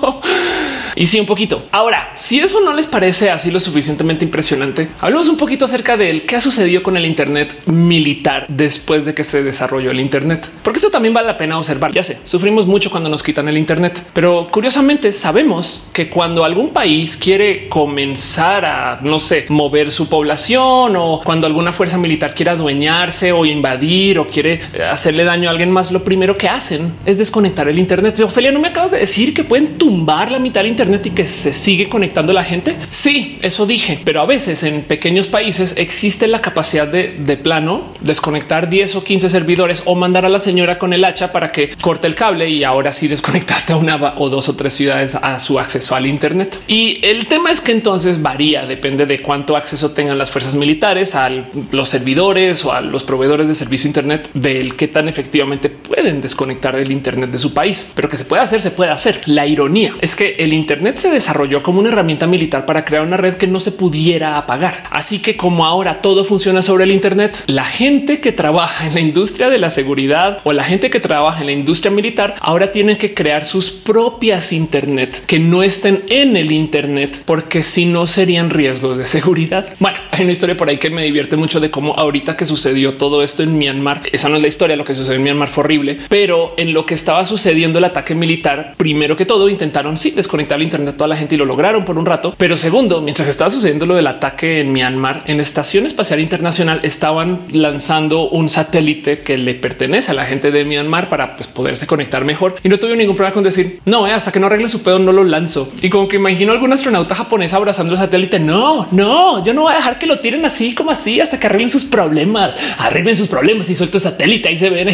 y 0.96 1.06
sí, 1.06 1.20
un 1.20 1.26
poquito. 1.26 1.66
Ahora, 1.70 2.12
si 2.14 2.40
eso 2.40 2.62
no 2.62 2.72
les 2.72 2.86
parece 2.86 3.30
así 3.30 3.50
lo 3.50 3.60
suficientemente 3.60 4.24
impresionante, 4.24 4.69
hablemos 5.00 5.28
un 5.28 5.36
poquito 5.36 5.64
acerca 5.64 5.96
de 5.96 6.24
qué 6.24 6.36
ha 6.36 6.40
sucedido 6.40 6.82
con 6.82 6.96
el 6.96 7.06
Internet 7.06 7.54
militar 7.66 8.46
después 8.48 9.04
de 9.04 9.14
que 9.14 9.24
se 9.24 9.42
desarrolló 9.42 9.90
el 9.90 10.00
Internet, 10.00 10.50
porque 10.62 10.78
eso 10.78 10.90
también 10.90 11.14
vale 11.14 11.26
la 11.26 11.36
pena 11.36 11.58
observar. 11.58 11.92
Ya 11.92 12.02
sé, 12.02 12.18
sufrimos 12.24 12.66
mucho 12.66 12.90
cuando 12.90 13.08
nos 13.08 13.22
quitan 13.22 13.48
el 13.48 13.56
Internet, 13.56 14.02
pero 14.12 14.48
curiosamente 14.50 15.12
sabemos 15.12 15.88
que 15.92 16.08
cuando 16.08 16.44
algún 16.44 16.70
país 16.70 17.16
quiere 17.16 17.68
comenzar 17.68 18.64
a, 18.64 19.00
no 19.02 19.18
sé, 19.18 19.46
mover 19.48 19.90
su 19.90 20.08
población 20.08 20.96
o 20.96 21.20
cuando 21.24 21.46
alguna 21.46 21.72
fuerza 21.72 21.98
militar 21.98 22.34
quiere 22.34 22.50
adueñarse 22.50 23.32
o 23.32 23.44
invadir 23.44 24.18
o 24.18 24.26
quiere 24.26 24.60
hacerle 24.90 25.24
daño 25.24 25.48
a 25.48 25.52
alguien 25.52 25.70
más, 25.70 25.90
lo 25.90 26.04
primero 26.04 26.36
que 26.36 26.48
hacen 26.48 26.92
es 27.06 27.18
desconectar 27.18 27.68
el 27.68 27.78
Internet. 27.78 28.18
Ophelia, 28.20 28.52
no 28.52 28.60
me 28.60 28.68
acabas 28.68 28.92
de 28.92 28.98
decir 28.98 29.34
que 29.34 29.44
pueden 29.44 29.78
tumbar 29.78 30.30
la 30.30 30.38
mitad 30.38 30.60
del 30.60 30.70
Internet 30.70 31.06
y 31.06 31.10
que 31.10 31.24
se 31.26 31.52
sigue 31.52 31.88
conectando 31.88 32.32
la 32.32 32.44
gente? 32.44 32.76
Sí, 32.88 33.38
eso 33.42 33.66
dije, 33.66 34.00
pero 34.04 34.20
a 34.20 34.26
veces 34.26 34.59
en 34.62 34.82
pequeños 34.82 35.28
países 35.28 35.74
existe 35.76 36.26
la 36.26 36.40
capacidad 36.40 36.88
de, 36.88 37.36
plano 37.36 37.94
desconectar 38.00 38.68
10 38.68 38.96
o 38.96 39.04
15 39.04 39.28
servidores 39.28 39.82
o 39.84 39.94
mandar 39.94 40.24
a 40.24 40.28
la 40.28 40.40
señora 40.40 40.78
con 40.78 40.92
el 40.92 41.04
hacha 41.04 41.32
para 41.32 41.52
que 41.52 41.70
corte 41.80 42.06
el 42.06 42.14
cable 42.14 42.48
y 42.48 42.64
ahora 42.64 42.92
sí 42.92 43.08
desconectaste 43.14 43.72
a 43.72 43.76
una 43.76 44.14
o 44.16 44.28
dos 44.28 44.48
o 44.48 44.56
tres 44.56 44.72
ciudades 44.72 45.14
a 45.14 45.38
su 45.40 45.58
acceso 45.58 45.94
al 45.94 46.06
Internet. 46.06 46.58
Y 46.66 46.98
el 47.02 47.26
tema 47.26 47.50
es 47.50 47.60
que 47.60 47.72
entonces 47.72 48.22
varía, 48.22 48.66
depende 48.66 49.06
de 49.06 49.22
cuánto 49.22 49.56
acceso 49.56 49.92
tengan 49.92 50.18
las 50.18 50.30
fuerzas 50.30 50.54
militares 50.54 51.14
a 51.14 51.30
los 51.70 51.88
servidores 51.88 52.64
o 52.64 52.72
a 52.72 52.80
los 52.80 53.04
proveedores 53.04 53.48
de 53.48 53.54
servicio 53.54 53.88
Internet 53.88 54.30
del 54.34 54.76
que 54.76 54.88
tan 54.88 55.08
efectivamente 55.08 55.68
pueden 55.68 56.20
desconectar 56.20 56.74
el 56.76 56.90
Internet 56.90 57.30
de 57.30 57.38
su 57.38 57.54
país, 57.54 57.86
pero 57.94 58.08
que 58.08 58.16
se 58.16 58.24
puede 58.24 58.42
hacer, 58.42 58.60
se 58.60 58.70
puede 58.70 58.90
hacer. 58.90 59.20
La 59.26 59.46
ironía 59.46 59.94
es 60.00 60.16
que 60.16 60.36
el 60.38 60.52
Internet 60.52 60.70
Internet 60.70 60.98
se 60.98 61.10
desarrolló 61.10 61.64
como 61.64 61.80
una 61.80 61.88
herramienta 61.88 62.28
militar 62.28 62.64
para 62.64 62.84
crear 62.84 63.02
una 63.02 63.16
red 63.16 63.34
que 63.34 63.48
no 63.48 63.58
se 63.58 63.72
pudiera 63.72 64.38
apagar. 64.38 64.49
Así 64.90 65.20
que 65.20 65.36
como 65.36 65.64
ahora 65.64 66.02
todo 66.02 66.24
funciona 66.24 66.62
sobre 66.62 66.84
el 66.84 66.90
Internet, 66.90 67.44
la 67.46 67.64
gente 67.64 68.20
que 68.20 68.32
trabaja 68.32 68.86
en 68.86 68.94
la 68.94 69.00
industria 69.00 69.48
de 69.48 69.58
la 69.58 69.70
seguridad 69.70 70.40
o 70.42 70.52
la 70.52 70.64
gente 70.64 70.90
que 70.90 70.98
trabaja 70.98 71.40
en 71.40 71.46
la 71.46 71.52
industria 71.52 71.92
militar 71.92 72.34
ahora 72.40 72.72
tienen 72.72 72.96
que 72.96 73.14
crear 73.14 73.44
sus 73.44 73.70
propias 73.70 74.52
Internet 74.52 75.22
que 75.26 75.38
no 75.38 75.62
estén 75.62 76.02
en 76.08 76.36
el 76.36 76.50
Internet, 76.50 77.22
porque 77.24 77.62
si 77.62 77.86
no 77.86 78.06
serían 78.06 78.50
riesgos 78.50 78.98
de 78.98 79.04
seguridad. 79.04 79.66
Bueno, 79.78 79.98
hay 80.10 80.24
una 80.24 80.32
historia 80.32 80.56
por 80.56 80.68
ahí 80.68 80.78
que 80.78 80.90
me 80.90 81.04
divierte 81.04 81.36
mucho 81.36 81.60
de 81.60 81.70
cómo 81.70 81.94
ahorita 81.94 82.36
que 82.36 82.46
sucedió 82.46 82.96
todo 82.96 83.22
esto 83.22 83.44
en 83.44 83.56
Myanmar, 83.56 84.02
esa 84.10 84.28
no 84.28 84.36
es 84.36 84.42
la 84.42 84.48
historia, 84.48 84.76
lo 84.76 84.84
que 84.84 84.94
sucedió 84.94 85.16
en 85.16 85.22
Myanmar 85.22 85.48
fue 85.48 85.62
horrible, 85.62 85.98
pero 86.08 86.54
en 86.56 86.72
lo 86.72 86.86
que 86.86 86.94
estaba 86.94 87.24
sucediendo 87.24 87.78
el 87.78 87.84
ataque 87.84 88.16
militar, 88.16 88.74
primero 88.76 89.16
que 89.16 89.26
todo 89.26 89.48
intentaron 89.48 89.96
sí 89.96 90.10
desconectar 90.10 90.58
el 90.58 90.64
Internet 90.64 90.94
a 90.94 90.96
toda 90.96 91.08
la 91.08 91.16
gente 91.16 91.36
y 91.36 91.38
lo 91.38 91.44
lograron 91.44 91.84
por 91.84 91.98
un 91.98 92.06
rato, 92.06 92.34
pero 92.36 92.56
segundo, 92.56 93.00
mientras 93.00 93.28
estaba 93.28 93.50
sucediendo 93.50 93.86
lo 93.86 93.94
del 93.94 94.06
ataque 94.08 94.39
en 94.42 94.72
Myanmar, 94.72 95.24
en 95.26 95.36
la 95.36 95.42
Estación 95.42 95.86
Espacial 95.86 96.20
Internacional 96.20 96.80
estaban 96.82 97.40
lanzando 97.52 98.28
un 98.28 98.48
satélite 98.48 99.20
que 99.20 99.36
le 99.36 99.54
pertenece 99.54 100.10
a 100.10 100.14
la 100.14 100.24
gente 100.24 100.50
de 100.50 100.64
Myanmar 100.64 101.08
para 101.08 101.36
pues, 101.36 101.46
poderse 101.46 101.86
conectar 101.86 102.24
mejor 102.24 102.56
y 102.62 102.68
no 102.68 102.78
tuve 102.78 102.96
ningún 102.96 103.16
problema 103.16 103.34
con 103.34 103.42
decir 103.42 103.80
no, 103.84 104.06
eh, 104.06 104.12
hasta 104.12 104.32
que 104.32 104.40
no 104.40 104.46
arregle 104.46 104.68
su 104.68 104.82
pedo 104.82 104.98
no 104.98 105.12
lo 105.12 105.24
lanzo. 105.24 105.70
Y 105.82 105.90
como 105.90 106.08
que 106.08 106.16
imagino 106.16 106.52
algún 106.52 106.72
astronauta 106.72 107.14
japonés 107.14 107.52
abrazando 107.52 107.92
el 107.92 107.98
satélite. 107.98 108.38
No, 108.40 108.88
no, 108.90 109.44
yo 109.44 109.54
no 109.54 109.62
voy 109.62 109.72
a 109.72 109.76
dejar 109.76 109.98
que 109.98 110.06
lo 110.06 110.20
tiren 110.20 110.44
así 110.44 110.74
como 110.74 110.90
así 110.90 111.20
hasta 111.20 111.38
que 111.38 111.46
arreglen 111.46 111.70
sus 111.70 111.84
problemas, 111.84 112.56
arreglen 112.78 113.16
sus 113.16 113.28
problemas 113.28 113.68
y 113.70 113.74
suelto 113.74 113.98
el 113.98 114.02
satélite. 114.02 114.48
Ahí 114.48 114.58
se 114.58 114.70
ven. 114.70 114.88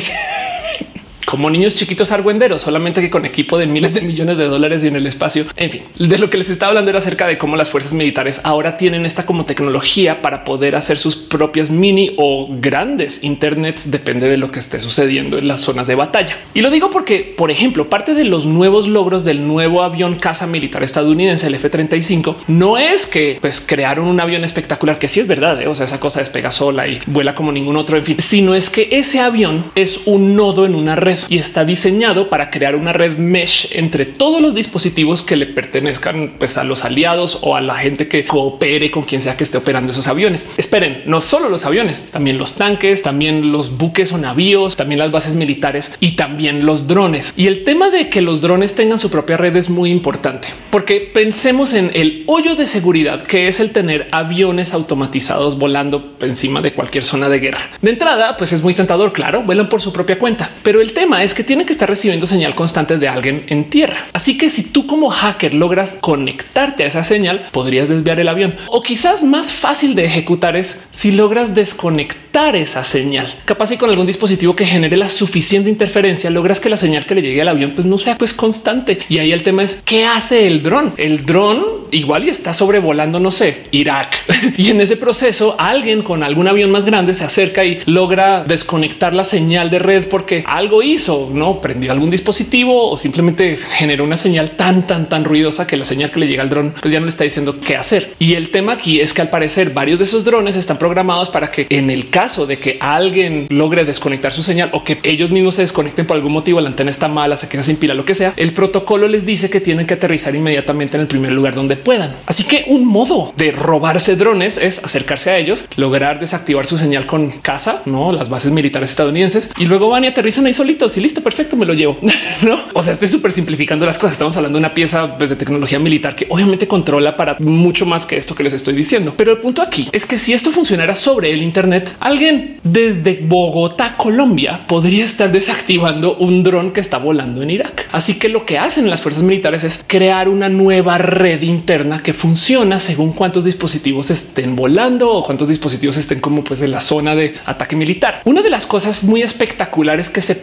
Como 1.26 1.50
niños 1.50 1.74
chiquitos 1.74 2.12
argüenderos, 2.12 2.62
solamente 2.62 3.00
que 3.00 3.10
con 3.10 3.26
equipo 3.26 3.58
de 3.58 3.66
miles 3.66 3.92
de 3.92 4.00
millones 4.00 4.38
de 4.38 4.46
dólares 4.46 4.82
y 4.84 4.88
en 4.88 4.96
el 4.96 5.06
espacio. 5.06 5.44
En 5.56 5.70
fin, 5.70 5.82
de 5.98 6.18
lo 6.18 6.30
que 6.30 6.38
les 6.38 6.48
estaba 6.48 6.70
hablando 6.70 6.90
era 6.90 7.00
acerca 7.00 7.26
de 7.26 7.36
cómo 7.36 7.56
las 7.56 7.70
fuerzas 7.70 7.92
militares 7.92 8.40
ahora 8.44 8.76
tienen 8.76 9.04
esta 9.04 9.26
como 9.26 9.44
tecnología 9.44 10.22
para 10.22 10.44
poder 10.44 10.76
hacer 10.76 10.98
sus 10.98 11.16
propias 11.16 11.68
mini 11.68 12.14
o 12.16 12.48
grandes 12.60 13.24
internets, 13.24 13.90
depende 13.90 14.28
de 14.28 14.36
lo 14.36 14.50
que 14.50 14.60
esté 14.60 14.80
sucediendo 14.80 15.36
en 15.36 15.48
las 15.48 15.60
zonas 15.60 15.86
de 15.86 15.96
batalla. 15.96 16.38
Y 16.54 16.60
lo 16.60 16.70
digo 16.70 16.90
porque, 16.90 17.34
por 17.36 17.50
ejemplo, 17.50 17.90
parte 17.90 18.14
de 18.14 18.24
los 18.24 18.46
nuevos 18.46 18.86
logros 18.86 19.24
del 19.24 19.46
nuevo 19.46 19.82
avión 19.82 20.14
caza 20.14 20.46
militar 20.46 20.82
estadounidense, 20.84 21.48
el 21.48 21.54
F-35, 21.56 22.36
no 22.46 22.78
es 22.78 23.06
que 23.06 23.38
pues 23.40 23.60
crearon 23.60 24.06
un 24.06 24.20
avión 24.20 24.44
espectacular, 24.44 24.98
que 24.98 25.08
sí 25.08 25.20
es 25.20 25.26
verdad, 25.26 25.60
¿eh? 25.60 25.66
o 25.66 25.74
sea, 25.74 25.86
esa 25.86 25.98
cosa 25.98 26.20
despega 26.20 26.52
sola 26.52 26.86
y 26.86 27.00
vuela 27.06 27.34
como 27.34 27.50
ningún 27.50 27.76
otro, 27.76 27.96
en 27.96 28.04
fin, 28.04 28.16
sino 28.20 28.54
es 28.54 28.70
que 28.70 28.88
ese 28.92 29.18
avión 29.18 29.64
es 29.74 30.00
un 30.04 30.36
nodo 30.36 30.66
en 30.66 30.74
una 30.74 30.94
red 30.94 31.15
y 31.28 31.38
está 31.38 31.64
diseñado 31.64 32.28
para 32.28 32.50
crear 32.50 32.76
una 32.76 32.92
red 32.92 33.16
mesh 33.16 33.68
entre 33.72 34.06
todos 34.06 34.40
los 34.42 34.54
dispositivos 34.54 35.22
que 35.22 35.36
le 35.36 35.46
pertenezcan 35.46 36.34
pues, 36.38 36.58
a 36.58 36.64
los 36.64 36.84
aliados 36.84 37.38
o 37.42 37.56
a 37.56 37.60
la 37.60 37.74
gente 37.74 38.08
que 38.08 38.24
coopere 38.24 38.90
con 38.90 39.04
quien 39.04 39.20
sea 39.20 39.36
que 39.36 39.44
esté 39.44 39.58
operando 39.58 39.92
esos 39.92 40.08
aviones. 40.08 40.46
Esperen, 40.56 41.02
no 41.06 41.20
solo 41.20 41.48
los 41.48 41.64
aviones, 41.64 42.10
también 42.10 42.38
los 42.38 42.54
tanques, 42.54 43.02
también 43.02 43.52
los 43.52 43.76
buques 43.76 44.12
o 44.12 44.18
navíos, 44.18 44.76
también 44.76 44.98
las 44.98 45.10
bases 45.10 45.34
militares 45.34 45.92
y 46.00 46.16
también 46.16 46.66
los 46.66 46.86
drones. 46.86 47.32
Y 47.36 47.46
el 47.46 47.64
tema 47.64 47.90
de 47.90 48.08
que 48.08 48.20
los 48.20 48.40
drones 48.40 48.74
tengan 48.74 48.98
su 48.98 49.10
propia 49.10 49.36
red 49.36 49.56
es 49.56 49.70
muy 49.70 49.90
importante 49.90 50.48
porque 50.70 51.00
pensemos 51.00 51.72
en 51.72 51.90
el 51.94 52.22
hoyo 52.26 52.54
de 52.54 52.66
seguridad 52.66 53.22
que 53.22 53.48
es 53.48 53.60
el 53.60 53.70
tener 53.70 54.08
aviones 54.12 54.74
automatizados 54.74 55.58
volando 55.58 56.14
encima 56.20 56.60
de 56.60 56.72
cualquier 56.72 57.04
zona 57.04 57.28
de 57.28 57.38
guerra. 57.38 57.70
De 57.80 57.90
entrada, 57.90 58.36
pues 58.36 58.52
es 58.52 58.62
muy 58.62 58.74
tentador, 58.74 59.12
claro, 59.12 59.42
vuelan 59.42 59.68
por 59.68 59.80
su 59.80 59.92
propia 59.92 60.18
cuenta, 60.18 60.50
pero 60.62 60.80
el 60.80 60.92
tema 60.92 61.05
es 61.14 61.34
que 61.34 61.44
tiene 61.44 61.64
que 61.64 61.72
estar 61.72 61.88
recibiendo 61.88 62.26
señal 62.26 62.54
constante 62.54 62.98
de 62.98 63.08
alguien 63.08 63.44
en 63.48 63.70
tierra. 63.70 63.96
Así 64.12 64.36
que 64.36 64.50
si 64.50 64.64
tú 64.64 64.86
como 64.86 65.08
hacker 65.08 65.54
logras 65.54 65.98
conectarte 66.00 66.82
a 66.82 66.86
esa 66.86 67.04
señal, 67.04 67.48
podrías 67.52 67.88
desviar 67.88 68.18
el 68.20 68.28
avión. 68.28 68.54
O 68.68 68.82
quizás 68.82 69.22
más 69.22 69.52
fácil 69.52 69.94
de 69.94 70.04
ejecutar 70.04 70.56
es 70.56 70.80
si 70.90 71.12
logras 71.12 71.54
desconectar 71.54 72.56
esa 72.56 72.84
señal. 72.84 73.32
Capaz 73.44 73.72
y 73.72 73.76
con 73.76 73.88
algún 73.88 74.06
dispositivo 74.06 74.56
que 74.56 74.66
genere 74.66 74.96
la 74.96 75.08
suficiente 75.08 75.70
interferencia, 75.70 76.28
logras 76.28 76.60
que 76.60 76.68
la 76.68 76.76
señal 76.76 77.06
que 77.06 77.14
le 77.14 77.22
llegue 77.22 77.40
al 77.40 77.48
avión 77.48 77.72
pues 77.74 77.86
no 77.86 77.98
sea 77.98 78.18
pues 78.18 78.34
constante. 78.34 78.98
Y 79.08 79.18
ahí 79.18 79.32
el 79.32 79.42
tema 79.42 79.62
es 79.62 79.80
qué 79.84 80.04
hace 80.04 80.46
el 80.46 80.62
dron. 80.62 80.92
El 80.96 81.24
dron 81.24 81.64
igual 81.92 82.24
y 82.24 82.30
está 82.30 82.52
sobrevolando, 82.52 83.20
no 83.20 83.30
sé, 83.30 83.64
Irak. 83.70 84.16
y 84.56 84.70
en 84.70 84.80
ese 84.80 84.96
proceso 84.96 85.56
alguien 85.58 86.02
con 86.02 86.22
algún 86.22 86.48
avión 86.48 86.70
más 86.70 86.84
grande 86.84 87.14
se 87.14 87.24
acerca 87.24 87.64
y 87.64 87.80
logra 87.86 88.44
desconectar 88.44 89.14
la 89.14 89.24
señal 89.24 89.70
de 89.70 89.78
red 89.78 90.06
porque 90.08 90.44
algo 90.46 90.82
hizo 90.82 90.95
hizo, 90.96 91.30
no 91.32 91.60
prendió 91.60 91.92
algún 91.92 92.10
dispositivo 92.10 92.90
o 92.90 92.96
simplemente 92.96 93.56
generó 93.56 94.04
una 94.04 94.16
señal 94.16 94.52
tan, 94.52 94.86
tan, 94.86 95.08
tan 95.08 95.24
ruidosa 95.24 95.66
que 95.66 95.76
la 95.76 95.84
señal 95.84 96.10
que 96.10 96.20
le 96.20 96.26
llega 96.26 96.42
al 96.42 96.50
dron 96.50 96.74
pues 96.80 96.92
ya 96.92 97.00
no 97.00 97.06
le 97.06 97.10
está 97.10 97.24
diciendo 97.24 97.56
qué 97.60 97.76
hacer. 97.76 98.14
Y 98.18 98.34
el 98.34 98.50
tema 98.50 98.72
aquí 98.72 99.00
es 99.00 99.14
que 99.14 99.22
al 99.22 99.30
parecer 99.30 99.70
varios 99.70 100.00
de 100.00 100.04
esos 100.04 100.24
drones 100.24 100.56
están 100.56 100.78
programados 100.78 101.30
para 101.30 101.50
que 101.50 101.66
en 101.70 101.90
el 101.90 102.10
caso 102.10 102.46
de 102.46 102.58
que 102.58 102.78
alguien 102.80 103.46
logre 103.50 103.84
desconectar 103.84 104.32
su 104.32 104.42
señal 104.42 104.70
o 104.72 104.84
que 104.84 104.98
ellos 105.02 105.30
mismos 105.30 105.54
se 105.54 105.62
desconecten 105.62 106.06
por 106.06 106.16
algún 106.16 106.32
motivo, 106.32 106.60
la 106.60 106.68
antena 106.68 106.90
está 106.90 107.08
mala, 107.08 107.36
se 107.36 107.48
queda 107.48 107.62
sin 107.62 107.76
pila, 107.76 107.94
lo 107.94 108.04
que 108.04 108.14
sea, 108.14 108.32
el 108.36 108.52
protocolo 108.52 109.08
les 109.08 109.26
dice 109.26 109.50
que 109.50 109.60
tienen 109.60 109.86
que 109.86 109.94
aterrizar 109.94 110.34
inmediatamente 110.34 110.96
en 110.96 111.02
el 111.02 111.06
primer 111.06 111.32
lugar 111.32 111.54
donde 111.54 111.76
puedan. 111.76 112.16
Así 112.26 112.44
que 112.44 112.64
un 112.68 112.86
modo 112.86 113.32
de 113.36 113.52
robarse 113.52 114.16
drones 114.16 114.58
es 114.58 114.82
acercarse 114.82 115.30
a 115.30 115.38
ellos, 115.38 115.66
lograr 115.76 116.18
desactivar 116.18 116.66
su 116.66 116.78
señal 116.78 117.06
con 117.06 117.30
casa, 117.30 117.82
no 117.84 118.12
las 118.12 118.28
bases 118.28 118.50
militares 118.52 118.90
estadounidenses 118.90 119.50
y 119.58 119.66
luego 119.66 119.88
van 119.88 120.04
y 120.04 120.08
aterrizan 120.08 120.46
ahí 120.46 120.54
solitos 120.54 120.85
y 120.94 121.00
listo, 121.00 121.22
perfecto, 121.22 121.56
me 121.56 121.66
lo 121.66 121.74
llevo. 121.74 121.98
no, 122.42 122.60
o 122.74 122.82
sea, 122.82 122.92
estoy 122.92 123.08
súper 123.08 123.32
simplificando 123.32 123.86
las 123.86 123.98
cosas. 123.98 124.12
Estamos 124.12 124.36
hablando 124.36 124.56
de 124.56 124.60
una 124.60 124.74
pieza 124.74 125.16
pues, 125.16 125.30
de 125.30 125.36
tecnología 125.36 125.78
militar 125.78 126.14
que 126.14 126.26
obviamente 126.28 126.68
controla 126.68 127.16
para 127.16 127.36
mucho 127.40 127.86
más 127.86 128.06
que 128.06 128.16
esto 128.16 128.34
que 128.34 128.42
les 128.42 128.52
estoy 128.52 128.74
diciendo. 128.74 129.14
Pero 129.16 129.32
el 129.32 129.38
punto 129.38 129.62
aquí 129.62 129.88
es 129.92 130.06
que 130.06 130.18
si 130.18 130.32
esto 130.32 130.52
funcionara 130.52 130.94
sobre 130.94 131.32
el 131.32 131.42
Internet, 131.42 131.96
alguien 132.00 132.58
desde 132.62 133.20
Bogotá, 133.22 133.96
Colombia, 133.96 134.66
podría 134.66 135.04
estar 135.04 135.32
desactivando 135.32 136.16
un 136.16 136.42
dron 136.42 136.72
que 136.72 136.80
está 136.80 136.98
volando 136.98 137.42
en 137.42 137.50
Irak. 137.50 137.88
Así 137.92 138.14
que 138.14 138.28
lo 138.28 138.44
que 138.44 138.58
hacen 138.58 138.90
las 138.90 139.02
fuerzas 139.02 139.22
militares 139.22 139.64
es 139.64 139.80
crear 139.86 140.28
una 140.28 140.48
nueva 140.48 140.98
red 140.98 141.42
interna 141.42 142.02
que 142.02 142.12
funciona 142.12 142.78
según 142.78 143.12
cuántos 143.12 143.44
dispositivos 143.44 144.10
estén 144.10 144.56
volando 144.56 145.10
o 145.10 145.22
cuántos 145.22 145.48
dispositivos 145.48 145.96
estén 145.96 146.20
como 146.20 146.44
pues 146.44 146.62
en 146.62 146.70
la 146.70 146.80
zona 146.80 147.14
de 147.14 147.34
ataque 147.46 147.76
militar. 147.76 148.20
Una 148.24 148.42
de 148.42 148.50
las 148.50 148.66
cosas 148.66 149.04
muy 149.04 149.22
espectaculares 149.22 150.10
que 150.10 150.20
se 150.20 150.34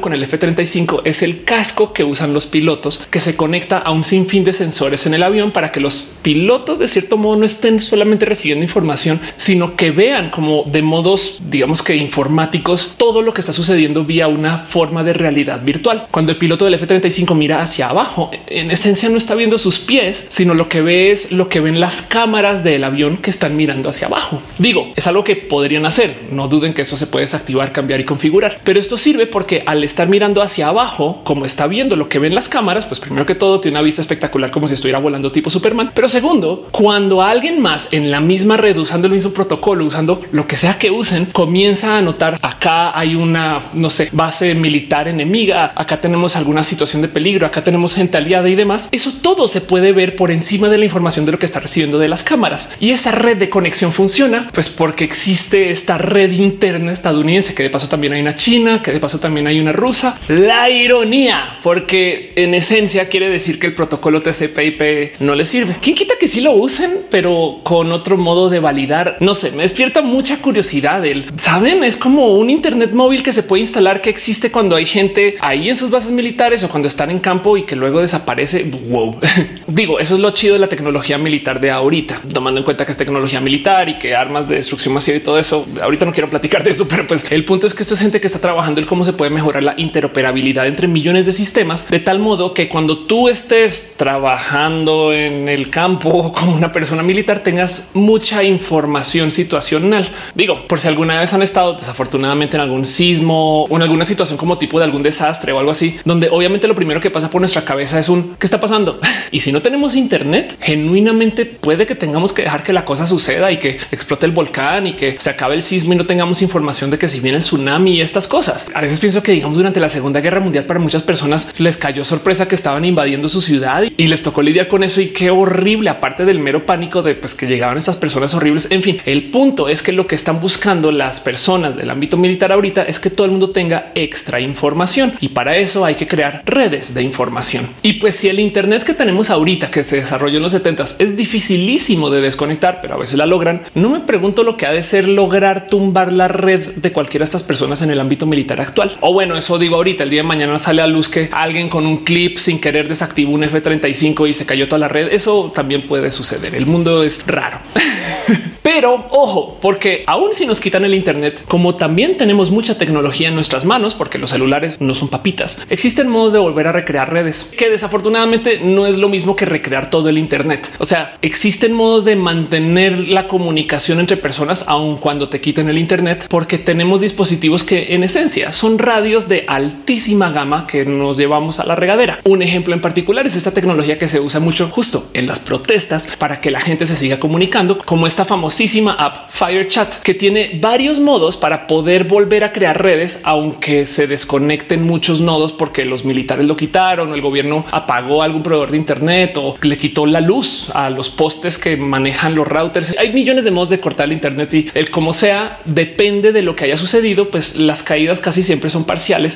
con 0.00 0.12
el 0.12 0.22
F-35 0.22 1.02
es 1.04 1.22
el 1.22 1.44
casco 1.44 1.92
que 1.92 2.02
usan 2.02 2.32
los 2.32 2.46
pilotos 2.46 3.00
que 3.10 3.20
se 3.20 3.36
conecta 3.36 3.78
a 3.78 3.92
un 3.92 4.04
sinfín 4.04 4.42
de 4.42 4.52
sensores 4.52 5.06
en 5.06 5.14
el 5.14 5.22
avión 5.22 5.52
para 5.52 5.70
que 5.70 5.80
los 5.80 6.08
pilotos 6.22 6.78
de 6.78 6.88
cierto 6.88 7.16
modo 7.16 7.36
no 7.36 7.44
estén 7.44 7.78
solamente 7.78 8.26
recibiendo 8.26 8.64
información, 8.64 9.20
sino 9.36 9.76
que 9.76 9.90
vean 9.90 10.30
como 10.30 10.64
de 10.64 10.82
modos, 10.82 11.42
digamos 11.48 11.82
que 11.82 11.94
informáticos, 11.94 12.94
todo 12.96 13.22
lo 13.22 13.34
que 13.34 13.40
está 13.40 13.52
sucediendo 13.52 14.04
vía 14.04 14.28
una 14.28 14.58
forma 14.58 15.04
de 15.04 15.12
realidad 15.12 15.62
virtual. 15.62 16.06
Cuando 16.10 16.32
el 16.32 16.38
piloto 16.38 16.64
del 16.64 16.74
F-35 16.74 17.34
mira 17.34 17.60
hacia 17.60 17.88
abajo, 17.88 18.30
en 18.46 18.70
esencia 18.70 19.08
no 19.08 19.18
está 19.18 19.34
viendo 19.34 19.58
sus 19.58 19.78
pies, 19.78 20.26
sino 20.28 20.54
lo 20.54 20.68
que 20.68 20.80
ve 20.80 21.12
es 21.12 21.32
lo 21.32 21.48
que 21.48 21.60
ven 21.60 21.80
las 21.80 22.02
cámaras 22.02 22.64
del 22.64 22.82
avión 22.82 23.18
que 23.18 23.30
están 23.30 23.56
mirando 23.56 23.90
hacia 23.90 24.06
abajo. 24.06 24.40
Digo, 24.58 24.92
es 24.96 25.06
algo 25.06 25.22
que 25.22 25.36
podrían 25.36 25.84
hacer. 25.86 26.22
No 26.32 26.48
duden 26.48 26.72
que 26.72 26.82
eso 26.82 26.96
se 26.96 27.06
puede 27.06 27.26
desactivar, 27.26 27.72
cambiar 27.72 28.00
y 28.00 28.04
configurar, 28.04 28.58
pero 28.64 28.80
esto 28.80 28.96
sirve 28.96 29.26
porque 29.26 29.65
al 29.66 29.84
estar 29.84 30.08
mirando 30.08 30.42
hacia 30.42 30.68
abajo, 30.68 31.20
como 31.24 31.44
está 31.44 31.66
viendo 31.66 31.96
lo 31.96 32.08
que 32.08 32.18
ven 32.18 32.34
las 32.34 32.48
cámaras, 32.48 32.86
pues 32.86 33.00
primero 33.00 33.26
que 33.26 33.34
todo 33.34 33.60
tiene 33.60 33.76
una 33.76 33.82
vista 33.82 34.00
espectacular 34.00 34.50
como 34.50 34.68
si 34.68 34.74
estuviera 34.74 34.98
volando 34.98 35.30
tipo 35.32 35.50
Superman. 35.50 35.90
Pero 35.94 36.08
segundo, 36.08 36.68
cuando 36.70 37.22
alguien 37.22 37.60
más 37.60 37.88
en 37.92 38.10
la 38.10 38.20
misma 38.20 38.56
red 38.56 38.76
usando 38.78 39.06
el 39.06 39.12
mismo 39.12 39.32
protocolo, 39.32 39.84
usando 39.84 40.20
lo 40.32 40.46
que 40.46 40.56
sea 40.56 40.78
que 40.78 40.90
usen, 40.90 41.26
comienza 41.26 41.98
a 41.98 42.02
notar 42.02 42.38
acá 42.42 42.98
hay 42.98 43.14
una, 43.14 43.62
no 43.74 43.90
sé, 43.90 44.08
base 44.12 44.54
militar 44.54 45.08
enemiga, 45.08 45.72
acá 45.74 46.00
tenemos 46.00 46.36
alguna 46.36 46.62
situación 46.62 47.02
de 47.02 47.08
peligro, 47.08 47.46
acá 47.46 47.64
tenemos 47.64 47.94
gente 47.94 48.16
aliada 48.16 48.48
y 48.48 48.54
demás. 48.54 48.88
Eso 48.92 49.12
todo 49.20 49.48
se 49.48 49.60
puede 49.60 49.92
ver 49.92 50.16
por 50.16 50.30
encima 50.30 50.68
de 50.68 50.78
la 50.78 50.84
información 50.84 51.24
de 51.26 51.32
lo 51.32 51.38
que 51.38 51.46
está 51.46 51.60
recibiendo 51.60 51.98
de 51.98 52.08
las 52.08 52.24
cámaras. 52.24 52.70
Y 52.80 52.90
esa 52.90 53.12
red 53.12 53.36
de 53.36 53.50
conexión 53.50 53.92
funciona 53.92 54.48
pues 54.52 54.70
porque 54.70 55.04
existe 55.04 55.70
esta 55.70 55.98
red 55.98 56.32
interna 56.32 56.92
estadounidense, 56.92 57.54
que 57.54 57.62
de 57.62 57.70
paso 57.70 57.88
también 57.88 58.12
hay 58.12 58.20
una 58.20 58.34
china, 58.34 58.82
que 58.82 58.92
de 58.92 59.00
paso 59.00 59.18
también 59.18 59.46
hay 59.46 59.55
una 59.60 59.72
rusa. 59.72 60.18
La 60.28 60.70
ironía, 60.70 61.58
porque 61.62 62.32
en 62.36 62.54
esencia 62.54 63.08
quiere 63.08 63.28
decir 63.28 63.58
que 63.58 63.66
el 63.66 63.74
protocolo 63.74 64.22
TCP/IP 64.22 65.20
no 65.20 65.34
le 65.34 65.44
sirve. 65.44 65.76
¿Quién 65.80 65.96
quita 65.96 66.14
que 66.18 66.28
sí 66.28 66.40
lo 66.40 66.52
usen, 66.52 67.00
pero 67.10 67.60
con 67.62 67.92
otro 67.92 68.16
modo 68.16 68.50
de 68.50 68.60
validar? 68.60 69.16
No 69.20 69.34
sé, 69.34 69.52
me 69.52 69.62
despierta 69.62 70.02
mucha 70.02 70.38
curiosidad. 70.38 71.04
El 71.04 71.26
saben, 71.36 71.84
es 71.84 71.96
como 71.96 72.34
un 72.34 72.50
Internet 72.50 72.92
móvil 72.92 73.22
que 73.22 73.32
se 73.32 73.42
puede 73.42 73.60
instalar 73.60 74.00
que 74.00 74.10
existe 74.10 74.50
cuando 74.50 74.76
hay 74.76 74.86
gente 74.86 75.36
ahí 75.40 75.68
en 75.68 75.76
sus 75.76 75.90
bases 75.90 76.12
militares 76.12 76.62
o 76.64 76.68
cuando 76.68 76.88
están 76.88 77.10
en 77.10 77.18
campo 77.18 77.56
y 77.56 77.64
que 77.64 77.76
luego 77.76 78.00
desaparece. 78.00 78.64
Wow, 78.88 79.18
digo, 79.66 79.98
eso 79.98 80.14
es 80.14 80.20
lo 80.20 80.30
chido 80.30 80.54
de 80.54 80.60
la 80.60 80.68
tecnología 80.68 81.18
militar 81.18 81.60
de 81.60 81.70
ahorita, 81.70 82.20
tomando 82.32 82.60
en 82.60 82.64
cuenta 82.64 82.84
que 82.84 82.92
es 82.92 82.98
tecnología 82.98 83.40
militar 83.40 83.88
y 83.88 83.98
que 83.98 84.14
armas 84.14 84.48
de 84.48 84.56
destrucción 84.56 84.94
masiva 84.94 85.16
y 85.16 85.20
todo 85.20 85.38
eso. 85.38 85.66
Ahorita 85.80 86.04
no 86.06 86.12
quiero 86.12 86.30
platicar 86.30 86.62
de 86.62 86.70
eso, 86.70 86.86
pero 86.88 87.06
pues 87.06 87.24
el 87.30 87.44
punto 87.44 87.66
es 87.66 87.74
que 87.74 87.82
esto 87.82 87.94
es 87.94 88.00
gente 88.00 88.20
que 88.20 88.26
está 88.26 88.38
trabajando 88.38 88.80
el 88.80 88.86
cómo 88.86 89.04
se 89.04 89.12
puede 89.12 89.30
mejorar 89.30 89.45
mejorar 89.46 89.62
la 89.62 89.74
interoperabilidad 89.76 90.66
entre 90.66 90.88
millones 90.88 91.24
de 91.24 91.30
sistemas 91.30 91.88
de 91.88 92.00
tal 92.00 92.18
modo 92.18 92.52
que 92.52 92.68
cuando 92.68 92.98
tú 92.98 93.28
estés 93.28 93.92
trabajando 93.96 95.12
en 95.12 95.48
el 95.48 95.70
campo 95.70 96.32
como 96.36 96.52
una 96.52 96.72
persona 96.72 97.04
militar 97.04 97.44
tengas 97.44 97.90
mucha 97.94 98.42
información 98.42 99.30
situacional. 99.30 100.08
Digo, 100.34 100.66
por 100.66 100.80
si 100.80 100.88
alguna 100.88 101.20
vez 101.20 101.32
han 101.32 101.42
estado 101.42 101.74
desafortunadamente 101.74 102.56
en 102.56 102.62
algún 102.62 102.84
sismo 102.84 103.66
o 103.66 103.76
en 103.76 103.82
alguna 103.82 104.04
situación 104.04 104.36
como 104.36 104.58
tipo 104.58 104.80
de 104.80 104.84
algún 104.84 105.04
desastre 105.04 105.52
o 105.52 105.60
algo 105.60 105.70
así, 105.70 105.96
donde 106.04 106.28
obviamente 106.28 106.66
lo 106.66 106.74
primero 106.74 107.00
que 107.00 107.12
pasa 107.12 107.30
por 107.30 107.40
nuestra 107.40 107.64
cabeza 107.64 108.00
es 108.00 108.08
un 108.08 108.34
¿qué 108.40 108.46
está 108.46 108.58
pasando? 108.58 108.98
Y 109.30 109.40
si 109.40 109.52
no 109.52 109.60
tenemos 109.60 109.96
internet, 109.96 110.56
genuinamente 110.60 111.44
puede 111.46 111.84
que 111.86 111.94
tengamos 111.94 112.32
que 112.32 112.42
dejar 112.42 112.62
que 112.62 112.72
la 112.72 112.84
cosa 112.84 113.06
suceda 113.06 113.52
y 113.52 113.58
que 113.58 113.78
explote 113.90 114.24
el 114.24 114.32
volcán 114.32 114.86
y 114.86 114.94
que 114.94 115.16
se 115.18 115.30
acabe 115.30 115.54
el 115.54 115.62
sismo 115.62 115.92
y 115.92 115.96
no 115.96 116.06
tengamos 116.06 116.42
información 116.42 116.90
de 116.90 116.98
que 116.98 117.08
si 117.08 117.20
viene 117.20 117.38
el 117.38 117.44
tsunami 117.44 117.96
y 117.96 118.00
estas 118.00 118.26
cosas. 118.28 118.66
A 118.74 118.80
veces 118.80 119.00
pienso 119.00 119.22
que 119.26 119.32
digamos 119.32 119.56
durante 119.56 119.80
la 119.80 119.88
Segunda 119.88 120.20
Guerra 120.20 120.38
Mundial 120.38 120.66
para 120.66 120.78
muchas 120.78 121.02
personas 121.02 121.48
les 121.58 121.76
cayó 121.76 122.04
sorpresa 122.04 122.46
que 122.46 122.54
estaban 122.54 122.84
invadiendo 122.84 123.26
su 123.26 123.40
ciudad 123.40 123.82
y 123.96 124.06
les 124.06 124.22
tocó 124.22 124.40
lidiar 124.40 124.68
con 124.68 124.84
eso 124.84 125.00
y 125.00 125.08
qué 125.08 125.32
horrible, 125.32 125.90
aparte 125.90 126.24
del 126.24 126.38
mero 126.38 126.64
pánico 126.64 127.02
de 127.02 127.16
pues, 127.16 127.34
que 127.34 127.48
llegaban 127.48 127.76
estas 127.76 127.96
personas 127.96 128.34
horribles. 128.34 128.68
En 128.70 128.84
fin, 128.84 129.02
el 129.04 129.24
punto 129.24 129.68
es 129.68 129.82
que 129.82 129.90
lo 129.90 130.06
que 130.06 130.14
están 130.14 130.38
buscando 130.38 130.92
las 130.92 131.18
personas 131.18 131.74
del 131.74 131.90
ámbito 131.90 132.16
militar 132.16 132.52
ahorita 132.52 132.84
es 132.84 133.00
que 133.00 133.10
todo 133.10 133.24
el 133.24 133.32
mundo 133.32 133.50
tenga 133.50 133.90
extra 133.96 134.38
información 134.38 135.14
y 135.20 135.30
para 135.30 135.56
eso 135.56 135.84
hay 135.84 135.96
que 135.96 136.06
crear 136.06 136.42
redes 136.46 136.94
de 136.94 137.02
información. 137.02 137.68
Y 137.82 137.94
pues 137.94 138.14
si 138.14 138.28
el 138.28 138.38
Internet 138.38 138.84
que 138.84 138.94
tenemos 138.94 139.30
ahorita 139.30 139.72
que 139.72 139.82
se 139.82 139.96
desarrolló 139.96 140.36
en 140.36 140.44
los 140.44 140.52
70 140.52 140.84
es 141.00 141.16
dificilísimo 141.16 142.10
de 142.10 142.20
desconectar, 142.20 142.78
pero 142.80 142.94
a 142.94 142.98
veces 142.98 143.18
la 143.18 143.26
logran, 143.26 143.62
no 143.74 143.90
me 143.90 143.98
pregunto 143.98 144.44
lo 144.44 144.56
que 144.56 144.66
ha 144.66 144.70
de 144.70 144.84
ser 144.84 145.08
lograr 145.08 145.66
tumbar 145.66 146.12
la 146.12 146.28
red 146.28 146.76
de 146.76 146.92
cualquiera 146.92 147.24
de 147.24 147.26
estas 147.26 147.42
personas 147.42 147.82
en 147.82 147.90
el 147.90 147.98
ámbito 147.98 148.24
militar 148.24 148.60
actual. 148.60 148.96
Bueno, 149.16 149.34
eso 149.34 149.58
digo 149.58 149.76
ahorita, 149.76 150.04
el 150.04 150.10
día 150.10 150.20
de 150.20 150.28
mañana 150.28 150.58
sale 150.58 150.82
a 150.82 150.86
luz 150.86 151.08
que 151.08 151.30
alguien 151.32 151.70
con 151.70 151.86
un 151.86 152.04
clip 152.04 152.36
sin 152.36 152.60
querer 152.60 152.86
desactivó 152.86 153.32
un 153.32 153.44
F35 153.44 154.28
y 154.28 154.34
se 154.34 154.44
cayó 154.44 154.68
toda 154.68 154.78
la 154.78 154.88
red. 154.88 155.10
Eso 155.10 155.50
también 155.54 155.86
puede 155.86 156.10
suceder. 156.10 156.54
El 156.54 156.66
mundo 156.66 157.02
es 157.02 157.26
raro. 157.26 157.56
Pero 158.66 159.06
ojo, 159.10 159.56
porque 159.62 160.02
aún 160.06 160.32
si 160.32 160.44
nos 160.44 160.60
quitan 160.60 160.84
el 160.84 160.92
Internet, 160.92 161.44
como 161.46 161.76
también 161.76 162.18
tenemos 162.18 162.50
mucha 162.50 162.76
tecnología 162.76 163.28
en 163.28 163.34
nuestras 163.34 163.64
manos, 163.64 163.94
porque 163.94 164.18
los 164.18 164.30
celulares 164.30 164.80
no 164.80 164.94
son 164.94 165.08
papitas, 165.08 165.60
existen 165.70 166.08
modos 166.08 166.32
de 166.32 166.40
volver 166.40 166.66
a 166.66 166.72
recrear 166.72 167.12
redes 167.12 167.52
que 167.56 167.70
desafortunadamente 167.70 168.58
no 168.60 168.86
es 168.86 168.98
lo 168.98 169.08
mismo 169.08 169.36
que 169.36 169.46
recrear 169.46 169.88
todo 169.88 170.08
el 170.08 170.18
Internet. 170.18 170.68
O 170.78 170.84
sea, 170.84 171.16
existen 171.22 171.72
modos 171.72 172.04
de 172.04 172.16
mantener 172.16 173.08
la 173.08 173.28
comunicación 173.28 174.00
entre 174.00 174.16
personas 174.16 174.64
aun 174.66 174.96
cuando 174.96 175.28
te 175.28 175.40
quiten 175.40 175.68
el 175.68 175.78
Internet, 175.78 176.26
porque 176.28 176.58
tenemos 176.58 177.00
dispositivos 177.00 177.62
que 177.62 177.94
en 177.94 178.02
esencia 178.02 178.50
son 178.50 178.78
de 179.06 179.44
altísima 179.46 180.30
gama 180.30 180.66
que 180.66 180.84
nos 180.84 181.16
llevamos 181.16 181.60
a 181.60 181.64
la 181.64 181.76
regadera. 181.76 182.18
Un 182.24 182.42
ejemplo 182.42 182.74
en 182.74 182.80
particular 182.80 183.24
es 183.24 183.36
esta 183.36 183.52
tecnología 183.52 183.98
que 183.98 184.08
se 184.08 184.18
usa 184.18 184.40
mucho 184.40 184.66
justo 184.68 185.08
en 185.14 185.28
las 185.28 185.38
protestas 185.38 186.08
para 186.18 186.40
que 186.40 186.50
la 186.50 186.60
gente 186.60 186.86
se 186.86 186.96
siga 186.96 187.20
comunicando, 187.20 187.78
como 187.78 188.08
esta 188.08 188.24
famosísima 188.24 188.94
app 188.94 189.30
FireChat, 189.30 190.02
que 190.02 190.14
tiene 190.14 190.58
varios 190.60 190.98
modos 190.98 191.36
para 191.36 191.68
poder 191.68 192.02
volver 192.02 192.42
a 192.42 192.50
crear 192.52 192.82
redes, 192.82 193.20
aunque 193.22 193.86
se 193.86 194.08
desconecten 194.08 194.82
muchos 194.82 195.20
nodos 195.20 195.52
porque 195.52 195.84
los 195.84 196.04
militares 196.04 196.44
lo 196.44 196.56
quitaron 196.56 197.12
o 197.12 197.14
el 197.14 197.20
gobierno 197.20 197.64
apagó 197.70 198.24
algún 198.24 198.42
proveedor 198.42 198.72
de 198.72 198.76
Internet 198.76 199.36
o 199.36 199.54
le 199.62 199.78
quitó 199.78 200.04
la 200.04 200.20
luz 200.20 200.68
a 200.74 200.90
los 200.90 201.10
postes 201.10 201.58
que 201.58 201.76
manejan 201.76 202.34
los 202.34 202.48
routers. 202.48 202.96
Hay 202.98 203.12
millones 203.12 203.44
de 203.44 203.52
modos 203.52 203.70
de 203.70 203.78
cortar 203.78 204.06
el 204.06 204.14
Internet 204.14 204.52
y 204.52 204.68
el 204.74 204.90
como 204.90 205.12
sea 205.12 205.60
depende 205.64 206.32
de 206.32 206.42
lo 206.42 206.56
que 206.56 206.64
haya 206.64 206.76
sucedido, 206.76 207.30
pues 207.30 207.54
las 207.54 207.84
caídas 207.84 208.20
casi 208.20 208.42
siempre 208.42 208.68
son 208.68 208.84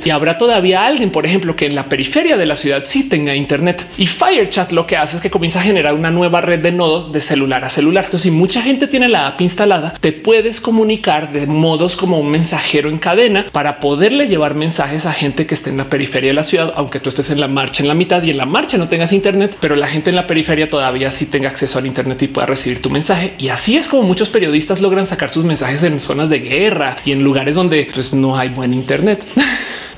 y 0.05 0.11
habrá 0.11 0.39
todavía 0.39 0.87
alguien, 0.87 1.11
por 1.11 1.27
ejemplo, 1.27 1.55
que 1.57 1.67
en 1.67 1.75
la 1.75 1.87
periferia 1.87 2.37
de 2.37 2.47
la 2.47 2.57
ciudad 2.57 2.83
sí 2.85 3.09
tenga 3.09 3.35
Internet 3.35 3.87
y 3.99 4.07
FireChat 4.07 4.73
lo 4.73 4.87
que 4.87 4.97
hace 4.97 5.17
es 5.17 5.23
que 5.23 5.31
comienza 5.31 5.61
a 5.61 5.63
generar 5.63 5.95
una 5.95 6.11
nueva 6.11 6.41
red 6.41 6.61
de 6.61 6.73
nodos 6.73 7.13
de 7.13 7.21
celular 7.21 7.65
a 7.65 7.69
celular. 7.69 8.05
Entonces, 8.05 8.23
si 8.23 8.31
mucha 8.31 8.63
gente 8.63 8.87
tiene 8.87 9.09
la 9.09 9.27
app 9.27 9.41
instalada, 9.41 9.95
te 10.01 10.13
puedes 10.13 10.61
comunicar 10.61 11.33
de 11.33 11.47
modos 11.47 11.97
como 11.97 12.19
un 12.19 12.31
mensajero 12.31 12.89
en 12.89 12.99
cadena 12.99 13.47
para 13.53 13.81
poderle 13.81 14.29
llevar 14.29 14.55
mensajes 14.55 15.07
a 15.07 15.13
gente 15.13 15.47
que 15.47 15.55
esté 15.55 15.71
en 15.71 15.77
la 15.77 15.89
periferia 15.89 16.31
de 16.31 16.35
la 16.35 16.45
ciudad, 16.45 16.73
aunque 16.77 17.01
tú 17.01 17.09
estés 17.09 17.31
en 17.31 17.41
la 17.41 17.49
marcha 17.49 17.83
en 17.83 17.89
la 17.89 17.95
mitad 17.95 18.23
y 18.23 18.31
en 18.31 18.39
la 18.39 18.47
marcha 18.47 18.79
no 18.79 18.89
tengas 18.89 19.13
Internet, 19.13 19.57
pero 19.61 19.77
la 19.77 19.89
gente 19.89 20.11
en 20.11 20.17
la 20.17 20.27
periferia 20.27 20.71
todavía 20.71 21.11
sí 21.11 21.27
tenga 21.27 21.49
acceso 21.49 21.79
al 21.79 21.87
Internet 21.87 22.23
y 22.23 22.29
pueda 22.29 22.47
recibir 22.47 22.81
tu 22.81 22.91
mensaje. 22.91 23.35
Y 23.39 23.49
así 23.49 23.77
es 23.77 23.89
como 23.89 24.03
muchos 24.03 24.29
periodistas 24.29 24.81
logran 24.81 25.07
sacar 25.07 25.31
sus 25.31 25.45
mensajes 25.45 25.83
en 25.83 26.01
zonas 26.01 26.31
de 26.31 26.41
guerra 26.41 26.97
y 27.05 27.13
en 27.13 27.23
lugares 27.23 27.55
donde 27.55 27.89
pues, 27.93 28.13
no 28.13 28.37
hay 28.37 28.49
buen 28.49 28.73
Internet. 28.73 29.25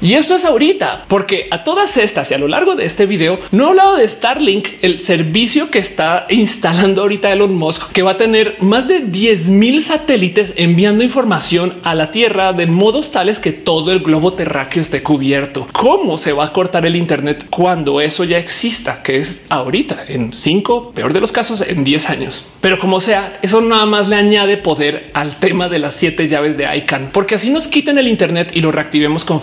Y 0.02 0.14
eso 0.14 0.34
es 0.34 0.44
ahorita, 0.44 1.04
porque 1.06 1.46
a 1.52 1.62
todas 1.62 1.96
estas 1.96 2.28
y 2.32 2.34
a 2.34 2.38
lo 2.38 2.48
largo 2.48 2.74
de 2.74 2.84
este 2.84 3.06
video 3.06 3.38
no 3.52 3.66
he 3.66 3.68
hablado 3.68 3.96
de 3.96 4.08
Starlink, 4.08 4.66
el 4.82 4.98
servicio 4.98 5.70
que 5.70 5.78
está 5.78 6.26
instalando 6.28 7.02
ahorita 7.02 7.32
Elon 7.32 7.54
Musk, 7.54 7.92
que 7.92 8.02
va 8.02 8.10
a 8.10 8.16
tener 8.16 8.56
más 8.58 8.88
de 8.88 8.98
10 8.98 9.50
mil 9.50 9.80
satélites 9.80 10.54
enviando 10.56 11.04
información 11.04 11.74
a 11.84 11.94
la 11.94 12.10
Tierra 12.10 12.52
de 12.52 12.66
modos 12.66 13.12
tales 13.12 13.38
que 13.38 13.52
todo 13.52 13.92
el 13.92 14.00
globo 14.00 14.32
terráqueo 14.32 14.82
esté 14.82 15.04
cubierto. 15.04 15.68
¿Cómo 15.70 16.18
se 16.18 16.32
va 16.32 16.46
a 16.46 16.52
cortar 16.52 16.84
el 16.84 16.96
Internet 16.96 17.46
cuando 17.48 18.00
eso 18.00 18.24
ya 18.24 18.38
exista? 18.38 19.04
Que 19.04 19.18
es 19.18 19.42
ahorita 19.50 20.04
en 20.08 20.32
cinco, 20.32 20.90
peor 20.90 21.12
de 21.12 21.20
los 21.20 21.30
casos, 21.30 21.60
en 21.60 21.84
10 21.84 22.10
años. 22.10 22.48
Pero 22.60 22.80
como 22.80 22.98
sea, 22.98 23.38
eso 23.42 23.60
nada 23.60 23.86
más 23.86 24.08
le 24.08 24.16
añade 24.16 24.56
poder 24.56 25.12
al 25.14 25.36
tema 25.36 25.68
de 25.68 25.78
las 25.78 25.94
siete 25.94 26.26
llaves 26.26 26.56
de 26.56 26.76
ICANN, 26.76 27.10
porque 27.12 27.36
así 27.36 27.50
nos 27.50 27.68
quiten 27.68 27.98
el 27.98 28.08
Internet 28.08 28.50
y 28.52 28.62
lo 28.62 28.72
reactivemos 28.72 29.24
con 29.24 29.40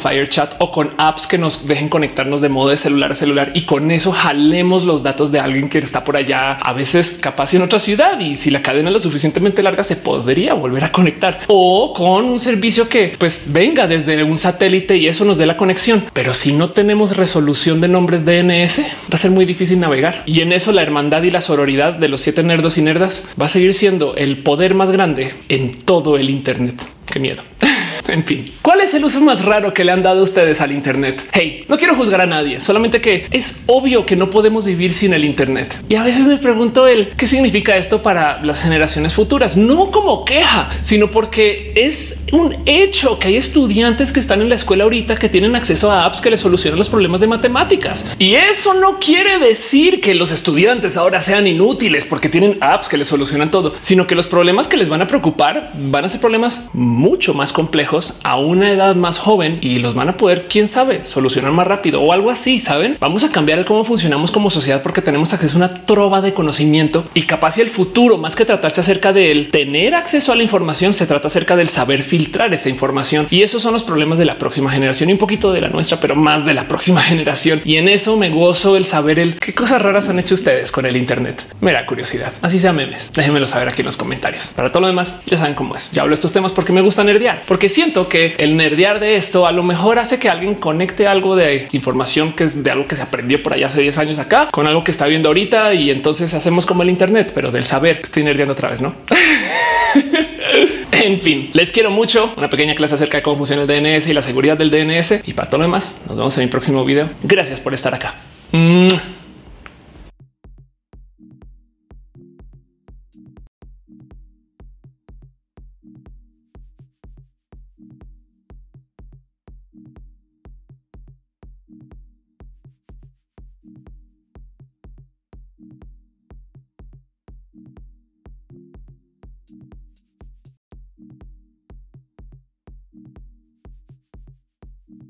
O 0.59 0.71
con 0.71 0.91
apps 0.97 1.27
que 1.27 1.37
nos 1.37 1.67
dejen 1.67 1.89
conectarnos 1.89 2.41
de 2.41 2.49
modo 2.49 2.69
de 2.69 2.77
celular 2.77 3.11
a 3.11 3.15
celular 3.15 3.51
y 3.53 3.63
con 3.63 3.91
eso 3.91 4.11
jalemos 4.11 4.83
los 4.83 5.03
datos 5.03 5.31
de 5.31 5.39
alguien 5.39 5.69
que 5.69 5.79
está 5.79 6.03
por 6.03 6.17
allá, 6.17 6.53
a 6.53 6.73
veces 6.73 7.17
capaz 7.21 7.53
en 7.53 7.61
otra 7.61 7.79
ciudad. 7.79 8.19
Y 8.19 8.37
si 8.37 8.51
la 8.51 8.61
cadena 8.61 8.89
es 8.89 8.93
lo 8.93 8.99
suficientemente 8.99 9.63
larga, 9.63 9.83
se 9.83 9.95
podría 9.95 10.53
volver 10.53 10.83
a 10.83 10.91
conectar 10.91 11.39
o 11.47 11.93
con 11.93 12.25
un 12.25 12.39
servicio 12.39 12.89
que 12.89 13.15
pues 13.17 13.45
venga 13.47 13.87
desde 13.87 14.23
un 14.23 14.37
satélite 14.37 14.97
y 14.97 15.07
eso 15.07 15.25
nos 15.25 15.37
dé 15.37 15.45
la 15.45 15.57
conexión. 15.57 16.05
Pero 16.13 16.33
si 16.33 16.53
no 16.53 16.71
tenemos 16.71 17.17
resolución 17.17 17.81
de 17.81 17.87
nombres 17.87 18.25
DNS, 18.25 18.79
va 18.79 19.13
a 19.13 19.17
ser 19.17 19.31
muy 19.31 19.45
difícil 19.45 19.79
navegar. 19.79 20.23
Y 20.25 20.41
en 20.41 20.51
eso 20.51 20.71
la 20.71 20.81
hermandad 20.81 21.23
y 21.23 21.31
la 21.31 21.41
sororidad 21.41 21.93
de 21.93 22.07
los 22.07 22.21
siete 22.21 22.43
nerdos 22.43 22.77
y 22.77 22.81
nerdas 22.81 23.25
va 23.39 23.45
a 23.45 23.49
seguir 23.49 23.73
siendo 23.73 24.15
el 24.15 24.39
poder 24.39 24.75
más 24.75 24.91
grande 24.91 25.33
en 25.49 25.71
todo 25.71 26.17
el 26.17 26.29
Internet. 26.29 26.98
Qué 27.09 27.19
miedo. 27.19 27.43
En 28.07 28.23
fin, 28.23 28.51
¿cuál 28.63 28.81
es 28.81 28.93
el 28.95 29.05
uso 29.05 29.21
más 29.21 29.45
raro 29.45 29.71
que 29.71 29.83
le 29.83 29.91
han 29.91 30.01
dado 30.01 30.23
ustedes 30.23 30.61
al 30.61 30.71
Internet? 30.71 31.27
Hey, 31.31 31.63
no 31.67 31.77
quiero 31.77 31.95
juzgar 31.95 32.21
a 32.21 32.25
nadie, 32.25 32.59
solamente 32.59 33.01
que 33.01 33.27
es 33.29 33.61
obvio 33.67 34.05
que 34.05 34.15
no 34.15 34.31
podemos 34.31 34.65
vivir 34.65 34.93
sin 34.93 35.13
el 35.13 35.23
Internet. 35.23 35.79
Y 35.89 35.95
a 35.95 36.03
veces 36.03 36.25
me 36.25 36.37
pregunto 36.37 36.87
el 36.87 37.09
qué 37.09 37.27
significa 37.27 37.77
esto 37.77 38.01
para 38.01 38.43
las 38.43 38.61
generaciones 38.61 39.13
futuras, 39.13 39.57
no 39.57 39.91
como 39.91 40.25
queja, 40.25 40.69
sino 40.81 41.11
porque 41.11 41.71
es 41.75 42.21
un 42.31 42.55
hecho 42.65 43.19
que 43.19 43.27
hay 43.27 43.35
estudiantes 43.35 44.11
que 44.11 44.19
están 44.19 44.41
en 44.41 44.49
la 44.49 44.55
escuela 44.55 44.85
ahorita 44.85 45.15
que 45.17 45.29
tienen 45.29 45.55
acceso 45.55 45.91
a 45.91 46.05
apps 46.05 46.19
que 46.19 46.31
les 46.31 46.39
solucionan 46.39 46.79
los 46.79 46.89
problemas 46.89 47.21
de 47.21 47.27
matemáticas. 47.27 48.05
Y 48.17 48.33
eso 48.33 48.73
no 48.73 48.99
quiere 48.99 49.37
decir 49.37 50.01
que 50.01 50.15
los 50.15 50.31
estudiantes 50.31 50.97
ahora 50.97 51.21
sean 51.21 51.45
inútiles 51.45 52.05
porque 52.05 52.29
tienen 52.29 52.57
apps 52.61 52.89
que 52.89 52.97
les 52.97 53.07
solucionan 53.07 53.51
todo, 53.51 53.75
sino 53.81 54.07
que 54.07 54.15
los 54.15 54.25
problemas 54.25 54.67
que 54.67 54.77
les 54.77 54.89
van 54.89 55.01
a 55.01 55.07
preocupar 55.07 55.71
van 55.75 56.05
a 56.05 56.09
ser 56.09 56.19
problemas 56.19 56.63
mucho 56.99 57.33
más 57.33 57.53
complejos 57.53 58.15
a 58.23 58.37
una 58.37 58.71
edad 58.71 58.95
más 58.95 59.17
joven 59.17 59.59
y 59.61 59.79
los 59.79 59.95
van 59.95 60.09
a 60.09 60.17
poder, 60.17 60.47
quién 60.49 60.67
sabe, 60.67 61.05
solucionar 61.05 61.51
más 61.51 61.65
rápido 61.65 62.01
o 62.01 62.11
algo 62.11 62.29
así. 62.29 62.59
Saben, 62.59 62.97
vamos 62.99 63.23
a 63.23 63.31
cambiar 63.31 63.57
el 63.57 63.65
cómo 63.65 63.85
funcionamos 63.85 64.31
como 64.31 64.49
sociedad 64.49 64.81
porque 64.81 65.01
tenemos 65.01 65.33
acceso 65.33 65.55
a 65.55 65.57
una 65.57 65.85
trova 65.85 66.21
de 66.21 66.33
conocimiento 66.33 67.05
y 67.13 67.23
capaz 67.23 67.57
y 67.57 67.61
el 67.61 67.69
futuro, 67.69 68.17
más 68.17 68.35
que 68.35 68.45
tratarse 68.45 68.81
acerca 68.81 69.13
del 69.13 69.49
tener 69.49 69.95
acceso 69.95 70.31
a 70.31 70.35
la 70.35 70.43
información, 70.43 70.93
se 70.93 71.07
trata 71.07 71.27
acerca 71.27 71.55
del 71.55 71.69
saber 71.69 72.03
filtrar 72.03 72.53
esa 72.53 72.69
información. 72.69 73.27
Y 73.29 73.43
esos 73.43 73.61
son 73.61 73.73
los 73.73 73.83
problemas 73.83 74.17
de 74.17 74.25
la 74.25 74.37
próxima 74.37 74.71
generación 74.71 75.09
y 75.09 75.13
un 75.13 75.19
poquito 75.19 75.53
de 75.53 75.61
la 75.61 75.69
nuestra, 75.69 75.99
pero 75.99 76.15
más 76.15 76.45
de 76.45 76.53
la 76.53 76.67
próxima 76.67 77.01
generación. 77.01 77.61
Y 77.63 77.77
en 77.77 77.87
eso 77.87 78.17
me 78.17 78.29
gozo 78.29 78.75
el 78.75 78.85
saber 78.85 79.19
el 79.19 79.35
qué 79.35 79.53
cosas 79.53 79.81
raras 79.81 80.09
han 80.09 80.19
hecho 80.19 80.33
ustedes 80.33 80.71
con 80.71 80.85
el 80.85 80.97
Internet. 80.97 81.45
Mera 81.61 81.85
curiosidad. 81.85 82.33
Así 82.41 82.59
sea 82.59 82.73
memes. 82.73 83.11
Déjenmelo 83.13 83.47
saber 83.47 83.69
aquí 83.69 83.81
en 83.81 83.85
los 83.85 83.97
comentarios. 83.97 84.47
Para 84.55 84.69
todo 84.69 84.81
lo 84.81 84.87
demás, 84.87 85.21
ya 85.25 85.37
saben 85.37 85.55
cómo 85.55 85.75
es. 85.75 85.91
Ya 85.91 86.01
hablo 86.01 86.13
estos 86.13 86.33
temas 86.33 86.51
porque 86.51 86.73
me 86.73 86.81
gusta 86.89 87.03
nerdear, 87.03 87.43
porque 87.45 87.69
siento 87.69 88.09
que 88.09 88.33
el 88.39 88.57
nerdear 88.57 88.99
de 88.99 89.15
esto 89.15 89.45
a 89.45 89.51
lo 89.51 89.61
mejor 89.61 89.99
hace 89.99 90.17
que 90.17 90.27
alguien 90.27 90.55
conecte 90.55 91.05
algo 91.05 91.35
de 91.35 91.67
información 91.71 92.33
que 92.33 92.45
es 92.45 92.63
de 92.63 92.71
algo 92.71 92.87
que 92.87 92.95
se 92.95 93.03
aprendió 93.03 93.43
por 93.43 93.53
allá 93.53 93.67
hace 93.67 93.79
10 93.83 93.95
años 93.99 94.17
acá 94.17 94.49
con 94.51 94.65
algo 94.65 94.83
que 94.83 94.89
está 94.89 95.05
viendo 95.05 95.29
ahorita 95.29 95.75
y 95.75 95.91
entonces 95.91 96.33
hacemos 96.33 96.65
como 96.65 96.81
el 96.81 96.89
Internet, 96.89 97.31
pero 97.35 97.51
del 97.51 97.63
saber. 97.63 97.99
Estoy 98.01 98.23
nerdeando 98.23 98.53
otra 98.53 98.71
vez, 98.71 98.81
no? 98.81 98.95
en 100.91 101.21
fin, 101.21 101.51
les 101.53 101.71
quiero 101.71 101.91
mucho. 101.91 102.33
Una 102.35 102.49
pequeña 102.49 102.73
clase 102.73 102.95
acerca 102.95 103.17
de 103.17 103.21
cómo 103.21 103.37
funciona 103.37 103.61
el 103.61 103.67
DNS 103.67 104.07
y 104.07 104.13
la 104.13 104.23
seguridad 104.23 104.57
del 104.57 104.71
DNS. 104.71 105.27
Y 105.27 105.33
para 105.33 105.47
todo 105.47 105.59
lo 105.59 105.65
demás, 105.65 105.95
nos 106.07 106.17
vemos 106.17 106.35
en 106.39 106.45
mi 106.45 106.49
próximo 106.49 106.83
video. 106.85 107.07
Gracias 107.21 107.59
por 107.59 107.75
estar 107.75 107.93
acá. 107.93 108.15